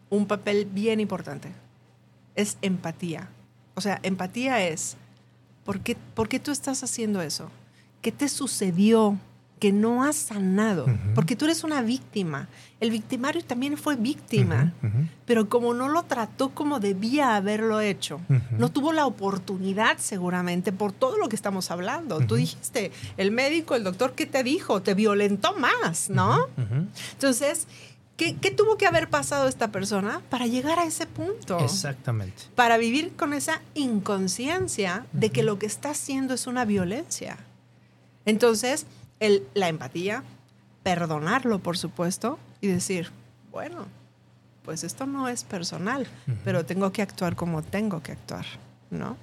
un 0.09 0.25
papel 0.25 0.65
bien 0.65 0.99
importante. 0.99 1.49
Es 2.35 2.57
empatía. 2.61 3.29
O 3.75 3.81
sea, 3.81 3.99
empatía 4.03 4.67
es, 4.67 4.97
¿por 5.65 5.81
qué, 5.81 5.95
por 6.15 6.29
qué 6.29 6.39
tú 6.39 6.51
estás 6.51 6.83
haciendo 6.83 7.21
eso? 7.21 7.49
¿Qué 8.01 8.11
te 8.11 8.27
sucedió 8.27 9.19
que 9.63 9.71
no 9.71 10.03
has 10.03 10.17
sanado? 10.17 10.85
Porque 11.15 11.37
tú 11.37 11.45
eres 11.45 11.63
una 11.63 11.81
víctima. 11.81 12.49
El 12.81 12.91
victimario 12.91 13.45
también 13.45 13.77
fue 13.77 13.95
víctima, 13.95 14.73
pero 15.25 15.47
como 15.47 15.73
no 15.73 15.87
lo 15.87 16.03
trató 16.03 16.49
como 16.49 16.81
debía 16.81 17.37
haberlo 17.37 17.79
hecho, 17.79 18.19
no 18.57 18.69
tuvo 18.73 18.91
la 18.91 19.05
oportunidad 19.05 19.99
seguramente 19.99 20.73
por 20.73 20.91
todo 20.91 21.17
lo 21.17 21.29
que 21.29 21.37
estamos 21.37 21.71
hablando. 21.71 22.19
Tú 22.27 22.35
dijiste, 22.35 22.91
el 23.15 23.31
médico, 23.31 23.75
el 23.75 23.85
doctor, 23.85 24.15
¿qué 24.15 24.25
te 24.25 24.43
dijo? 24.43 24.81
Te 24.81 24.95
violentó 24.95 25.55
más, 25.55 26.09
¿no? 26.09 26.49
Entonces, 27.13 27.65
¿qué, 28.17 28.35
qué 28.35 28.51
tuvo 28.51 28.75
que 28.75 28.85
haber 28.85 29.09
pasado 29.09 29.47
esta 29.47 29.71
persona 29.71 30.21
para 30.29 30.45
llegar 30.45 30.77
a 30.77 30.83
ese 30.83 31.05
punto? 31.05 31.57
Exactamente. 31.59 32.43
Para 32.53 32.77
vivir 32.77 33.13
con 33.15 33.31
esa 33.31 33.61
inconsciencia 33.75 35.05
de 35.13 35.29
que 35.29 35.41
lo 35.41 35.57
que 35.57 35.67
está 35.67 35.91
haciendo 35.91 36.33
es 36.33 36.47
una 36.47 36.65
violencia. 36.65 37.37
Entonces, 38.25 38.85
el, 39.25 39.47
la 39.53 39.69
empatía, 39.69 40.23
perdonarlo, 40.83 41.59
por 41.59 41.77
supuesto, 41.77 42.37
y 42.61 42.67
decir, 42.67 43.09
bueno, 43.51 43.85
pues 44.63 44.83
esto 44.83 45.05
no 45.05 45.27
es 45.27 45.43
personal, 45.43 46.07
pero 46.43 46.65
tengo 46.65 46.91
que 46.91 47.01
actuar 47.01 47.35
como 47.35 47.61
tengo 47.61 48.01
que 48.03 48.11
actuar, 48.11 48.45
¿no? 48.91 49.17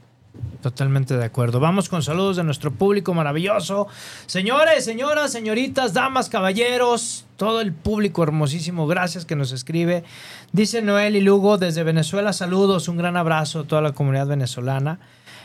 Totalmente 0.62 1.16
de 1.16 1.24
acuerdo. 1.24 1.58
Vamos 1.58 1.88
con 1.88 2.02
saludos 2.02 2.36
de 2.36 2.44
nuestro 2.44 2.70
público 2.70 3.14
maravilloso. 3.14 3.88
Señores, 4.26 4.84
señoras, 4.84 5.32
señoritas, 5.32 5.92
damas, 5.92 6.28
caballeros, 6.28 7.26
todo 7.36 7.60
el 7.60 7.72
público 7.72 8.22
hermosísimo, 8.22 8.86
gracias 8.86 9.24
que 9.24 9.36
nos 9.36 9.52
escribe. 9.52 10.04
Dice 10.52 10.82
Noel 10.82 11.16
y 11.16 11.20
Lugo 11.20 11.58
desde 11.58 11.82
Venezuela, 11.82 12.32
saludos, 12.32 12.88
un 12.88 12.96
gran 12.96 13.16
abrazo 13.16 13.60
a 13.60 13.64
toda 13.64 13.82
la 13.82 13.92
comunidad 13.92 14.28
venezolana. 14.28 15.00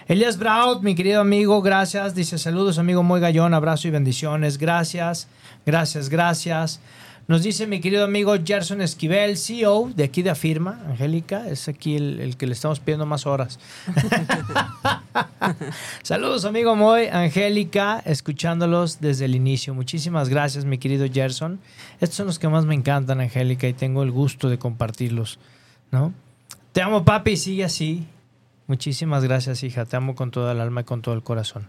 Elias 0.08 0.38
Braut, 0.38 0.84
mi 0.84 0.94
querido 0.94 1.20
amigo, 1.20 1.64
gracias. 1.64 2.14
Dice 2.14 2.38
saludos, 2.38 2.78
amigo 2.78 3.02
muy 3.02 3.20
gallón, 3.20 3.56
abrazo 3.56 3.88
y 3.88 3.92
bendiciones. 3.92 4.60
Gracias, 4.60 5.28
gracias, 5.66 6.10
gracias. 6.10 6.80
Nos 7.28 7.42
dice 7.42 7.66
mi 7.66 7.82
querido 7.82 8.04
amigo 8.04 8.36
Gerson 8.46 8.84
Esquivel, 8.84 9.36
CEO 9.36 9.92
de 9.96 10.04
aquí 10.04 10.22
de 10.22 10.30
Afirma, 10.30 10.80
Angélica, 10.88 11.48
es 11.48 11.68
aquí 11.68 11.96
el, 11.96 12.20
el 12.20 12.38
que 12.38 12.46
le 12.46 12.54
estamos 12.54 12.80
pidiendo 12.80 13.08
más 13.08 13.26
horas. 13.26 13.58
Saludos, 16.04 16.46
amigo 16.46 16.76
Moy, 16.76 17.08
Angélica, 17.08 18.04
escuchándolos 18.06 19.02
desde 19.02 19.26
el 19.26 19.34
inicio. 19.34 19.74
Muchísimas 19.74 20.30
gracias, 20.30 20.66
mi 20.66 20.78
querido 20.78 21.08
Gerson. 21.12 21.60
Estos 22.00 22.18
son 22.18 22.28
los 22.28 22.38
que 22.38 22.48
más 22.48 22.68
me 22.68 22.76
encantan, 22.76 23.22
Angélica, 23.22 23.68
y 23.68 23.74
tengo 23.74 24.04
el 24.04 24.12
gusto 24.12 24.50
de 24.50 24.60
compartirlos, 24.60 25.40
¿no? 25.90 26.14
Te 26.74 26.84
amo, 26.84 27.04
papi, 27.04 27.38
sigue 27.38 27.64
así. 27.64 28.06
Muchísimas 28.68 29.24
gracias, 29.24 29.64
hija. 29.64 29.86
Te 29.86 29.96
amo 29.96 30.16
con 30.16 30.32
toda 30.32 30.54
el 30.54 30.60
alma 30.60 30.82
y 30.82 30.84
con 30.86 31.02
todo 31.02 31.14
el 31.14 31.24
corazón. 31.24 31.68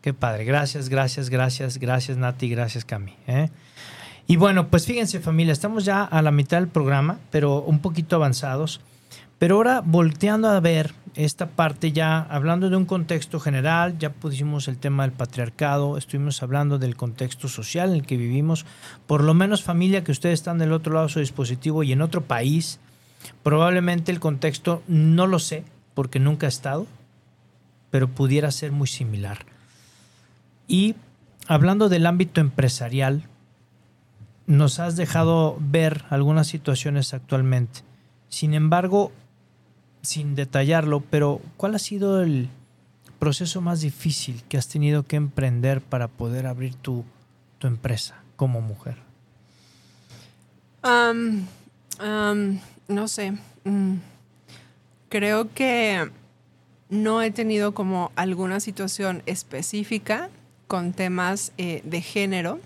Qué 0.00 0.14
padre. 0.14 0.44
Gracias, 0.44 0.88
gracias, 0.88 1.28
gracias, 1.28 1.78
gracias, 1.78 2.16
Nati, 2.16 2.48
gracias, 2.48 2.84
Cami. 2.84 3.14
¿eh? 3.26 3.50
Y 4.26 4.36
bueno, 4.36 4.68
pues 4.68 4.86
fíjense, 4.86 5.20
familia, 5.20 5.52
estamos 5.52 5.84
ya 5.84 6.04
a 6.04 6.22
la 6.22 6.30
mitad 6.30 6.58
del 6.58 6.68
programa, 6.68 7.18
pero 7.30 7.60
un 7.60 7.80
poquito 7.80 8.16
avanzados. 8.16 8.80
Pero 9.38 9.56
ahora 9.56 9.82
volteando 9.84 10.48
a 10.48 10.60
ver 10.60 10.94
esta 11.16 11.48
parte 11.48 11.92
ya, 11.92 12.20
hablando 12.20 12.70
de 12.70 12.76
un 12.76 12.84
contexto 12.84 13.40
general, 13.40 13.98
ya 13.98 14.10
pusimos 14.10 14.68
el 14.68 14.78
tema 14.78 15.02
del 15.02 15.12
patriarcado, 15.12 15.96
estuvimos 15.98 16.42
hablando 16.42 16.78
del 16.78 16.94
contexto 16.94 17.48
social 17.48 17.88
en 17.88 17.96
el 17.96 18.06
que 18.06 18.16
vivimos, 18.16 18.66
por 19.06 19.24
lo 19.24 19.34
menos 19.34 19.62
familia 19.62 20.04
que 20.04 20.12
ustedes 20.12 20.34
están 20.34 20.58
del 20.58 20.72
otro 20.72 20.92
lado 20.92 21.06
de 21.06 21.12
su 21.12 21.20
dispositivo 21.20 21.82
y 21.82 21.92
en 21.92 22.02
otro 22.02 22.22
país, 22.22 22.78
probablemente 23.42 24.12
el 24.12 24.20
contexto 24.20 24.82
no 24.86 25.26
lo 25.26 25.38
sé, 25.38 25.64
porque 25.94 26.18
nunca 26.18 26.46
he 26.46 26.48
estado, 26.48 26.86
pero 27.90 28.08
pudiera 28.08 28.50
ser 28.50 28.72
muy 28.72 28.86
similar. 28.86 29.46
Y 30.68 30.94
hablando 31.46 31.88
del 31.88 32.06
ámbito 32.06 32.40
empresarial, 32.40 33.24
nos 34.46 34.80
has 34.80 34.96
dejado 34.96 35.56
ver 35.60 36.04
algunas 36.10 36.46
situaciones 36.46 37.14
actualmente. 37.14 37.80
Sin 38.28 38.54
embargo, 38.54 39.12
sin 40.02 40.34
detallarlo, 40.34 41.00
pero 41.00 41.40
¿cuál 41.56 41.74
ha 41.74 41.78
sido 41.78 42.22
el 42.22 42.48
proceso 43.18 43.60
más 43.60 43.80
difícil 43.80 44.42
que 44.48 44.56
has 44.56 44.68
tenido 44.68 45.04
que 45.04 45.16
emprender 45.16 45.80
para 45.80 46.08
poder 46.08 46.46
abrir 46.46 46.74
tu, 46.74 47.04
tu 47.58 47.66
empresa 47.66 48.22
como 48.36 48.60
mujer? 48.60 48.96
Am, 50.82 51.46
am, 51.98 52.60
no 52.88 53.08
sé. 53.08 53.32
Mm. 53.64 53.96
Creo 55.10 55.52
que 55.52 56.08
no 56.88 57.20
he 57.20 57.32
tenido 57.32 57.74
como 57.74 58.12
alguna 58.14 58.60
situación 58.60 59.24
específica 59.26 60.30
con 60.68 60.92
temas 60.92 61.52
eh, 61.58 61.82
de 61.84 62.00
género. 62.00 62.60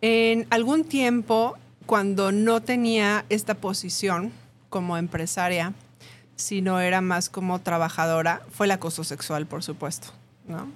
En 0.00 0.48
algún 0.50 0.82
tiempo, 0.82 1.56
cuando 1.86 2.32
no 2.32 2.60
tenía 2.60 3.24
esta 3.28 3.54
posición 3.54 4.32
como 4.68 4.96
empresaria, 4.96 5.74
sino 6.34 6.80
era 6.80 7.00
más 7.00 7.28
como 7.28 7.60
trabajadora, 7.60 8.42
fue 8.50 8.66
el 8.66 8.72
acoso 8.72 9.04
sexual, 9.04 9.46
por 9.46 9.62
supuesto, 9.62 10.08
¿no? 10.48 10.66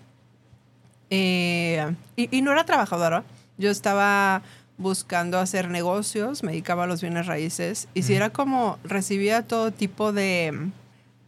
Eh, 1.11 1.93
y, 2.15 2.37
y 2.37 2.43
no 2.43 2.53
era 2.53 2.65
trabajadora, 2.65 3.25
yo 3.59 3.69
estaba 3.69 4.43
buscando 4.77 5.39
hacer 5.39 5.69
negocios, 5.69 6.43
me 6.43 6.53
dedicaba 6.53 6.85
a 6.85 6.87
los 6.87 7.01
bienes 7.01 7.27
raíces, 7.27 7.89
y 7.95 8.03
si 8.03 8.15
era 8.15 8.31
como 8.31 8.79
recibía 8.85 9.47
todo 9.47 9.71
tipo 9.71 10.13
de 10.13 10.53
mm, 10.53 10.73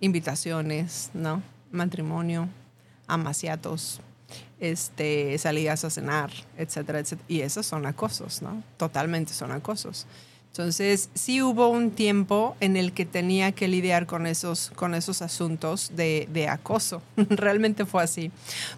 invitaciones, 0.01 1.11
¿no? 1.15 1.43
Matrimonio, 1.71 2.49
amaciatos, 3.07 4.01
este, 4.59 5.37
salidas 5.39 5.85
a 5.85 5.91
cenar, 5.91 6.31
etcétera, 6.57 6.99
etcétera. 6.99 7.27
Y 7.29 7.41
esos 7.41 7.67
son 7.67 7.87
acosos, 7.87 8.43
¿no? 8.43 8.63
Totalmente 8.77 9.33
son 9.33 9.53
acosos. 9.53 10.07
Entonces, 10.59 11.11
sí 11.13 11.43
hubo 11.43 11.69
un 11.69 11.91
tiempo 11.91 12.57
en 12.61 12.79
el 12.79 12.95
que 12.95 13.05
tenía 13.05 13.53
que 13.53 13.69
lidiar 13.69 14.07
con 14.07 14.27
esos, 14.27 14.73
con 14.75 14.95
esos 14.95 15.21
asuntos 15.21 15.93
de, 15.95 16.31
de 16.33 16.49
acoso. 16.49 17.03
Realmente 17.17 17.85
fue 17.85 18.03
así. 18.03 18.31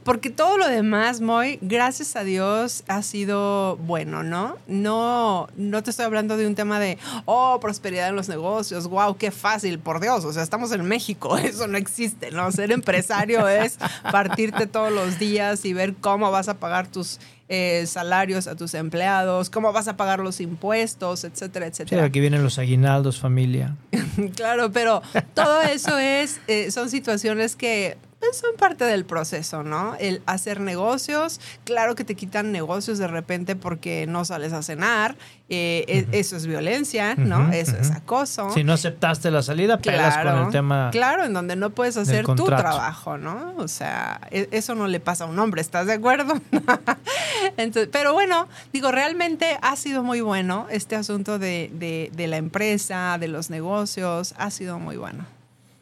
Porque 0.03 0.29
todo 0.29 0.59
lo 0.59 0.67
demás, 0.67 1.21
Moy, 1.21 1.61
gracias 1.63 2.17
a 2.17 2.25
Dios, 2.25 2.83
ha 2.89 3.03
sido 3.03 3.77
bueno, 3.77 4.25
¿no? 4.25 4.57
No, 4.67 5.47
no 5.57 5.83
te 5.85 5.91
estoy 5.91 6.07
hablando 6.07 6.37
de 6.37 6.49
un 6.49 6.57
tema 6.57 6.81
de, 6.81 6.99
oh, 7.27 7.61
prosperidad 7.61 8.09
en 8.09 8.17
los 8.17 8.29
negocios, 8.29 8.89
wow, 8.89 9.17
qué 9.17 9.31
fácil, 9.31 9.79
por 9.79 10.01
Dios. 10.01 10.25
O 10.25 10.33
sea, 10.33 10.43
estamos 10.43 10.73
en 10.73 10.85
México, 10.85 11.39
eso 11.39 11.69
no 11.69 11.79
existe, 11.79 12.33
¿no? 12.33 12.51
Ser 12.51 12.73
empresario 12.73 13.47
es 13.47 13.79
partirte 14.11 14.67
todos 14.67 14.93
los 14.93 15.21
días 15.21 15.65
y 15.65 15.75
ver 15.75 15.95
cómo 15.95 16.33
vas 16.33 16.49
a 16.49 16.55
pagar 16.55 16.89
tus 16.89 17.21
eh, 17.49 17.85
salarios 17.87 18.47
a 18.47 18.57
tus 18.57 18.75
empleados, 18.75 19.49
cómo 19.51 19.73
vas 19.73 19.89
a 19.89 19.97
pagar 19.97 20.21
los 20.21 20.41
impuestos, 20.41 21.25
etcétera, 21.25 21.67
Sí, 21.67 21.71
etcétera. 21.83 22.05
aquí 22.05 22.21
vienen 22.21 22.43
los 22.43 22.59
aguinaldos, 22.59 23.19
familia. 23.21 23.77
Claro, 24.35 24.73
pero 24.73 25.01
todo 25.35 25.63
eso 25.63 25.97
es, 25.97 26.41
eh, 26.49 26.71
son 26.73 26.91
situaciones 26.91 27.55
que 27.55 27.97
son 28.33 28.57
parte 28.59 28.85
del 28.85 29.05
proceso, 29.07 29.63
¿no? 29.63 29.95
El 29.99 30.21
hacer 30.27 30.61
negocios, 30.61 31.41
claro 31.65 31.95
que 31.95 32.05
te 32.05 32.15
quitan 32.15 32.53
negocios 32.53 32.99
de 32.99 33.07
repente 33.09 33.57
porque 33.57 34.07
no 34.07 34.25
sales 34.25 34.53
a 34.53 34.63
cenar, 34.63 35.17
eh, 35.49 35.85
e- 36.13 36.19
eso 36.19 36.37
es 36.37 36.45
violencia, 36.47 37.15
¿no? 37.15 37.51
Eso 37.53 37.75
es 37.81 37.91
acoso. 37.91 38.51
Si 38.53 38.65
no 38.65 38.75
aceptaste 38.75 39.31
la 39.31 39.41
salida, 39.43 39.79
pelas 39.79 40.15
con 40.33 40.47
el 40.47 40.53
tema. 40.53 40.89
Claro, 40.93 41.25
en 41.25 41.33
donde 41.33 41.57
no 41.57 41.71
puedes 41.71 41.97
hacer 41.97 42.25
tu 42.37 42.45
trabajo, 42.63 43.17
¿no? 43.19 43.55
O 43.57 43.67
sea, 43.69 44.21
e- 44.31 44.49
eso 44.53 44.75
no 44.75 44.89
le 44.89 45.01
pasa 45.01 45.25
a 45.25 45.27
un 45.27 45.39
hombre, 45.39 45.61
¿estás 45.63 45.87
de 45.87 45.95
acuerdo? 45.95 46.35
Entonces, 47.57 47.89
pero 47.91 48.13
bueno, 48.13 48.47
digo, 48.73 48.91
realmente 48.93 49.59
ha 49.63 49.77
sido 49.77 50.03
muy 50.03 50.21
bueno 50.21 50.67
este 50.71 50.97
asunto 50.97 51.39
de, 51.39 51.71
de- 51.73 52.11
de 52.15 52.27
la 52.27 52.37
empresa, 52.37 53.17
de 53.19 53.29
los 53.29 53.49
negocios, 53.51 54.35
ha 54.39 54.51
sido 54.51 54.79
muy 54.79 54.97
bueno. 54.97 55.25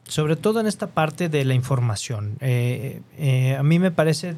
Sobre 0.08 0.36
todo 0.36 0.60
en 0.60 0.66
esta 0.66 0.88
parte 0.88 1.28
de 1.28 1.44
la 1.44 1.54
información. 1.54 2.36
Eh, 2.40 3.02
eh, 3.18 3.56
a 3.56 3.62
mí 3.62 3.78
me 3.78 3.90
parece 3.90 4.36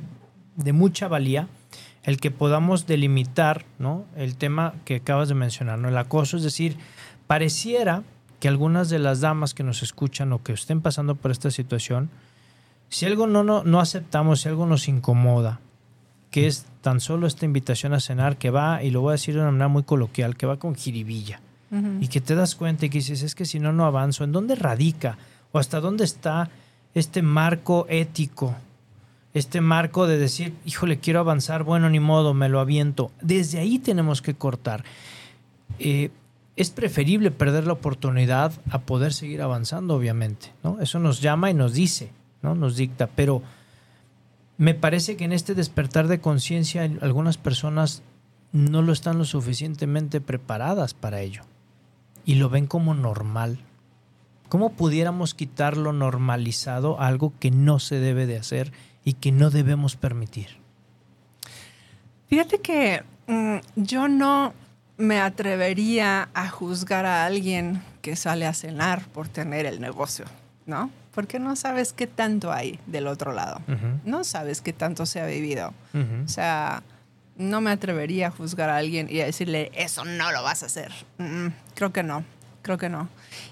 de 0.56 0.72
mucha 0.72 1.08
valía 1.08 1.48
el 2.02 2.18
que 2.18 2.30
podamos 2.30 2.86
delimitar 2.86 3.64
¿no? 3.78 4.06
el 4.16 4.36
tema 4.36 4.74
que 4.84 4.96
acabas 4.96 5.28
de 5.28 5.34
mencionar, 5.34 5.78
¿no? 5.78 5.88
el 5.88 5.98
acoso, 5.98 6.36
es 6.36 6.42
decir, 6.42 6.78
pareciera 7.26 8.02
que 8.40 8.48
algunas 8.48 8.88
de 8.88 8.98
las 8.98 9.20
damas 9.20 9.52
que 9.52 9.62
nos 9.62 9.82
escuchan 9.82 10.32
o 10.32 10.42
que 10.42 10.52
estén 10.52 10.80
pasando 10.80 11.16
por 11.16 11.30
esta 11.30 11.50
situación, 11.50 12.08
si 12.88 13.04
algo 13.04 13.26
no, 13.26 13.44
no, 13.44 13.62
no 13.64 13.80
aceptamos, 13.80 14.40
si 14.40 14.48
algo 14.48 14.64
nos 14.64 14.88
incomoda, 14.88 15.60
que 16.30 16.46
es 16.46 16.66
tan 16.80 17.00
solo 17.00 17.26
esta 17.26 17.44
invitación 17.44 17.92
a 17.94 18.00
cenar 18.00 18.36
que 18.36 18.50
va, 18.50 18.82
y 18.82 18.90
lo 18.90 19.00
voy 19.00 19.10
a 19.10 19.12
decir 19.12 19.34
de 19.34 19.40
una 19.40 19.50
manera 19.50 19.68
muy 19.68 19.82
coloquial, 19.82 20.36
que 20.36 20.46
va 20.46 20.58
con 20.58 20.74
jiribilla, 20.74 21.40
y 22.00 22.08
que 22.08 22.22
te 22.22 22.34
das 22.34 22.54
cuenta 22.54 22.86
y 22.86 22.88
que 22.88 22.96
dices, 22.96 23.22
es 23.22 23.34
que 23.34 23.44
si 23.44 23.60
no, 23.60 23.74
no 23.74 23.84
avanzo, 23.84 24.24
¿en 24.24 24.32
dónde 24.32 24.54
radica? 24.54 25.18
¿O 25.52 25.58
hasta 25.58 25.80
dónde 25.80 26.04
está 26.04 26.50
este 26.94 27.22
marco 27.22 27.86
ético? 27.88 28.54
Este 29.34 29.60
marco 29.60 30.06
de 30.06 30.18
decir, 30.18 30.54
híjole, 30.64 30.98
quiero 30.98 31.20
avanzar, 31.20 31.62
bueno, 31.62 31.90
ni 31.90 32.00
modo, 32.00 32.34
me 32.34 32.48
lo 32.48 32.60
aviento. 32.60 33.10
Desde 33.20 33.58
ahí 33.58 33.78
tenemos 33.78 34.22
que 34.22 34.34
cortar. 34.34 34.84
Eh, 35.78 36.10
es 36.56 36.70
preferible 36.70 37.30
perder 37.30 37.66
la 37.66 37.74
oportunidad 37.74 38.52
a 38.70 38.80
poder 38.80 39.12
seguir 39.12 39.42
avanzando, 39.42 39.94
obviamente. 39.94 40.52
¿no? 40.64 40.80
Eso 40.80 40.98
nos 40.98 41.20
llama 41.20 41.50
y 41.50 41.54
nos 41.54 41.72
dice, 41.72 42.10
¿no? 42.42 42.56
nos 42.56 42.76
dicta, 42.76 43.06
pero 43.06 43.42
me 44.56 44.74
parece 44.74 45.16
que 45.16 45.24
en 45.24 45.32
este 45.32 45.54
despertar 45.54 46.08
de 46.08 46.20
conciencia 46.20 46.82
algunas 47.00 47.38
personas 47.38 48.02
no 48.50 48.82
lo 48.82 48.92
están 48.92 49.18
lo 49.18 49.24
suficientemente 49.24 50.20
preparadas 50.20 50.94
para 50.94 51.20
ello 51.20 51.42
y 52.24 52.34
lo 52.34 52.50
ven 52.50 52.66
como 52.66 52.92
normal. 52.92 53.58
¿Cómo 54.48 54.70
pudiéramos 54.70 55.34
quitar 55.34 55.76
lo 55.76 55.92
normalizado 55.92 57.00
algo 57.00 57.32
que 57.38 57.50
no 57.50 57.78
se 57.78 58.00
debe 58.00 58.26
de 58.26 58.38
hacer 58.38 58.72
y 59.04 59.14
que 59.14 59.32
no 59.32 59.50
debemos 59.50 59.96
permitir? 59.96 60.58
Fíjate 62.28 62.60
que 62.60 63.02
mm, 63.26 63.56
yo 63.76 64.08
no 64.08 64.54
me 64.96 65.20
atrevería 65.20 66.28
a 66.34 66.48
juzgar 66.48 67.06
a 67.06 67.24
alguien 67.24 67.82
que 68.02 68.16
sale 68.16 68.46
a 68.46 68.52
cenar 68.52 69.06
por 69.08 69.28
tener 69.28 69.66
el 69.66 69.80
negocio, 69.80 70.24
¿no? 70.66 70.90
Porque 71.14 71.38
no 71.38 71.56
sabes 71.56 71.92
qué 71.92 72.06
tanto 72.06 72.52
hay 72.52 72.78
del 72.86 73.06
otro 73.06 73.32
lado. 73.32 73.60
No 74.04 74.24
sabes 74.24 74.60
qué 74.60 74.72
tanto 74.72 75.04
se 75.06 75.20
ha 75.20 75.26
vivido. 75.26 75.72
O 76.24 76.28
sea, 76.28 76.82
no 77.36 77.60
me 77.60 77.70
atrevería 77.70 78.28
a 78.28 78.30
juzgar 78.30 78.70
a 78.70 78.76
alguien 78.76 79.08
y 79.10 79.20
a 79.20 79.24
decirle, 79.24 79.70
eso 79.74 80.04
no 80.04 80.30
lo 80.32 80.42
vas 80.42 80.62
a 80.62 80.66
hacer. 80.66 80.92
creo 81.74 81.92
que 81.92 82.02
no, 82.02 82.24
creo 82.68 82.76
que 82.76 82.90
no. 82.90 83.08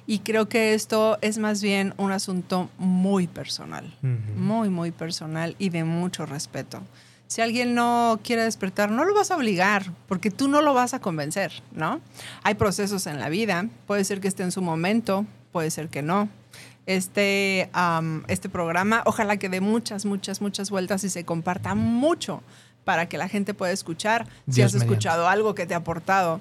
Y 0.06 0.18
creo 0.18 0.46
que 0.46 0.74
esto 0.74 1.16
es 1.22 1.38
más 1.38 1.62
bien 1.62 1.94
un 1.96 2.12
asunto 2.12 2.68
muy 2.76 3.26
personal, 3.26 3.90
muy, 4.02 4.68
muy 4.68 4.90
personal 4.90 5.56
y 5.58 5.70
de 5.70 5.84
mucho 5.84 6.26
respeto. 6.26 6.82
Si 7.28 7.40
alguien 7.40 7.74
no 7.74 8.20
quiere 8.22 8.42
despertar, 8.42 8.90
no 8.90 9.06
lo 9.06 9.14
vas 9.14 9.30
a 9.30 9.36
obligar, 9.36 9.90
porque 10.06 10.30
tú 10.30 10.48
no 10.48 10.60
lo 10.60 10.74
vas 10.74 10.92
a 10.92 11.00
convencer, 11.00 11.62
¿no? 11.72 12.02
Hay 12.42 12.56
procesos 12.56 13.06
en 13.06 13.18
la 13.18 13.30
vida, 13.30 13.68
puede 13.86 14.04
ser 14.04 14.20
que 14.20 14.28
esté 14.28 14.42
en 14.42 14.52
su 14.52 14.60
momento, 14.60 15.24
puede 15.50 15.70
ser 15.70 15.88
que 15.88 16.02
no. 16.02 16.28
Este, 16.84 17.70
este 18.28 18.48
programa, 18.50 19.02
ojalá 19.06 19.38
que 19.38 19.48
dé 19.48 19.62
muchas, 19.62 20.04
muchas, 20.04 20.42
muchas 20.42 20.68
vueltas 20.68 21.04
y 21.04 21.08
se 21.08 21.24
comparta 21.24 21.74
mucho 21.74 22.42
para 22.84 23.08
que 23.08 23.18
la 23.18 23.28
gente 23.28 23.54
pueda 23.54 23.72
escuchar 23.72 24.28
si 24.48 24.62
has 24.62 24.74
escuchado 24.74 25.26
algo 25.26 25.56
que 25.56 25.66
te 25.66 25.74
ha 25.74 25.78
aportado. 25.78 26.40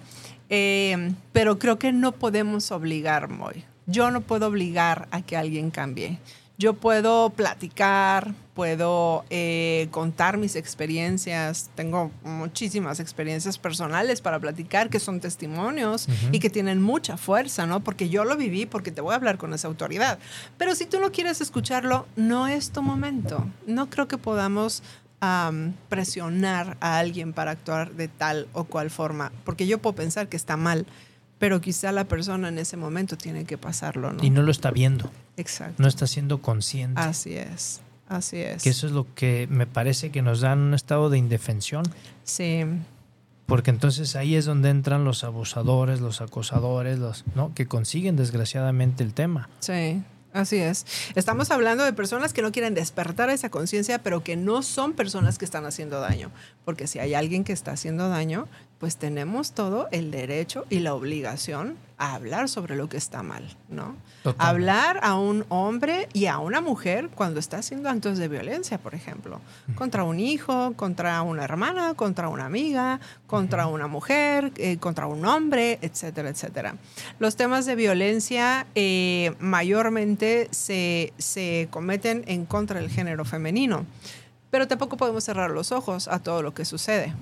Eh, 0.50 1.12
pero 1.32 1.60
creo 1.60 1.80
que 1.80 1.92
no 1.92 2.12
podemos 2.14 2.72
obligar, 2.72 3.30
Moy. 3.30 3.64
Yo 3.88 4.12
no 4.12 4.22
puedo 4.22 4.48
obligar 4.48 5.08
a 5.12 5.22
que 5.22 5.38
alguien 5.38 5.72
cambie. 5.72 6.20
Yo 6.58 6.74
puedo 6.74 7.32
platicar, 7.32 8.34
puedo 8.54 9.26
eh, 9.30 9.90
contar 9.92 10.38
mis 10.38 10.56
experiencias. 10.56 11.70
Tengo 11.76 12.12
muchísimas 12.24 13.02
experiencias 13.02 13.58
personales 13.58 14.22
para 14.22 14.40
platicar 14.40 14.90
que 14.90 15.02
son 15.02 15.20
testimonios 15.20 16.08
y 16.32 16.40
que 16.40 16.50
tienen 16.50 16.82
mucha 16.82 17.18
fuerza, 17.18 17.66
¿no? 17.66 17.82
Porque 17.82 18.08
yo 18.08 18.24
lo 18.24 18.38
viví, 18.38 18.66
porque 18.66 18.92
te 18.92 19.02
voy 19.02 19.12
a 19.12 19.18
hablar 19.18 19.38
con 19.38 19.54
esa 19.54 19.68
autoridad. 19.68 20.18
Pero 20.58 20.76
si 20.76 20.86
tú 20.86 21.02
no 21.02 21.12
quieres 21.12 21.42
escucharlo, 21.42 22.08
no 22.16 22.48
es 22.48 22.72
tu 22.72 22.82
momento. 22.82 23.46
No 23.68 23.90
creo 23.90 24.08
que 24.08 24.18
podamos 24.18 24.82
presionar 25.90 26.78
a 26.82 27.00
alguien 27.00 27.34
para 27.34 27.52
actuar 27.52 27.94
de 27.94 28.08
tal 28.08 28.48
o 28.54 28.66
cual 28.66 28.92
forma, 28.92 29.32
porque 29.44 29.66
yo 29.66 29.80
puedo 29.80 29.96
pensar 29.96 30.30
que 30.30 30.38
está 30.38 30.56
mal, 30.56 30.86
pero 31.40 31.62
quizá 31.62 31.92
la 31.92 32.06
persona 32.06 32.50
en 32.50 32.60
ese 32.60 32.78
momento 32.78 33.18
tiene 33.18 33.46
que 33.46 33.58
pasarlo, 33.58 34.14
¿no? 34.14 34.24
Y 34.24 34.30
no 34.30 34.42
lo 34.42 34.52
está 34.52 34.72
viendo. 34.72 35.12
Exacto. 35.38 35.82
No 35.82 35.88
está 35.88 36.08
siendo 36.08 36.42
consciente. 36.42 37.02
Así 37.02 37.34
es, 37.34 37.82
así 38.08 38.38
es. 38.38 38.64
Que 38.64 38.70
eso 38.70 38.88
es 38.88 38.94
lo 38.94 39.14
que 39.16 39.48
me 39.50 39.66
parece 39.66 40.12
que 40.12 40.22
nos 40.22 40.42
dan 40.42 40.60
un 40.60 40.74
estado 40.74 41.10
de 41.10 41.18
indefensión. 41.18 41.84
Sí. 42.24 42.64
Porque 43.48 43.70
entonces 43.70 44.16
ahí 44.16 44.36
es 44.36 44.46
donde 44.46 44.70
entran 44.70 45.06
los 45.06 45.24
abusadores, 45.24 46.02
los 46.02 46.22
acosadores, 46.22 47.00
los, 47.00 47.26
¿no? 47.36 47.54
Que 47.54 47.68
consiguen 47.68 48.16
desgraciadamente 48.16 49.04
el 49.04 49.14
tema. 49.14 49.50
Sí. 49.60 50.04
Así 50.36 50.58
es. 50.58 50.86
Estamos 51.16 51.50
hablando 51.50 51.86
de 51.86 51.94
personas 51.94 52.34
que 52.34 52.42
no 52.42 52.52
quieren 52.52 52.74
despertar 52.74 53.30
esa 53.30 53.50
conciencia, 53.50 54.00
pero 54.00 54.22
que 54.22 54.36
no 54.36 54.64
son 54.64 54.92
personas 54.92 55.38
que 55.38 55.46
están 55.46 55.66
haciendo 55.66 56.02
daño. 56.02 56.30
Porque 56.66 56.88
si 56.88 57.00
hay 57.00 57.14
alguien 57.14 57.46
que 57.46 57.54
está 57.54 57.72
haciendo 57.72 58.10
daño, 58.10 58.50
pues 58.78 58.98
tenemos 58.98 59.54
todo 59.54 59.88
el 59.92 60.12
derecho 60.12 60.66
y 60.70 60.80
la 60.80 60.94
obligación 60.94 61.78
a 61.98 62.16
hablar 62.16 62.50
sobre 62.50 62.76
lo 62.76 62.90
que 62.90 62.98
está 62.98 63.24
mal, 63.24 63.56
¿no? 63.70 63.96
Hablar 64.38 65.00
a 65.04 65.16
un 65.16 65.46
hombre 65.50 66.10
y 66.14 66.26
a 66.26 66.40
una 66.40 66.60
mujer 66.60 67.10
cuando 67.14 67.40
está 67.40 67.58
haciendo 67.58 67.90
actos 67.90 68.18
de 68.18 68.28
violencia, 68.28 68.78
por 68.80 68.96
ejemplo, 68.96 69.40
contra 69.76 70.04
un 70.04 70.20
hijo, 70.20 70.74
contra 70.76 71.22
una 71.22 71.44
hermana, 71.44 71.94
contra 71.94 72.28
una 72.30 72.46
amiga, 72.46 73.00
contra 73.28 73.68
una 73.68 73.88
mujer, 73.88 74.52
eh, 74.58 74.78
contra 74.78 75.06
un 75.06 75.26
hombre, 75.26 75.80
etcétera, 75.82 76.30
etcétera. 76.30 76.76
Los 77.20 77.36
temas 77.36 77.66
de 77.66 77.76
violencia 77.76 78.66
eh, 78.76 79.36
mayormente 79.40 80.50
se, 80.52 81.14
se 81.18 81.68
cometen 81.70 82.24
en 82.28 82.46
contra 82.46 82.80
del 82.80 82.90
género 82.90 83.26
femenino 83.26 83.86
pero 84.56 84.70
tampoco 84.70 84.96
podemos 84.96 85.26
cerrar 85.26 85.52
los 85.52 85.74
ojos 85.74 86.08
a 86.08 86.20
todo 86.20 86.42
lo 86.42 86.54
que 86.54 86.64
sucede, 86.64 87.14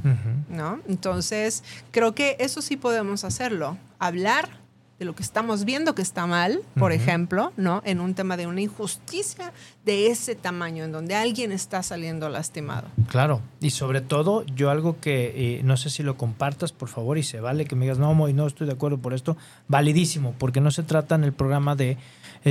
¿no? 0.50 0.82
Entonces, 0.88 1.64
creo 1.90 2.14
que 2.14 2.36
eso 2.38 2.62
sí 2.62 2.78
podemos 2.78 3.24
hacerlo, 3.24 3.76
hablar 3.98 4.63
de 5.00 5.06
lo 5.06 5.16
que 5.16 5.24
estamos 5.24 5.66
viendo 5.66 5.96
que 5.96 6.02
está 6.02 6.26
mal, 6.28 6.62
por 6.78 6.92
ejemplo, 6.92 7.52
¿no? 7.58 7.82
En 7.86 8.00
un 8.00 8.14
tema 8.14 8.38
de 8.38 8.48
una 8.48 8.62
injusticia 8.62 9.52
de 9.86 10.08
ese 10.08 10.36
tamaño, 10.36 10.84
en 10.84 10.92
donde 10.92 11.16
alguien 11.16 11.52
está 11.52 11.84
saliendo 11.84 12.30
lastimado. 12.30 12.88
Claro, 13.08 13.42
y 13.60 13.72
sobre 13.72 14.02
todo, 14.02 14.46
yo 14.56 14.70
algo 14.70 15.00
que 15.00 15.58
eh, 15.58 15.62
no 15.64 15.78
sé 15.78 15.90
si 15.90 16.04
lo 16.04 16.16
compartas, 16.16 16.72
por 16.72 16.90
favor, 16.90 17.18
y 17.18 17.24
se 17.24 17.40
vale 17.40 17.66
que 17.66 17.76
me 17.76 17.86
digas, 17.86 18.00
no, 18.00 18.30
y 18.30 18.34
no 18.34 18.48
estoy 18.48 18.68
de 18.68 18.74
acuerdo 18.74 19.00
por 19.00 19.14
esto, 19.14 19.36
validísimo, 19.68 20.36
porque 20.38 20.62
no 20.62 20.72
se 20.72 20.84
trata 20.84 21.16
en 21.16 21.24
el 21.24 21.34
programa 21.34 21.76
de 21.76 21.98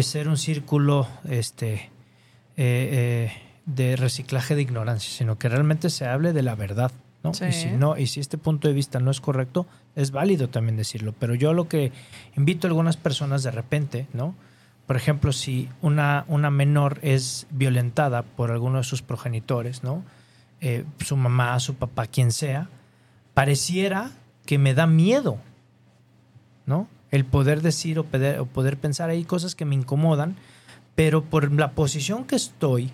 ser 0.01 0.29
un 0.29 0.37
círculo, 0.37 1.07
este, 1.29 1.91
eh, 2.57 3.31
eh, 3.37 3.43
de 3.65 3.97
reciclaje 3.97 4.55
de 4.55 4.63
ignorancia, 4.63 5.11
sino 5.11 5.39
que 5.39 5.49
realmente 5.49 5.89
se 5.89 6.07
hable 6.07 6.33
de 6.33 6.43
la 6.43 6.55
verdad. 6.55 6.93
¿No? 7.23 7.31
Y 7.31 7.53
si 7.53 7.71
no, 7.71 7.97
y 7.97 8.07
si 8.07 8.21
este 8.21 8.39
punto 8.39 8.69
de 8.69 8.75
vista 8.75 8.99
no 8.99 9.11
es 9.11 9.21
correcto, 9.21 9.67
es 9.95 10.11
válido 10.11 10.49
también 10.49 10.77
decirlo. 10.77 11.15
Pero 11.19 11.35
yo 11.35 11.53
lo 11.53 11.69
que 11.69 11.93
invito 12.37 12.67
a 12.67 12.71
algunas 12.71 12.97
personas 12.97 13.43
de 13.43 13.51
repente, 13.51 14.07
¿no? 14.13 14.35
Por 14.87 14.97
ejemplo, 14.97 15.33
si 15.33 15.69
una, 15.81 16.25
una 16.27 16.51
menor 16.51 16.99
es 17.03 17.47
violentada 17.51 18.23
por 18.23 18.51
alguno 18.51 18.79
de 18.79 18.85
sus 18.85 19.03
progenitores, 19.03 19.85
¿no? 19.85 20.03
Eh, 20.61 20.85
su 20.99 21.17
mamá, 21.17 21.59
su 21.61 21.75
papá, 21.75 22.07
quien 22.07 22.33
sea, 22.33 22.69
pareciera 23.35 24.11
que 24.45 24.59
me 24.59 24.75
da 24.75 24.87
miedo, 24.87 25.39
¿no? 26.67 26.89
El 27.11 27.25
poder 27.25 27.63
decir 27.63 27.99
o 27.99 28.05
poder, 28.05 28.41
o 28.41 28.47
poder 28.47 28.77
pensar 28.79 29.11
ahí 29.11 29.25
cosas 29.25 29.55
que 29.55 29.65
me 29.65 29.75
incomodan, 29.75 30.37
pero 30.95 31.25
por 31.25 31.53
la 31.53 31.73
posición 31.73 32.25
que 32.25 32.37
estoy, 32.37 32.93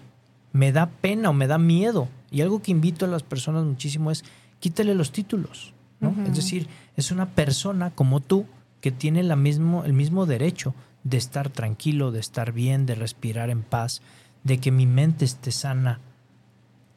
me 0.59 0.73
da 0.73 0.91
pena 0.91 1.31
o 1.31 1.33
me 1.33 1.47
da 1.47 1.57
miedo. 1.57 2.09
Y 2.33 2.41
algo 2.41 2.61
que 2.61 2.73
invito 2.73 3.05
a 3.05 3.09
las 3.09 3.23
personas 3.23 3.65
muchísimo 3.65 4.11
es 4.11 4.25
quítale 4.59 4.93
los 4.97 5.13
títulos. 5.13 5.73
¿no? 6.01 6.13
Es 6.27 6.35
decir, 6.35 6.67
es 6.97 7.13
una 7.13 7.27
persona 7.27 7.93
como 7.93 8.19
tú 8.19 8.45
que 8.81 8.91
tiene 8.91 9.23
la 9.23 9.37
mismo, 9.37 9.85
el 9.85 9.93
mismo 9.93 10.27
derecho 10.27 10.75
de 11.05 11.17
estar 11.17 11.49
tranquilo, 11.49 12.11
de 12.11 12.19
estar 12.19 12.51
bien, 12.51 12.87
de 12.87 12.97
respirar 12.97 13.51
en 13.51 13.63
paz, 13.63 14.03
de 14.43 14.59
que 14.59 14.73
mi 14.73 14.85
mente 14.85 15.25
esté 15.25 15.53
sana. 15.53 16.01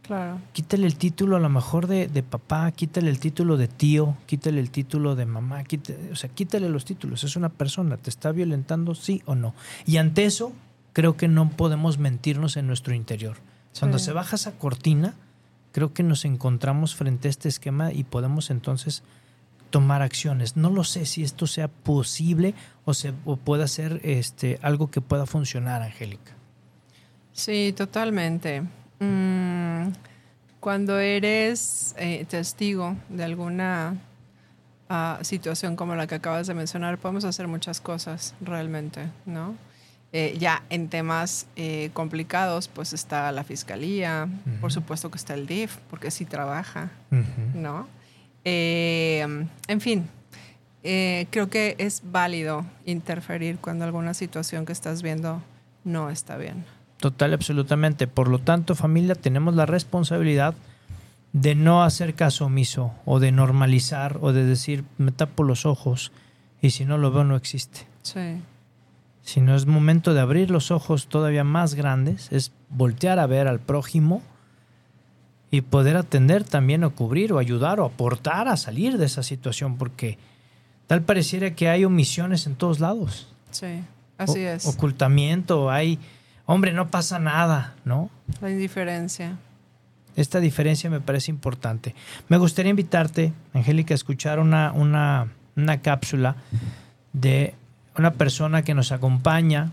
Claro. 0.01 0.39
Quítale 0.53 0.87
el 0.87 0.95
título 0.95 1.35
a 1.35 1.39
lo 1.39 1.49
mejor 1.49 1.85
de, 1.85 2.07
de 2.07 2.23
papá, 2.23 2.71
quítale 2.71 3.11
el 3.11 3.19
título 3.19 3.57
de 3.57 3.67
tío, 3.67 4.17
quítale 4.25 4.59
el 4.59 4.71
título 4.71 5.15
de 5.15 5.27
mamá, 5.27 5.63
quítale, 5.65 6.11
o 6.11 6.15
sea, 6.15 6.31
quítale 6.31 6.67
los 6.67 6.83
títulos. 6.83 7.23
Es 7.23 7.35
una 7.35 7.49
persona, 7.49 7.97
te 7.97 8.09
está 8.09 8.31
violentando, 8.31 8.95
sí 8.95 9.21
o 9.25 9.35
no. 9.35 9.53
Y 9.85 9.97
ante 9.97 10.25
eso, 10.25 10.51
creo 10.93 11.15
que 11.15 11.27
no 11.27 11.51
podemos 11.51 11.99
mentirnos 11.99 12.57
en 12.57 12.65
nuestro 12.65 12.95
interior. 12.95 13.37
Cuando 13.79 13.99
se 13.99 14.11
baja 14.11 14.35
esa 14.35 14.51
cortina, 14.51 15.15
creo 15.71 15.93
que 15.93 16.03
nos 16.03 16.25
encontramos 16.25 16.95
frente 16.95 17.27
a 17.27 17.31
este 17.31 17.49
esquema 17.49 17.91
y 17.93 18.03
podemos 18.03 18.49
entonces 18.49 19.03
tomar 19.69 20.01
acciones. 20.01 20.57
No 20.57 20.69
lo 20.69 20.83
sé 20.83 21.05
si 21.05 21.23
esto 21.23 21.47
sea 21.47 21.67
posible 21.67 22.53
o, 22.85 22.93
se, 22.93 23.13
pueda 23.13 23.67
ser 23.67 24.01
este, 24.03 24.59
algo 24.61 24.91
que 24.91 25.01
pueda 25.01 25.25
funcionar, 25.25 25.81
Angélica. 25.81 26.33
Sí, 27.33 27.73
totalmente. 27.75 28.61
Mm, 28.99 29.93
cuando 30.59 30.99
eres 30.99 31.95
eh, 31.97 32.25
testigo 32.29 32.95
de 33.09 33.23
alguna 33.23 33.95
ah, 34.89 35.19
situación 35.21 35.75
como 35.75 35.95
la 35.95 36.05
que 36.05 36.15
acabas 36.15 36.47
de 36.47 36.53
mencionar, 36.53 36.97
podemos 36.97 37.23
hacer 37.23 37.47
muchas 37.47 37.81
cosas 37.81 38.35
realmente, 38.41 39.09
¿no? 39.25 39.55
Eh, 40.13 40.35
ya 40.37 40.63
en 40.69 40.89
temas 40.89 41.47
eh, 41.55 41.89
complicados, 41.93 42.67
pues 42.67 42.91
está 42.91 43.31
la 43.31 43.45
fiscalía, 43.45 44.27
por 44.59 44.73
supuesto 44.73 45.09
que 45.09 45.17
está 45.17 45.35
el 45.35 45.47
DIF, 45.47 45.77
porque 45.89 46.11
sí 46.11 46.25
trabaja, 46.25 46.91
¿no? 47.53 47.87
Eh, 48.43 49.25
en 49.67 49.81
fin, 49.81 50.09
creo 50.81 51.49
que 51.49 51.75
es 51.77 52.01
válido 52.03 52.65
interferir 52.85 53.59
cuando 53.59 53.85
alguna 53.85 54.13
situación 54.13 54.65
que 54.65 54.73
estás 54.73 55.01
viendo 55.01 55.41
no 55.85 56.09
está 56.09 56.35
bien. 56.35 56.65
Total, 56.97 57.33
absolutamente. 57.33 58.05
Por 58.05 58.27
lo 58.27 58.39
tanto, 58.39 58.75
familia, 58.75 59.15
tenemos 59.15 59.55
la 59.55 59.65
responsabilidad 59.65 60.55
de 61.31 61.55
no 61.55 61.83
hacer 61.83 62.15
caso 62.15 62.47
omiso 62.47 62.93
o 63.05 63.21
de 63.21 63.31
normalizar 63.31 64.17
o 64.19 64.33
de 64.33 64.43
decir, 64.43 64.83
me 64.97 65.13
tapo 65.13 65.43
los 65.43 65.65
ojos 65.65 66.11
y 66.61 66.71
si 66.71 66.83
no 66.83 66.97
lo 66.97 67.11
veo 67.11 67.23
no 67.23 67.37
existe. 67.37 67.87
Sí 68.01 68.41
sino 69.23 69.55
es 69.55 69.65
momento 69.65 70.13
de 70.13 70.21
abrir 70.21 70.49
los 70.49 70.71
ojos 70.71 71.07
todavía 71.07 71.43
más 71.43 71.75
grandes, 71.75 72.31
es 72.31 72.51
voltear 72.69 73.19
a 73.19 73.27
ver 73.27 73.47
al 73.47 73.59
prójimo 73.59 74.21
y 75.51 75.61
poder 75.61 75.97
atender 75.97 76.43
también 76.43 76.83
o 76.83 76.95
cubrir 76.95 77.33
o 77.33 77.37
ayudar 77.37 77.79
o 77.79 77.85
aportar 77.85 78.47
a 78.47 78.57
salir 78.57 78.97
de 78.97 79.05
esa 79.05 79.21
situación, 79.21 79.77
porque 79.77 80.17
tal 80.87 81.03
pareciera 81.03 81.53
que 81.53 81.69
hay 81.69 81.85
omisiones 81.85 82.47
en 82.47 82.55
todos 82.55 82.79
lados. 82.79 83.27
Sí, 83.51 83.83
así 84.17 84.39
es. 84.39 84.65
Ocultamiento, 84.65 85.69
hay, 85.69 85.99
hombre, 86.45 86.71
no 86.71 86.89
pasa 86.89 87.19
nada, 87.19 87.75
¿no? 87.83 88.09
La 88.41 88.49
indiferencia. 88.49 89.37
Esta 90.15 90.39
diferencia 90.39 90.89
me 90.89 91.01
parece 91.01 91.31
importante. 91.31 91.95
Me 92.27 92.37
gustaría 92.37 92.69
invitarte, 92.69 93.33
Angélica, 93.53 93.93
a 93.93 93.95
escuchar 93.95 94.39
una, 94.39 94.71
una, 94.71 95.33
una 95.55 95.81
cápsula 95.81 96.35
de 97.13 97.55
una 98.01 98.13
persona 98.13 98.63
que 98.63 98.73
nos 98.73 98.91
acompaña 98.91 99.71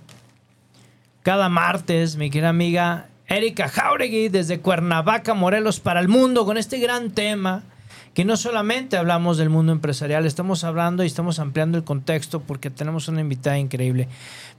cada 1.23 1.49
martes, 1.49 2.17
mi 2.17 2.29
querida 2.29 2.51
amiga 2.51 3.07
Erika 3.27 3.69
Jauregui, 3.69 4.29
desde 4.29 4.61
Cuernavaca, 4.61 5.33
Morelos, 5.33 5.81
para 5.81 6.01
el 6.01 6.09
mundo, 6.09 6.45
con 6.45 6.59
este 6.59 6.79
gran 6.79 7.11
tema 7.11 7.63
que 8.13 8.27
no 8.27 8.37
solamente 8.37 8.99
hablamos 8.99 9.39
del 9.39 9.49
mundo 9.49 9.73
empresarial, 9.73 10.27
estamos 10.27 10.63
hablando 10.63 11.05
y 11.05 11.07
estamos 11.07 11.39
ampliando 11.39 11.79
el 11.79 11.85
contexto 11.85 12.41
porque 12.41 12.69
tenemos 12.69 13.09
una 13.09 13.23
invitada 13.23 13.59
increíble. 13.59 14.09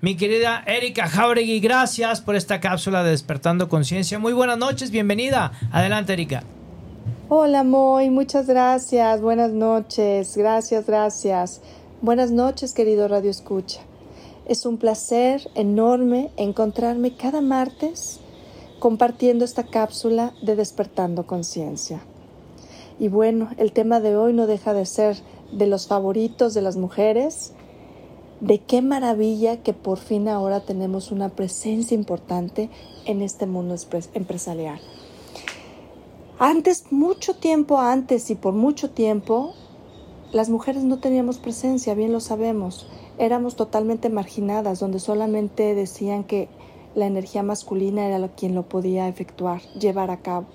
Mi 0.02 0.16
querida 0.16 0.64
Erika 0.66 1.08
Jauregui, 1.08 1.60
gracias 1.60 2.22
por 2.22 2.36
esta 2.36 2.60
cápsula 2.60 3.04
de 3.04 3.12
Despertando 3.12 3.70
Conciencia. 3.70 4.18
Muy 4.18 4.34
buenas 4.34 4.58
noches, 4.58 4.90
bienvenida. 4.90 5.52
Adelante, 5.72 6.14
Erika. 6.14 6.44
Hola, 7.28 7.64
Moy, 7.64 8.10
muchas 8.10 8.48
gracias. 8.48 9.22
Buenas 9.22 9.52
noches. 9.52 10.36
Gracias, 10.36 10.88
gracias. 10.88 11.62
Buenas 12.02 12.32
noches, 12.32 12.74
querido 12.74 13.10
Radio 13.10 13.30
Escucha. 13.30 13.82
Es 14.46 14.66
un 14.66 14.78
placer 14.78 15.52
enorme 15.54 16.32
encontrarme 16.38 17.18
cada 17.18 17.42
martes 17.42 18.22
compartiendo 18.80 19.44
esta 19.44 19.66
cápsula 19.66 20.34
de 20.42 20.56
Despertando 20.56 21.28
Conciencia. 21.28 22.00
Y 23.00 23.10
bueno, 23.10 23.50
el 23.58 23.74
tema 23.74 24.00
de 24.00 24.16
hoy 24.16 24.32
no 24.32 24.48
deja 24.48 24.74
de 24.74 24.86
ser 24.86 25.18
de 25.52 25.68
los 25.68 25.88
favoritos 25.88 26.54
de 26.54 26.62
las 26.62 26.78
mujeres. 26.78 27.52
De 28.40 28.60
qué 28.60 28.82
maravilla 28.82 29.62
que 29.62 29.74
por 29.74 29.98
fin 29.98 30.30
ahora 30.30 30.62
tenemos 30.62 31.12
una 31.12 31.28
presencia 31.28 31.96
importante 31.96 32.70
en 33.08 33.22
este 33.22 33.46
mundo 33.46 33.76
empresarial. 34.14 34.80
Antes, 36.40 36.94
mucho 36.94 37.36
tiempo 37.36 37.78
antes 37.78 38.30
y 38.30 38.36
por 38.36 38.54
mucho 38.54 38.90
tiempo, 38.92 39.54
las 40.32 40.50
mujeres 40.50 40.84
no 40.84 41.00
teníamos 41.00 41.40
presencia, 41.40 41.96
bien 41.96 42.12
lo 42.12 42.20
sabemos. 42.20 42.88
Éramos 43.18 43.56
totalmente 43.56 44.10
marginadas, 44.10 44.80
donde 44.80 45.00
solamente 45.00 45.74
decían 45.74 46.24
que 46.24 46.50
la 46.96 47.08
energía 47.08 47.44
masculina 47.44 48.06
era 48.06 48.28
quien 48.30 48.56
lo 48.56 48.64
podía 48.64 49.08
efectuar, 49.08 49.62
llevar 49.80 50.12
a 50.12 50.22
cabo. 50.22 50.46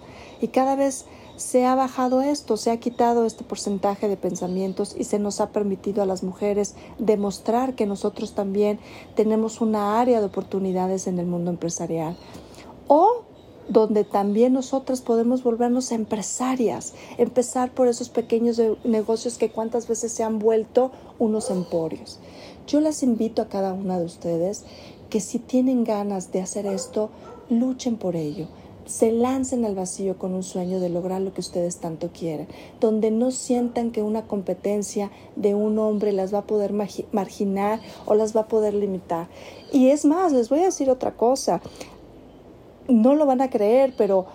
Y 0.41 0.49
cada 0.49 0.77
vez 0.77 1.07
se 1.37 1.67
ha 1.67 1.75
bajado 1.75 2.23
esto, 2.23 2.57
se 2.57 2.71
ha 2.71 2.79
quitado 2.79 3.25
este 3.25 3.43
porcentaje 3.43 4.09
de 4.09 4.17
pensamientos 4.17 4.95
y 4.97 5.05
se 5.05 5.19
nos 5.19 5.41
ha 5.41 5.51
permitido 5.51 6.03
a 6.03 6.07
las 6.07 6.23
mujeres 6.23 6.77
demostrar 6.99 7.75
que 7.75 7.87
nosotros 7.87 8.35
también 8.35 8.79
tenemos 9.17 9.61
una 9.61 10.01
área 10.01 10.21
de 10.21 10.27
oportunidades 10.27 11.09
en 11.09 11.19
el 11.19 11.27
mundo 11.27 11.51
empresarial. 11.51 12.17
O 12.87 13.25
donde 13.69 14.05
también 14.05 14.53
nosotras 14.53 15.01
podemos 15.01 15.43
volvernos 15.43 15.93
empresarias, 15.93 16.93
empezar 17.19 17.73
por 17.73 17.89
esos 17.89 18.09
pequeños 18.09 18.61
negocios 18.85 19.39
que 19.39 19.51
cuántas 19.51 19.89
veces 19.89 20.13
se 20.13 20.23
han 20.23 20.39
vuelto 20.39 20.91
unos 21.19 21.51
emporios. 21.51 22.19
Yo 22.67 22.81
las 22.81 23.03
invito 23.03 23.43
a 23.43 23.49
cada 23.49 23.73
una 23.73 23.99
de 23.99 24.05
ustedes 24.05 24.65
que 25.11 25.21
si 25.21 25.39
tienen 25.39 25.85
ganas 25.85 26.33
de 26.33 26.41
hacer 26.41 26.67
esto, 26.67 27.11
luchen 27.49 27.97
por 27.97 28.17
ello. 28.17 28.49
Se 28.87 29.13
lancen 29.13 29.65
al 29.65 29.75
vacío 29.75 30.19
con 30.19 30.35
un 30.35 30.43
sueño 30.43 30.79
de 30.79 30.91
lograr 30.91 31.23
lo 31.23 31.33
que 31.33 31.41
ustedes 31.41 31.79
tanto 31.79 32.11
quieren, 32.13 32.49
donde 32.81 33.11
no 33.11 33.31
sientan 33.31 33.93
que 33.93 34.03
una 34.03 34.27
competencia 34.27 35.11
de 35.37 35.55
un 35.55 35.79
hombre 35.79 36.13
las 36.13 36.35
va 36.35 36.41
a 36.41 36.47
poder 36.47 36.75
marginar 37.13 37.81
o 38.05 38.15
las 38.15 38.37
va 38.37 38.43
a 38.43 38.49
poder 38.49 38.75
limitar. 38.75 39.29
Y 39.73 39.89
es 39.89 40.05
más, 40.05 40.33
les 40.33 40.51
voy 40.51 40.61
a 40.61 40.65
decir 40.65 40.91
otra 40.91 41.17
cosa 41.17 41.63
no 42.89 43.15
lo 43.15 43.27
van 43.27 43.41
a 43.41 43.51
creer, 43.51 43.95
pero 43.97 44.27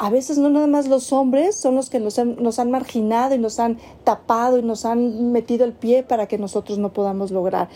a 0.00 0.10
veces 0.10 0.38
no 0.38 0.48
nada 0.48 0.68
más 0.68 0.86
los 0.86 1.12
hombres 1.12 1.56
son 1.56 1.74
los 1.74 1.90
que 1.90 1.98
nos 1.98 2.20
han, 2.20 2.70
marginado 2.70 3.34
y 3.34 3.38
nos 3.38 3.58
han 3.58 3.78
tapado 4.04 4.56
y 4.56 4.62
nos 4.62 4.84
han 4.84 5.32
metido 5.32 5.64
el 5.64 5.72
pie 5.72 6.04
para 6.04 6.28
que 6.28 6.38
nosotros 6.38 6.78
no 6.78 6.92
podamos 6.92 7.32
lograr 7.32 7.68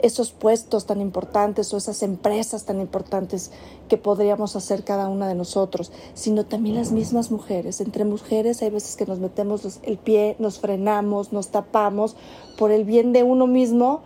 esos 0.00 0.32
puestos 0.32 0.86
tan 0.86 1.00
importantes 1.00 1.72
o 1.72 1.76
esas 1.76 2.02
empresas 2.02 2.64
tan 2.64 2.80
importantes 2.80 3.52
que 3.88 3.96
podríamos 3.96 4.56
hacer 4.56 4.82
cada 4.82 5.08
una 5.08 5.28
de 5.28 5.36
nosotros, 5.36 5.92
sino 6.14 6.44
también 6.44 6.74
las 6.74 6.90
mismas 6.90 7.30
mujeres. 7.30 7.80
Entre 7.80 8.04
mujeres 8.04 8.60
hay 8.60 8.70
veces 8.70 8.96
que 8.96 9.06
nos 9.06 9.20
metemos 9.20 9.78
el 9.84 9.98
pie, 9.98 10.34
nos 10.40 10.58
frenamos, 10.58 11.32
nos 11.32 11.50
tapamos 11.50 12.16
por 12.58 12.72
el 12.72 12.84
bien 12.84 13.12
de 13.12 13.22
uno 13.22 13.46
mismo 13.46 14.02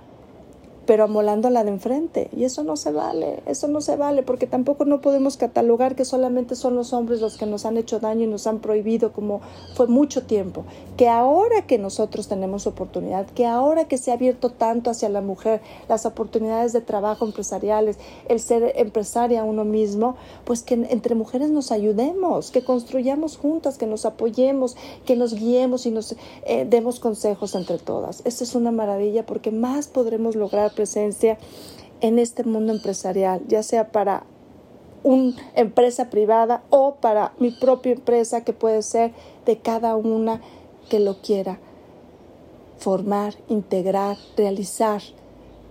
pero 0.87 1.05
amolando 1.05 1.51
la 1.51 1.65
de 1.65 1.71
enfrente. 1.71 2.29
Y 2.37 2.45
eso 2.45 2.65
no 2.65 2.77
se 2.77 2.93
vale, 2.93 3.43
eso 3.47 3.69
no 3.69 3.81
se 3.81 3.97
vale, 3.97 4.23
porque 4.23 4.47
tampoco 4.47 4.85
no 4.85 5.01
podemos 5.01 5.37
catalogar 5.37 5.95
que 5.95 6.05
solamente 6.05 6.57
son 6.57 6.77
los 6.77 6.93
hombres 6.93 7.21
los 7.21 7.37
que 7.37 7.47
nos 7.47 7.65
han 7.65 7.77
hecho 7.77 8.01
daño 8.01 8.25
y 8.25 8.27
nos 8.27 8.47
han 8.47 8.61
prohibido 8.61 9.13
como 9.13 9.41
fue 9.75 9.87
mucho 9.87 10.25
tiempo. 10.25 10.65
Que 10.97 11.09
ahora 11.09 11.67
que 11.67 11.79
nosotros 11.79 12.29
tenemos 12.29 12.67
oportunidad, 12.67 13.27
que 13.27 13.47
ahora 13.47 13.87
que 13.87 13.99
se 13.99 14.11
ha 14.11 14.15
abierto 14.15 14.51
tanto 14.51 14.91
hacia 14.91 15.09
la 15.09 15.21
mujer, 15.21 15.61
las 15.89 16.07
oportunidades 16.07 16.73
de 16.73 16.81
trabajo 16.81 17.25
empresariales, 17.25 17.99
el 18.29 18.41
ser 18.41 18.73
empresaria 18.77 19.45
uno 19.45 19.65
mismo, 19.65 20.17
pues 20.45 20.63
que 20.63 20.75
entre 20.75 21.15
mujeres 21.15 21.51
nos 21.51 21.73
ayudemos, 21.73 22.51
que 22.51 22.65
construyamos 22.65 23.37
juntas, 23.37 23.79
que 23.79 23.87
nos 23.87 24.05
apoyemos, 24.05 24.77
que 25.07 25.17
nos 25.17 25.35
guiemos 25.35 25.87
y 25.87 25.91
nos 25.91 26.17
eh, 26.45 26.67
demos 26.69 27.01
consejos 27.01 27.55
entre 27.55 27.79
todas. 27.79 28.23
Esa 28.25 28.45
es 28.45 28.55
una 28.55 28.73
maravilla 28.73 29.25
porque 29.27 29.51
más 29.51 29.89
podremos 29.89 30.37
lograr 30.37 30.72
presencia 30.73 31.39
en 32.01 32.19
este 32.19 32.45
mundo 32.45 32.73
empresarial, 32.73 33.43
ya 33.47 33.63
sea 33.63 33.93
para 33.93 34.25
una 35.05 35.35
empresa 35.55 36.11
privada 36.11 36.63
o 36.71 36.97
para 36.97 37.33
mi 37.39 37.51
propia 37.51 37.93
empresa 37.93 38.45
que 38.45 38.53
puede 38.53 38.83
ser 38.83 39.13
de 39.47 39.59
cada 39.59 39.97
una 39.97 40.41
que 40.89 41.01
lo 41.01 41.21
quiera 41.23 41.59
formar, 42.79 43.35
integrar, 43.49 44.17
realizar 44.37 45.01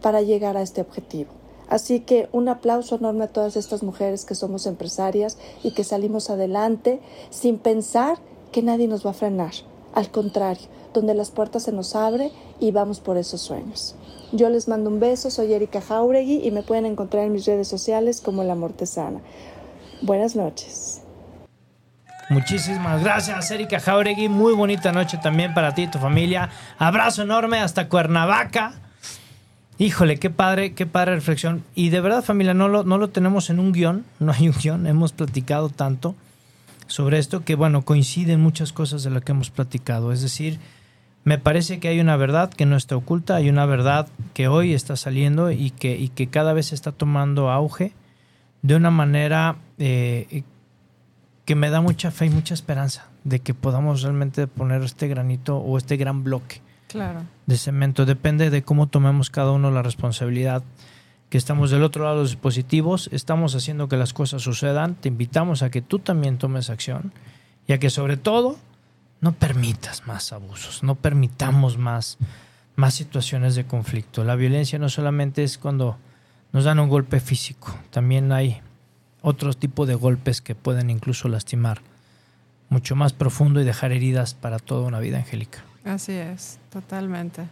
para 0.02 0.22
llegar 0.22 0.58
a 0.58 0.62
este 0.62 0.82
objetivo. 0.82 1.30
Así 1.68 2.02
que 2.02 2.28
un 2.34 2.50
aplauso 2.50 2.96
enorme 2.96 3.26
a 3.26 3.28
todas 3.28 3.56
estas 3.56 3.84
mujeres 3.84 4.26
que 4.26 4.36
somos 4.36 4.66
empresarias 4.66 5.38
y 5.64 5.72
que 5.72 5.84
salimos 5.84 6.30
adelante 6.30 7.00
sin 7.30 7.58
pensar 7.58 8.18
que 8.52 8.62
nadie 8.62 8.88
nos 8.88 9.06
va 9.06 9.12
a 9.12 9.14
frenar. 9.14 9.54
Al 9.94 10.12
contrario, 10.12 10.68
donde 10.94 11.14
las 11.14 11.32
puertas 11.32 11.64
se 11.64 11.72
nos 11.72 11.96
abren 11.96 12.32
y 12.60 12.72
vamos 12.72 13.00
por 13.00 13.18
esos 13.18 13.42
sueños. 13.42 13.96
Yo 14.32 14.50
les 14.50 14.68
mando 14.68 14.90
un 14.90 15.00
beso, 15.00 15.30
soy 15.30 15.54
Erika 15.54 15.82
Jauregui 15.82 16.42
y 16.44 16.52
me 16.52 16.64
pueden 16.64 16.86
encontrar 16.86 17.26
en 17.26 17.34
mis 17.34 17.46
redes 17.46 17.68
sociales 17.68 18.22
como 18.22 18.44
La 18.44 18.56
Mortesana. 18.56 19.20
Buenas 20.02 20.36
noches. 20.36 21.02
Muchísimas 22.30 23.04
gracias, 23.04 23.52
Erika 23.52 23.82
Jauregui. 23.82 24.30
Muy 24.30 24.54
bonita 24.54 24.94
noche 24.94 25.18
también 25.22 25.54
para 25.54 25.74
ti 25.74 25.84
y 25.84 25.88
tu 25.88 26.00
familia. 26.00 26.50
Abrazo 26.78 27.24
enorme 27.24 27.60
hasta 27.60 27.90
Cuernavaca. 27.90 28.76
Híjole, 29.78 30.18
qué 30.18 30.30
padre, 30.30 30.74
qué 30.74 30.86
padre 30.86 31.16
reflexión. 31.16 31.66
Y 31.76 31.90
de 31.90 32.00
verdad, 32.00 32.24
familia, 32.24 32.54
no 32.54 32.70
lo, 32.70 32.84
no 32.86 32.98
lo 32.98 33.10
tenemos 33.10 33.50
en 33.50 33.60
un 33.60 33.74
guion, 33.74 34.06
no 34.20 34.32
hay 34.32 34.48
un 34.48 34.56
guion. 34.56 34.88
Hemos 34.88 35.12
platicado 35.12 35.68
tanto 35.68 36.16
sobre 36.88 37.18
esto 37.18 37.44
que, 37.44 37.56
bueno, 37.56 37.82
coinciden 37.82 38.40
muchas 38.40 38.72
cosas 38.72 39.04
de 39.04 39.10
lo 39.10 39.20
que 39.20 39.34
hemos 39.34 39.50
platicado. 39.50 40.14
Es 40.14 40.22
decir, 40.22 40.58
me 41.24 41.38
parece 41.38 41.80
que 41.80 41.88
hay 41.88 42.00
una 42.00 42.16
verdad 42.18 42.50
que 42.52 42.66
no 42.66 42.76
está 42.76 42.96
oculta, 42.96 43.36
hay 43.36 43.50
una 43.50 43.66
verdad 43.66 44.08
que 44.34 44.48
hoy 44.48 44.74
está 44.74 44.96
saliendo 44.96 45.52
y 45.52 45.70
que, 45.70 45.96
y 45.98 46.10
que 46.10 46.28
cada 46.28 46.54
vez 46.54 46.74
está 46.74 46.92
tomando 46.92 47.52
auge 47.52 47.94
de 48.64 48.76
una 48.76 48.92
manera 48.92 49.58
eh, 49.78 50.44
que 51.46 51.56
me 51.56 51.70
da 51.70 51.82
mucha 51.82 52.12
fe 52.12 52.28
y 52.28 52.30
mucha 52.30 52.54
esperanza 52.54 53.08
de 53.24 53.40
que 53.40 53.54
podamos 53.54 54.02
realmente 54.02 54.48
poner 54.48 54.82
este 54.84 55.08
granito 55.08 55.58
o 55.58 55.78
este 55.78 55.98
gran 55.98 56.24
bloque 56.24 56.62
Claro. 56.88 57.22
de 57.46 57.58
cemento. 57.58 58.06
Depende 58.06 58.50
de 58.50 58.64
cómo 58.64 58.88
tomemos 58.88 59.30
cada 59.30 59.52
uno 59.52 59.72
la 59.72 59.82
responsabilidad. 59.82 60.64
Que 61.30 61.38
estamos 61.38 61.72
del 61.72 61.84
otro 61.84 62.04
lado 62.04 62.18
de 62.18 62.22
los 62.24 62.32
dispositivos, 62.32 63.10
estamos 63.14 63.56
haciendo 63.56 63.88
que 63.88 63.96
las 63.96 64.12
cosas 64.12 64.42
sucedan. 64.42 64.96
Te 64.96 65.08
invitamos 65.08 65.64
a 65.64 65.70
que 65.70 65.82
tú 65.82 66.00
también 66.00 66.38
tomes 66.38 66.70
acción 66.70 67.14
y 67.68 67.72
a 67.74 67.80
que 67.80 67.90
sobre 67.90 68.18
todo 68.18 68.58
no 69.22 69.34
permitas 69.34 70.08
más 70.08 70.34
abusos, 70.34 70.84
no 70.84 70.96
permitamos 70.96 71.78
más, 71.78 72.18
más 72.76 72.94
situaciones 72.94 73.56
de 73.56 73.66
conflicto. 73.66 74.24
La 74.24 74.36
violencia 74.36 74.80
no 74.80 74.90
solamente 74.90 75.44
es 75.44 75.58
cuando 75.58 75.98
nos 76.52 76.66
dan 76.66 76.80
un 76.80 76.90
golpe 76.90 77.20
físico, 77.20 77.74
también 77.92 78.32
hay 78.32 78.62
otros 79.22 79.58
tipos 79.58 79.88
de 79.88 79.96
golpes 79.96 80.42
que 80.42 80.56
pueden 80.56 80.90
incluso 80.90 81.30
lastimar 81.30 81.82
mucho 82.70 82.96
más 82.96 83.14
profundo 83.14 83.62
y 83.62 83.64
dejar 83.64 83.92
heridas 83.92 84.34
para 84.34 84.58
toda 84.58 84.88
una 84.88 85.00
vida 85.00 85.18
angélica. 85.18 85.60
Así 85.84 86.14
es, 86.14 86.58
totalmente. 86.72 87.44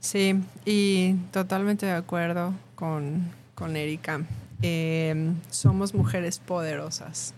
Sí, 0.00 0.42
y 0.64 1.14
totalmente 1.30 1.86
de 1.86 1.92
acuerdo 1.92 2.52
con, 2.74 3.30
con 3.54 3.76
Erika. 3.76 4.22
Eh, 4.60 5.32
somos 5.50 5.94
mujeres 5.94 6.38
poderosas. 6.38 7.34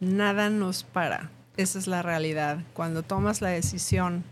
Nada 0.00 0.48
nos 0.48 0.82
para. 0.82 1.30
Esa 1.60 1.78
es 1.78 1.86
la 1.86 2.00
realidad. 2.00 2.64
Cuando 2.72 3.02
tomas 3.02 3.42
la 3.42 3.50
decisión 3.50 4.24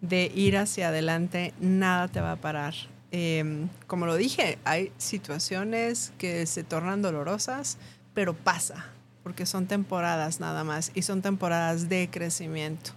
de 0.00 0.30
ir 0.32 0.56
hacia 0.56 0.90
adelante, 0.90 1.52
nada 1.58 2.06
te 2.06 2.20
va 2.20 2.30
a 2.30 2.36
parar. 2.36 2.74
Eh, 3.10 3.66
como 3.88 4.06
lo 4.06 4.14
dije, 4.14 4.56
hay 4.62 4.92
situaciones 4.96 6.12
que 6.16 6.46
se 6.46 6.62
tornan 6.62 7.02
dolorosas, 7.02 7.76
pero 8.14 8.34
pasa, 8.34 8.86
porque 9.24 9.46
son 9.46 9.66
temporadas 9.66 10.38
nada 10.38 10.62
más 10.62 10.92
y 10.94 11.02
son 11.02 11.22
temporadas 11.22 11.88
de 11.88 12.08
crecimiento. 12.08 12.92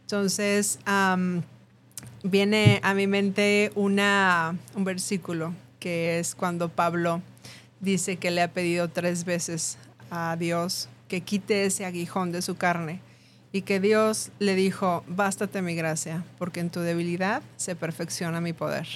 Entonces, 0.00 0.78
viene 2.22 2.80
a 2.82 2.94
mi 2.94 3.06
mente 3.06 3.70
una, 3.74 4.56
un 4.74 4.84
versículo 4.84 5.52
que 5.78 6.20
es 6.20 6.34
cuando 6.34 6.70
Pablo 6.70 7.20
dice 7.80 8.16
que 8.16 8.30
le 8.30 8.40
ha 8.40 8.50
pedido 8.50 8.88
tres 8.88 9.26
veces 9.26 9.76
a 10.10 10.36
Dios 10.38 10.88
que 11.06 11.20
quite 11.20 11.66
ese 11.66 11.84
aguijón 11.84 12.32
de 12.32 12.40
su 12.40 12.56
carne 12.56 13.02
y 13.52 13.62
que 13.62 13.80
Dios 13.80 14.30
le 14.38 14.54
dijo, 14.54 15.04
bástate 15.08 15.62
mi 15.62 15.74
gracia, 15.74 16.24
porque 16.38 16.60
en 16.60 16.70
tu 16.70 16.80
debilidad 16.80 17.42
se 17.56 17.74
perfecciona 17.74 18.40
mi 18.40 18.52
poder. 18.52 18.86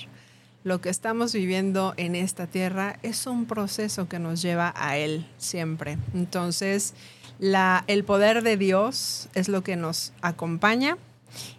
Lo 0.62 0.80
que 0.80 0.88
estamos 0.88 1.34
viviendo 1.34 1.92
en 1.96 2.14
esta 2.14 2.46
tierra 2.46 2.98
es 3.02 3.26
un 3.26 3.44
proceso 3.44 4.08
que 4.08 4.18
nos 4.18 4.40
lleva 4.40 4.72
a 4.76 4.96
Él 4.96 5.26
siempre. 5.36 5.98
Entonces, 6.14 6.94
el 7.86 8.04
poder 8.04 8.42
de 8.42 8.56
Dios 8.56 9.28
es 9.34 9.48
lo 9.48 9.62
que 9.62 9.76
nos 9.76 10.12
acompaña 10.22 10.96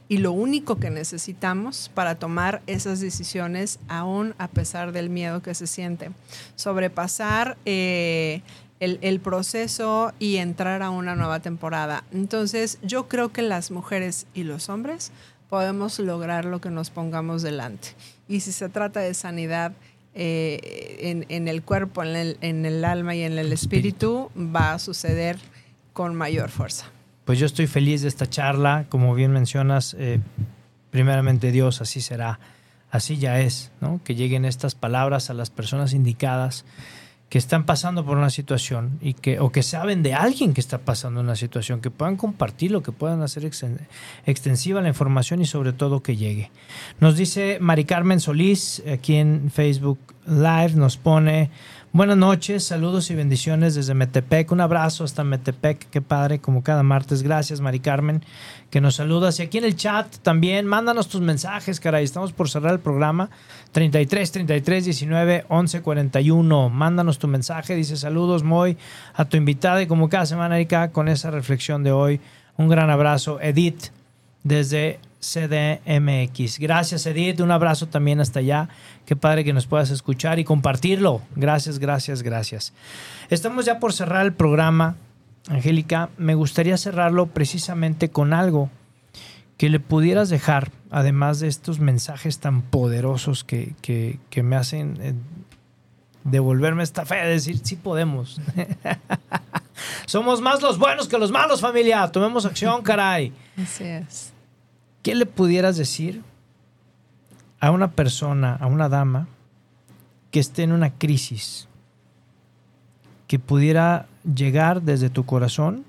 y 0.08 0.18
lo 0.18 0.32
único 0.32 0.78
que 0.78 0.90
necesitamos 0.90 1.92
para 1.94 2.16
tomar 2.16 2.62
esas 2.66 3.00
decisiones, 3.00 3.80
aún 3.88 4.34
a 4.38 4.48
pesar 4.48 4.92
del 4.92 5.10
miedo 5.10 5.42
que 5.42 5.54
se 5.54 5.68
siente. 5.68 6.12
Sobrepasar 6.56 7.58
eh, 7.66 8.42
el, 8.86 9.00
el, 9.02 9.20
proceso 9.20 10.14
y 10.20 10.38
entrar 10.38 10.82
a 10.82 10.90
una 10.90 11.16
nueva 11.16 11.42
temporada. 11.42 12.04
Entonces, 12.14 12.80
yo 12.82 13.08
creo 13.08 13.32
que 13.32 13.42
las 13.42 13.72
mujeres 13.72 14.28
y 14.34 14.44
los 14.44 14.70
hombres 14.70 15.12
podemos 15.50 16.00
lograr 16.00 16.46
lo 16.46 16.62
que 16.62 16.70
nos 16.70 16.90
pongamos 16.90 17.42
delante. 17.42 17.90
Y 18.28 18.40
si 18.40 18.52
se 18.52 18.70
trata 18.70 19.02
de 19.02 19.14
sanidad, 19.14 19.74
eh, 20.18 20.98
en, 21.02 21.26
en, 21.28 21.50
el 21.50 21.62
cuerpo, 21.62 22.02
en 22.02 22.16
el, 22.16 22.38
en 22.40 22.66
el, 22.66 22.86
alma 22.86 23.16
y 23.16 23.24
en 23.24 23.38
el 23.38 23.52
espíritu, 23.52 24.32
va 24.38 24.74
a 24.74 24.80
suceder 24.80 25.38
con 25.92 26.16
mayor 26.16 26.50
fuerza. 26.50 26.86
Pues 27.26 27.38
yo 27.38 27.46
estoy 27.46 27.68
feliz 27.68 28.02
de 28.02 28.08
esta 28.08 28.26
charla, 28.30 28.86
como 28.88 29.14
bien 29.14 29.32
mencionas, 29.32 29.94
eh, 30.00 30.22
primeramente 30.90 31.52
Dios, 31.52 31.82
así 31.82 32.00
será, 32.00 32.40
así 32.92 33.18
ya 33.18 33.42
es, 33.42 33.72
¿no? 33.82 34.00
que 34.06 34.16
lleguen 34.16 34.46
estas 34.46 34.74
palabras 34.74 35.30
a 35.30 35.34
las 35.34 35.50
personas 35.50 35.92
indicadas 35.92 36.64
que 37.30 37.38
están 37.38 37.66
pasando 37.66 38.06
por 38.06 38.18
una 38.18 38.30
situación 38.30 39.00
y 39.02 39.14
que 39.14 39.40
o 39.40 39.52
que 39.52 39.64
saben 39.64 40.04
de 40.04 40.14
alguien 40.14 40.54
que 40.54 40.62
está 40.62 40.78
pasando 40.80 41.22
una 41.22 41.36
situación, 41.36 41.82
que 41.82 41.90
puedan 41.90 42.18
compartirlo, 42.18 42.84
que 42.84 42.92
puedan 42.92 43.22
hacer 43.24 43.50
extensiva 44.26 44.82
la 44.82 44.90
información 44.90 45.42
y 45.42 45.46
sobre 45.46 45.74
todo 45.74 46.04
que 46.04 46.16
llegue. 46.16 46.52
Nos 47.00 47.18
dice 47.18 47.58
Mari 47.60 47.86
Carmen 47.86 48.20
Solís 48.20 48.84
aquí 48.92 49.16
en 49.16 49.50
Facebook 49.52 50.00
Live, 50.28 50.74
nos 50.76 50.98
pone 50.98 51.50
buenas 51.96 52.18
noches, 52.18 52.66
saludos 52.66 53.10
y 53.10 53.16
bendiciones 53.16 53.74
desde 53.74 53.94
Metepec, 53.94 54.52
un 54.52 54.60
abrazo 54.60 55.06
hasta 55.06 55.24
Metepec, 55.24 55.90
qué 55.90 56.02
padre, 56.02 56.40
como 56.40 56.62
cada 56.62 56.84
martes, 56.84 57.24
gracias 57.24 57.62
Mari 57.62 57.80
Carmen, 57.80 58.22
que 58.70 58.82
nos 58.82 58.96
saludas 58.96 59.40
y 59.40 59.44
aquí 59.44 59.60
en 59.60 59.64
el 59.64 59.78
chat 59.78 60.14
también, 60.18 60.66
mándanos 60.66 61.08
tus 61.08 61.22
mensajes, 61.22 61.80
caray, 61.80 62.04
estamos 62.04 62.34
por 62.34 62.50
cerrar 62.50 62.74
el 62.74 62.80
programa, 62.82 63.30
33 63.72 64.30
33 64.30 64.86
19 64.86 65.46
11 65.48 65.82
41. 65.82 66.70
Mándanos 66.70 67.18
tu 67.18 67.30
mensaje, 67.30 67.76
dice 67.76 67.96
saludos 67.96 68.44
Moy 68.44 68.78
a 69.14 69.24
tu 69.24 69.38
invitada 69.38 69.82
y 69.82 69.88
como 69.88 70.10
cada 70.10 70.26
semana 70.26 70.58
Erika 70.58 70.92
con 70.92 71.08
esa 71.08 71.32
reflexión 71.32 71.82
de 71.86 71.94
hoy, 71.94 72.20
un 72.58 72.68
gran 72.68 72.90
abrazo. 72.90 73.40
Edith 73.40 73.86
desde 74.46 75.00
CDMX. 75.20 76.60
Gracias 76.60 77.06
Edith, 77.08 77.42
un 77.42 77.52
abrazo 77.52 77.88
también 77.88 78.22
hasta 78.22 78.40
allá. 78.40 78.70
Qué 79.06 79.16
padre 79.16 79.44
que 79.44 79.54
nos 79.54 79.66
puedas 79.66 79.90
escuchar 79.90 80.40
y 80.40 80.46
compartirlo. 80.46 81.22
Gracias, 81.36 81.80
gracias, 81.80 82.22
gracias. 82.22 82.72
Estamos 83.30 83.66
ya 83.66 83.80
por 83.80 83.92
cerrar 83.92 84.26
el 84.26 84.34
programa. 84.34 84.96
Angélica, 85.50 86.10
me 86.18 86.36
gustaría 86.36 86.78
cerrarlo 86.78 87.28
precisamente 87.28 88.10
con 88.10 88.34
algo 88.34 88.70
que 89.58 89.70
le 89.70 89.80
pudieras 89.80 90.30
dejar, 90.30 90.72
además 90.90 91.40
de 91.40 91.48
estos 91.48 91.80
mensajes 91.80 92.40
tan 92.40 92.62
poderosos 92.62 93.44
que, 93.44 93.74
que, 93.82 94.20
que 94.30 94.44
me 94.44 94.56
hacen 94.56 94.98
eh, 95.02 95.14
devolverme 96.24 96.84
esta 96.84 97.06
fe, 97.06 97.16
de 97.16 97.30
decir, 97.30 97.60
sí 97.64 97.76
podemos. 97.76 98.42
Somos 100.08 100.42
más 100.42 100.62
los 100.62 100.78
buenos 100.78 101.08
que 101.08 101.18
los 101.18 101.32
malos, 101.32 101.62
familia. 101.62 102.08
Tomemos 102.12 102.46
acción, 102.46 102.82
caray. 102.82 103.32
Así 103.58 103.84
es. 103.84 104.35
¿Qué 105.06 105.14
le 105.14 105.28
pudieras 105.28 105.78
decir 105.78 106.24
a 107.60 107.70
una 107.70 107.92
persona, 107.92 108.56
a 108.56 108.66
una 108.66 108.90
dama, 108.90 109.28
que 110.32 110.40
esté 110.40 110.64
en 110.64 110.72
una 110.72 110.98
crisis, 110.98 111.68
que 113.28 113.38
pudiera 113.38 114.08
llegar 114.24 114.82
desde 114.82 115.12
tu 115.12 115.24
corazón 115.24 115.86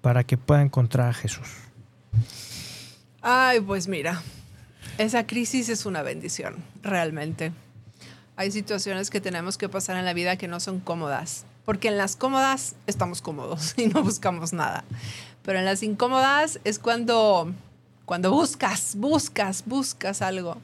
para 0.00 0.22
que 0.22 0.36
pueda 0.36 0.62
encontrar 0.62 1.08
a 1.08 1.12
Jesús? 1.12 1.48
Ay, 3.20 3.58
pues 3.58 3.88
mira, 3.88 4.22
esa 4.96 5.26
crisis 5.26 5.68
es 5.68 5.84
una 5.84 6.02
bendición, 6.02 6.54
realmente. 6.84 7.50
Hay 8.36 8.52
situaciones 8.52 9.10
que 9.10 9.20
tenemos 9.20 9.58
que 9.58 9.68
pasar 9.68 9.96
en 9.96 10.04
la 10.04 10.14
vida 10.14 10.36
que 10.36 10.46
no 10.46 10.60
son 10.60 10.78
cómodas, 10.78 11.46
porque 11.64 11.88
en 11.88 11.98
las 11.98 12.14
cómodas 12.14 12.76
estamos 12.86 13.22
cómodos 13.22 13.74
y 13.76 13.88
no 13.88 14.04
buscamos 14.04 14.52
nada. 14.52 14.84
Pero 15.42 15.58
en 15.58 15.64
las 15.64 15.82
incómodas 15.82 16.60
es 16.62 16.78
cuando, 16.78 17.52
cuando 18.06 18.30
buscas, 18.30 18.94
buscas, 18.96 19.64
buscas 19.66 20.22
algo. 20.22 20.56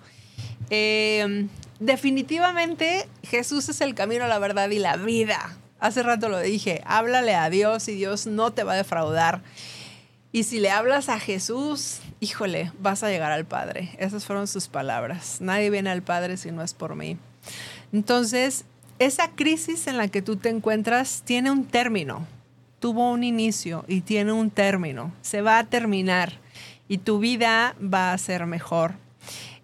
Eh, 0.71 1.49
definitivamente 1.81 3.07
Jesús 3.25 3.69
es 3.69 3.83
el 3.83 3.95
camino, 3.95 4.27
la 4.29 4.39
verdad 4.39 4.71
y 4.71 4.79
la 4.79 4.97
vida. 4.97 5.55
Hace 5.81 6.05
rato 6.05 6.29
lo 6.29 6.39
dije, 6.39 6.81
háblale 6.87 7.35
a 7.35 7.51
Dios 7.51 7.89
y 7.89 7.97
Dios 7.97 8.27
no 8.27 8.53
te 8.53 8.63
va 8.63 8.75
a 8.75 8.77
defraudar. 8.77 9.43
Y 10.31 10.45
si 10.45 10.61
le 10.61 10.71
hablas 10.71 11.09
a 11.09 11.19
Jesús, 11.19 11.99
híjole, 12.21 12.71
vas 12.81 13.03
a 13.03 13.11
llegar 13.11 13.33
al 13.33 13.45
Padre. 13.45 13.91
Esas 13.99 14.25
fueron 14.25 14.47
sus 14.47 14.69
palabras. 14.69 15.41
Nadie 15.41 15.69
viene 15.69 15.91
al 15.91 16.03
Padre 16.03 16.37
si 16.37 16.53
no 16.53 16.63
es 16.63 16.73
por 16.73 16.95
mí. 16.95 17.19
Entonces, 17.93 18.65
esa 19.01 19.33
crisis 19.33 19.89
en 19.89 19.99
la 19.99 20.07
que 20.07 20.23
tú 20.23 20.37
te 20.37 20.49
encuentras 20.49 21.23
tiene 21.25 21.51
un 21.51 21.67
término. 21.67 22.25
Tuvo 22.79 23.11
un 23.11 23.25
inicio 23.25 23.85
y 23.89 24.03
tiene 24.03 24.31
un 24.31 24.51
término. 24.51 25.13
Se 25.21 25.43
va 25.43 25.59
a 25.59 25.65
terminar 25.65 26.42
y 26.89 26.99
tu 26.99 27.19
vida 27.19 27.75
va 27.83 28.13
a 28.13 28.19
ser 28.19 28.47
mejor. 28.47 28.95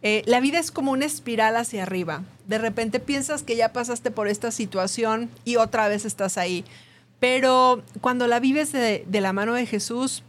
Eh, 0.03 0.23
la 0.27 0.41
vida 0.41 0.59
es 0.59 0.71
como 0.71 0.93
una 0.93 1.07
espiral 1.07 1.57
hacia 1.57 1.83
arriba. 1.83 2.23
De 2.47 2.59
repente 2.59 3.01
piensas 3.01 3.43
que 3.43 3.57
ya 3.57 3.73
pasaste 3.73 4.11
por 4.11 4.29
esta 4.29 4.51
situación 4.51 5.29
y 5.45 5.57
otra 5.57 5.89
vez 5.89 6.05
estás 6.05 6.39
ahí. 6.39 6.65
Pero 7.21 7.83
cuando 8.01 8.27
la 8.29 8.39
vives 8.39 8.73
de, 8.73 9.05
la 9.11 9.33
mano 9.33 9.55
de 9.55 9.67
Jesús, 9.67 10.23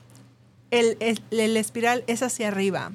el, 0.71 0.97
el, 0.99 1.57
espiral 1.57 2.03
es 2.07 2.23
hacia 2.23 2.47
arriba. 2.47 2.91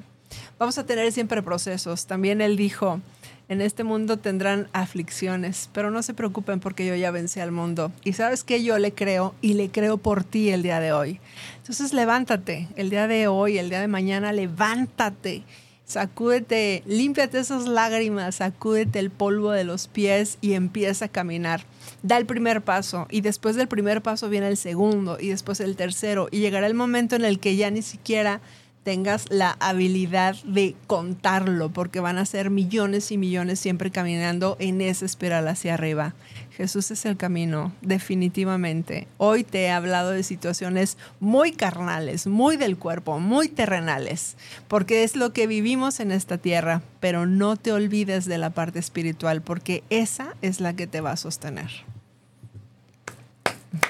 Vamos 0.59 0.77
a 0.77 0.85
tener 0.85 1.11
siempre 1.13 1.41
procesos. 1.41 2.05
También 2.05 2.41
Él 2.41 2.57
dijo, 2.57 2.99
en 3.47 3.61
este 3.61 3.83
mundo 3.83 4.17
tendrán 4.17 4.67
aflicciones, 4.73 5.69
pero 5.73 5.91
no 5.91 6.01
se 6.03 6.13
preocupen 6.13 6.59
porque 6.59 6.85
yo 6.85 6.95
ya 6.95 7.11
vencí 7.11 7.39
al 7.39 7.51
mundo. 7.51 7.91
Y 8.03 8.13
sabes 8.13 8.43
que 8.43 8.63
yo 8.63 8.77
le 8.79 8.93
creo 8.93 9.35
y 9.41 9.53
le 9.53 9.69
creo 9.69 9.97
por 9.97 10.23
ti 10.23 10.49
el 10.49 10.63
día 10.63 10.79
de 10.79 10.91
hoy. 10.91 11.19
Entonces 11.57 11.93
levántate, 11.93 12.67
el 12.75 12.89
día 12.89 13.07
de 13.07 13.27
hoy, 13.27 13.57
el 13.57 13.69
día 13.69 13.81
de 13.81 13.87
mañana, 13.87 14.33
levántate 14.33 15.43
Sacúdete, 15.85 16.81
límpiate 16.87 17.37
esas 17.37 17.67
lágrimas, 17.67 18.35
sacúdete 18.35 18.97
el 18.97 19.11
polvo 19.11 19.51
de 19.51 19.63
los 19.63 19.87
pies 19.87 20.39
y 20.41 20.53
empieza 20.53 21.05
a 21.05 21.09
caminar. 21.09 21.61
Da 22.01 22.17
el 22.17 22.25
primer 22.25 22.63
paso 22.63 23.05
y 23.11 23.21
después 23.21 23.55
del 23.55 23.67
primer 23.67 24.01
paso 24.01 24.27
viene 24.27 24.47
el 24.47 24.57
segundo 24.57 25.17
y 25.19 25.29
después 25.29 25.59
el 25.59 25.75
tercero 25.75 26.27
y 26.31 26.39
llegará 26.39 26.65
el 26.65 26.73
momento 26.73 27.15
en 27.15 27.23
el 27.23 27.39
que 27.39 27.55
ya 27.55 27.69
ni 27.69 27.83
siquiera 27.83 28.41
tengas 28.85 29.25
la 29.31 29.57
habilidad 29.59 30.35
de 30.43 30.75
contarlo, 30.85 31.69
porque 31.69 31.99
van 31.99 32.19
a 32.19 32.25
ser 32.25 32.51
millones 32.51 33.11
y 33.11 33.17
millones 33.17 33.59
siempre 33.59 33.89
caminando 33.89 34.57
en 34.59 34.79
esa 34.79 35.05
espiral 35.05 35.47
hacia 35.47 35.73
arriba. 35.73 36.13
Jesús 36.51 36.91
es 36.91 37.03
el 37.05 37.17
camino, 37.17 37.73
definitivamente. 37.81 39.07
Hoy 39.17 39.43
te 39.43 39.63
he 39.63 39.71
hablado 39.71 40.11
de 40.11 40.21
situaciones 40.21 40.99
muy 41.19 41.51
carnales, 41.51 42.27
muy 42.27 42.57
del 42.57 42.77
cuerpo, 42.77 43.19
muy 43.19 43.49
terrenales, 43.49 44.37
porque 44.67 45.03
es 45.03 45.15
lo 45.15 45.33
que 45.33 45.47
vivimos 45.47 45.99
en 45.99 46.11
esta 46.11 46.37
tierra, 46.37 46.83
pero 46.99 47.25
no 47.25 47.57
te 47.57 47.73
olvides 47.73 48.25
de 48.25 48.37
la 48.37 48.51
parte 48.51 48.77
espiritual, 48.77 49.41
porque 49.41 49.83
esa 49.89 50.35
es 50.43 50.61
la 50.61 50.75
que 50.75 50.85
te 50.85 51.01
va 51.01 51.11
a 51.11 51.17
sostener. 51.17 51.71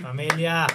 Familia. 0.02 0.68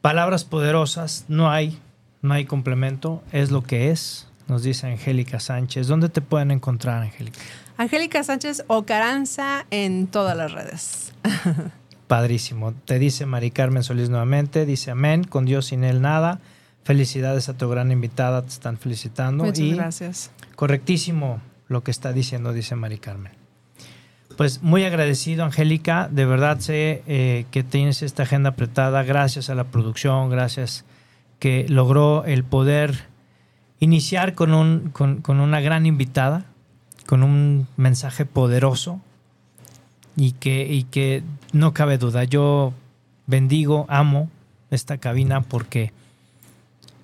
Palabras 0.00 0.44
poderosas, 0.44 1.26
no 1.28 1.50
hay, 1.50 1.78
no 2.24 2.32
hay 2.32 2.46
complemento, 2.46 3.22
es 3.32 3.50
lo 3.50 3.62
que 3.62 3.90
es, 3.90 4.26
nos 4.48 4.62
dice 4.62 4.86
Angélica 4.86 5.40
Sánchez. 5.40 5.88
¿Dónde 5.88 6.08
te 6.08 6.22
pueden 6.22 6.50
encontrar, 6.50 7.02
Angélica? 7.02 7.38
Angélica 7.76 8.24
Sánchez 8.24 8.64
Ocaranza 8.66 9.66
en 9.70 10.06
todas 10.06 10.34
las 10.34 10.52
redes. 10.52 11.12
Padrísimo. 12.08 12.72
Te 12.86 12.98
dice 12.98 13.26
Mari 13.26 13.50
Carmen 13.50 13.82
Solís 13.82 14.08
nuevamente, 14.08 14.64
dice 14.64 14.90
amén, 14.90 15.24
con 15.24 15.44
Dios 15.44 15.66
sin 15.66 15.84
él 15.84 16.00
nada. 16.00 16.40
Felicidades 16.82 17.50
a 17.50 17.58
tu 17.58 17.68
gran 17.68 17.92
invitada, 17.92 18.40
te 18.40 18.48
están 18.48 18.78
felicitando. 18.78 19.44
Muchas 19.44 19.58
y 19.58 19.74
gracias. 19.74 20.30
Correctísimo 20.56 21.42
lo 21.68 21.84
que 21.84 21.90
está 21.90 22.14
diciendo, 22.14 22.54
dice 22.54 22.74
Mari 22.74 22.98
Carmen. 22.98 23.32
Pues 24.38 24.62
muy 24.62 24.84
agradecido, 24.84 25.44
Angélica. 25.44 26.08
De 26.10 26.24
verdad 26.24 26.58
sé 26.58 27.02
eh, 27.06 27.44
que 27.50 27.62
tienes 27.62 28.02
esta 28.02 28.22
agenda 28.22 28.50
apretada 28.50 29.02
gracias 29.02 29.50
a 29.50 29.54
la 29.54 29.64
producción, 29.64 30.30
gracias 30.30 30.86
que 31.38 31.66
logró 31.68 32.24
el 32.24 32.44
poder 32.44 33.06
iniciar 33.80 34.34
con, 34.34 34.54
un, 34.54 34.90
con, 34.90 35.20
con 35.20 35.40
una 35.40 35.60
gran 35.60 35.86
invitada, 35.86 36.46
con 37.06 37.22
un 37.22 37.66
mensaje 37.76 38.24
poderoso 38.24 39.00
y 40.16 40.32
que, 40.32 40.66
y 40.72 40.84
que 40.84 41.22
no 41.52 41.74
cabe 41.74 41.98
duda. 41.98 42.24
Yo 42.24 42.72
bendigo, 43.26 43.86
amo 43.88 44.30
esta 44.70 44.98
cabina 44.98 45.42
porque 45.42 45.92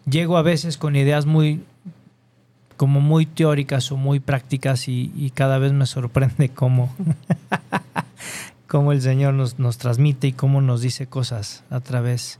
llego 0.06 0.36
a 0.36 0.42
veces 0.42 0.76
con 0.76 0.96
ideas 0.96 1.26
muy 1.26 1.62
como 2.76 3.02
muy 3.02 3.26
teóricas 3.26 3.92
o 3.92 3.98
muy 3.98 4.20
prácticas 4.20 4.88
y, 4.88 5.30
cada 5.34 5.58
vez 5.58 5.74
me 5.74 5.84
sorprende 5.84 6.48
cómo, 6.48 6.90
cómo 8.68 8.92
el 8.92 9.02
Señor 9.02 9.34
nos, 9.34 9.58
nos 9.58 9.76
transmite 9.76 10.28
y 10.28 10.32
cómo 10.32 10.62
nos 10.62 10.80
dice 10.80 11.06
cosas 11.06 11.62
a 11.68 11.80
través 11.80 12.38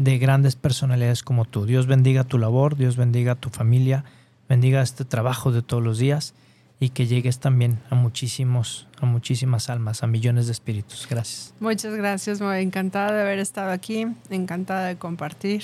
de 0.00 0.16
grandes 0.16 0.56
personalidades 0.56 1.22
como 1.22 1.44
tú. 1.44 1.66
Dios 1.66 1.86
bendiga 1.86 2.24
tu 2.24 2.38
labor, 2.38 2.74
Dios 2.74 2.96
bendiga 2.96 3.34
tu 3.34 3.50
familia, 3.50 4.04
bendiga 4.48 4.80
este 4.80 5.04
trabajo 5.04 5.52
de 5.52 5.60
todos 5.60 5.82
los 5.82 5.98
días 5.98 6.32
y 6.80 6.88
que 6.88 7.06
llegues 7.06 7.38
también 7.38 7.78
a 7.90 7.94
muchísimos, 7.94 8.88
a 8.98 9.04
muchísimas 9.04 9.68
almas, 9.68 10.02
a 10.02 10.06
millones 10.06 10.46
de 10.46 10.52
espíritus. 10.52 11.06
Gracias. 11.08 11.52
Muchas 11.60 11.94
gracias, 11.94 12.40
muy 12.40 12.60
encantada 12.60 13.12
de 13.12 13.20
haber 13.20 13.40
estado 13.40 13.70
aquí, 13.72 14.06
encantada 14.30 14.86
de 14.86 14.96
compartir. 14.96 15.62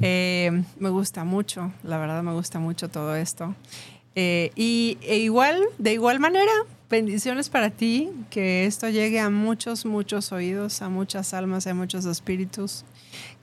Eh, 0.00 0.62
me 0.78 0.90
gusta 0.90 1.24
mucho, 1.24 1.72
la 1.82 1.98
verdad 1.98 2.22
me 2.22 2.32
gusta 2.32 2.60
mucho 2.60 2.88
todo 2.88 3.16
esto. 3.16 3.56
Eh, 4.14 4.52
y 4.54 4.96
e 5.02 5.18
igual, 5.18 5.60
de 5.78 5.92
igual 5.92 6.20
manera, 6.20 6.52
bendiciones 6.88 7.48
para 7.48 7.70
ti, 7.70 8.10
que 8.30 8.66
esto 8.66 8.88
llegue 8.88 9.18
a 9.18 9.28
muchos, 9.28 9.84
muchos 9.84 10.30
oídos, 10.30 10.82
a 10.82 10.88
muchas 10.88 11.34
almas, 11.34 11.66
a 11.66 11.74
muchos 11.74 12.04
espíritus. 12.04 12.84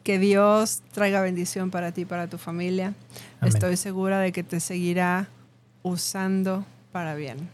Que 0.03 0.19
Dios 0.19 0.81
traiga 0.91 1.21
bendición 1.21 1.71
para 1.71 1.91
ti, 1.91 2.05
para 2.05 2.27
tu 2.27 2.37
familia. 2.37 2.93
Amén. 3.39 3.53
Estoy 3.53 3.77
segura 3.77 4.19
de 4.19 4.31
que 4.31 4.43
te 4.43 4.59
seguirá 4.59 5.29
usando 5.81 6.65
para 6.91 7.15
bien. 7.15 7.49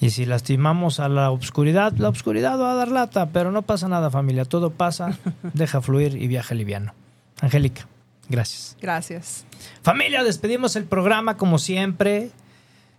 Y 0.00 0.10
si 0.10 0.24
lastimamos 0.24 0.98
a 0.98 1.08
la 1.10 1.30
oscuridad, 1.30 1.92
la 1.98 2.08
oscuridad 2.08 2.58
va 2.58 2.72
a 2.72 2.74
dar 2.74 2.88
lata, 2.88 3.26
pero 3.26 3.52
no 3.52 3.62
pasa 3.62 3.86
nada 3.86 4.10
familia, 4.10 4.46
todo 4.46 4.70
pasa, 4.70 5.18
deja 5.54 5.82
fluir 5.82 6.16
y 6.16 6.26
viaja 6.26 6.54
liviano. 6.54 6.94
Angélica, 7.42 7.86
gracias. 8.28 8.76
Gracias. 8.80 9.44
Familia, 9.82 10.24
despedimos 10.24 10.74
el 10.76 10.84
programa 10.84 11.36
como 11.36 11.58
siempre. 11.58 12.30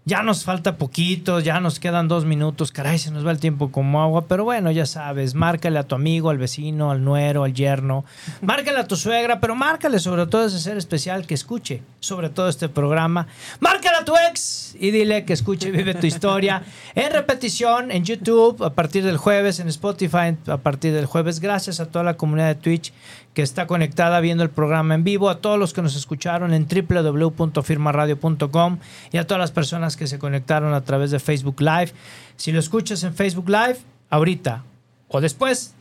Ya 0.04 0.24
nos 0.24 0.46
falta 0.46 0.78
poquito, 0.78 1.40
ya 1.42 1.60
nos 1.60 1.80
quedan 1.80 2.08
dos 2.08 2.26
minutos. 2.26 2.72
Caray, 2.72 2.98
se 2.98 3.12
nos 3.12 3.24
va 3.24 3.30
el 3.30 3.40
tiempo 3.40 3.72
como 3.72 4.02
agua. 4.02 4.26
Pero 4.28 4.44
bueno, 4.44 4.72
ya 4.72 4.88
sabes, 4.88 5.36
márcale 5.36 5.78
a 5.78 5.84
tu 5.84 5.94
amigo, 5.94 6.32
al 6.32 6.40
vecino, 6.40 6.90
al 6.90 7.04
nuero, 7.04 7.44
al 7.44 7.54
yerno. 7.54 8.04
Márcale 8.42 8.80
a 8.80 8.88
tu 8.88 8.96
suegra, 8.96 9.40
pero 9.40 9.54
márcale 9.54 10.00
sobre 10.00 10.26
todo 10.26 10.48
ese 10.48 10.60
ser 10.60 10.78
especial 10.78 11.28
que 11.28 11.36
escuche 11.36 11.84
sobre 12.00 12.30
todo 12.30 12.50
este 12.50 12.68
programa. 12.68 13.28
Márcale 13.60 13.98
a 13.98 14.06
tu 14.06 14.14
ex 14.28 14.76
y 14.80 14.90
dile 14.90 15.24
que 15.24 15.34
escuche 15.34 15.70
Vive 15.70 15.94
tu 15.94 16.08
historia 16.08 16.64
en 16.96 17.12
repetición 17.12 17.92
en 17.92 18.04
YouTube 18.04 18.64
a 18.64 18.74
partir 18.74 19.04
del 19.04 19.18
jueves, 19.18 19.60
en 19.60 19.68
Spotify 19.68 20.36
a 20.48 20.58
partir 20.58 20.94
del 20.94 21.06
jueves. 21.06 21.40
Gracias 21.40 21.80
a 21.80 21.86
toda 21.86 22.04
la 22.04 22.18
comunidad 22.18 22.48
de 22.48 22.56
Twitch 22.56 22.92
que 23.34 23.42
está 23.42 23.68
conectada 23.68 24.20
viendo 24.20 24.44
el 24.44 24.50
programa 24.50 24.96
en 24.96 25.04
vivo, 25.04 25.30
a 25.30 25.40
todos 25.40 25.58
los 25.58 25.72
que 25.74 25.82
nos 25.82 25.96
escucharon 25.96 26.54
en 26.54 26.68
www.firmaradio.com 26.68 28.80
y 29.12 29.18
a 29.18 29.26
todas 29.26 29.40
las 29.40 29.52
personas 29.52 29.96
que 29.96 30.08
se 30.08 30.20
conectaron 30.20 30.74
a 30.74 30.82
través 30.82 31.12
de 31.12 31.20
Facebook 31.20 31.62
Live. 31.62 31.94
Si 32.36 32.52
lo 32.52 32.60
escuchas 32.60 33.04
en 33.04 33.14
Facebook 33.14 33.50
Live, 33.50 33.78
ahorita 34.10 34.64
o 35.08 35.22
después, 35.22 35.74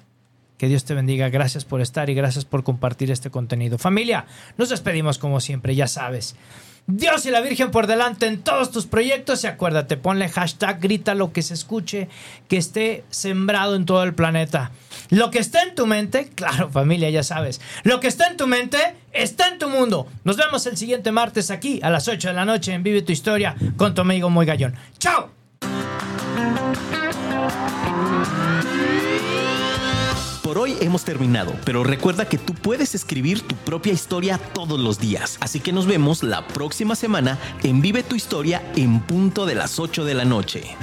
que 0.58 0.68
Dios 0.68 0.84
te 0.84 0.92
bendiga. 0.92 1.30
Gracias 1.30 1.64
por 1.64 1.80
estar 1.80 2.10
y 2.10 2.14
gracias 2.14 2.44
por 2.44 2.62
compartir 2.62 3.10
este 3.10 3.30
contenido. 3.30 3.78
Familia, 3.78 4.26
nos 4.58 4.68
despedimos 4.68 5.16
como 5.16 5.40
siempre, 5.40 5.74
ya 5.74 5.86
sabes. 5.86 6.36
Dios 6.86 7.24
y 7.24 7.30
la 7.30 7.40
Virgen 7.40 7.70
por 7.70 7.86
delante 7.86 8.26
en 8.26 8.42
todos 8.42 8.70
tus 8.70 8.86
proyectos 8.86 9.44
y 9.44 9.46
acuérdate, 9.46 9.96
ponle 9.96 10.28
hashtag, 10.28 10.80
grita 10.80 11.14
lo 11.14 11.32
que 11.32 11.42
se 11.42 11.54
escuche, 11.54 12.08
que 12.48 12.56
esté 12.56 13.04
sembrado 13.10 13.76
en 13.76 13.86
todo 13.86 14.02
el 14.02 14.12
planeta. 14.12 14.72
Lo 15.10 15.30
que 15.30 15.40
está 15.40 15.62
en 15.62 15.74
tu 15.74 15.86
mente, 15.86 16.28
claro 16.34 16.70
familia, 16.70 17.10
ya 17.10 17.22
sabes, 17.22 17.60
lo 17.82 18.00
que 18.00 18.08
está 18.08 18.28
en 18.28 18.36
tu 18.36 18.46
mente 18.46 18.78
está 19.12 19.48
en 19.48 19.58
tu 19.58 19.68
mundo. 19.68 20.06
Nos 20.24 20.36
vemos 20.36 20.66
el 20.66 20.76
siguiente 20.76 21.12
martes 21.12 21.50
aquí 21.50 21.80
a 21.82 21.90
las 21.90 22.08
8 22.08 22.28
de 22.28 22.34
la 22.34 22.44
noche 22.44 22.72
en 22.72 22.82
Vive 22.82 23.02
tu 23.02 23.12
Historia 23.12 23.56
con 23.76 23.94
tu 23.94 24.00
amigo 24.00 24.30
Muy 24.30 24.46
Gallón. 24.46 24.74
¡Chao! 24.98 25.30
Por 30.42 30.58
hoy 30.58 30.76
hemos 30.80 31.04
terminado, 31.04 31.54
pero 31.64 31.84
recuerda 31.84 32.28
que 32.28 32.36
tú 32.36 32.54
puedes 32.54 32.96
escribir 32.96 33.42
tu 33.42 33.54
propia 33.54 33.92
historia 33.92 34.38
todos 34.38 34.80
los 34.80 34.98
días. 34.98 35.38
Así 35.40 35.60
que 35.60 35.72
nos 35.72 35.86
vemos 35.86 36.24
la 36.24 36.46
próxima 36.48 36.96
semana 36.96 37.38
en 37.62 37.80
Vive 37.80 38.02
tu 38.02 38.16
Historia 38.16 38.62
en 38.74 39.00
punto 39.00 39.46
de 39.46 39.54
las 39.54 39.78
8 39.78 40.04
de 40.04 40.14
la 40.14 40.24
noche. 40.24 40.76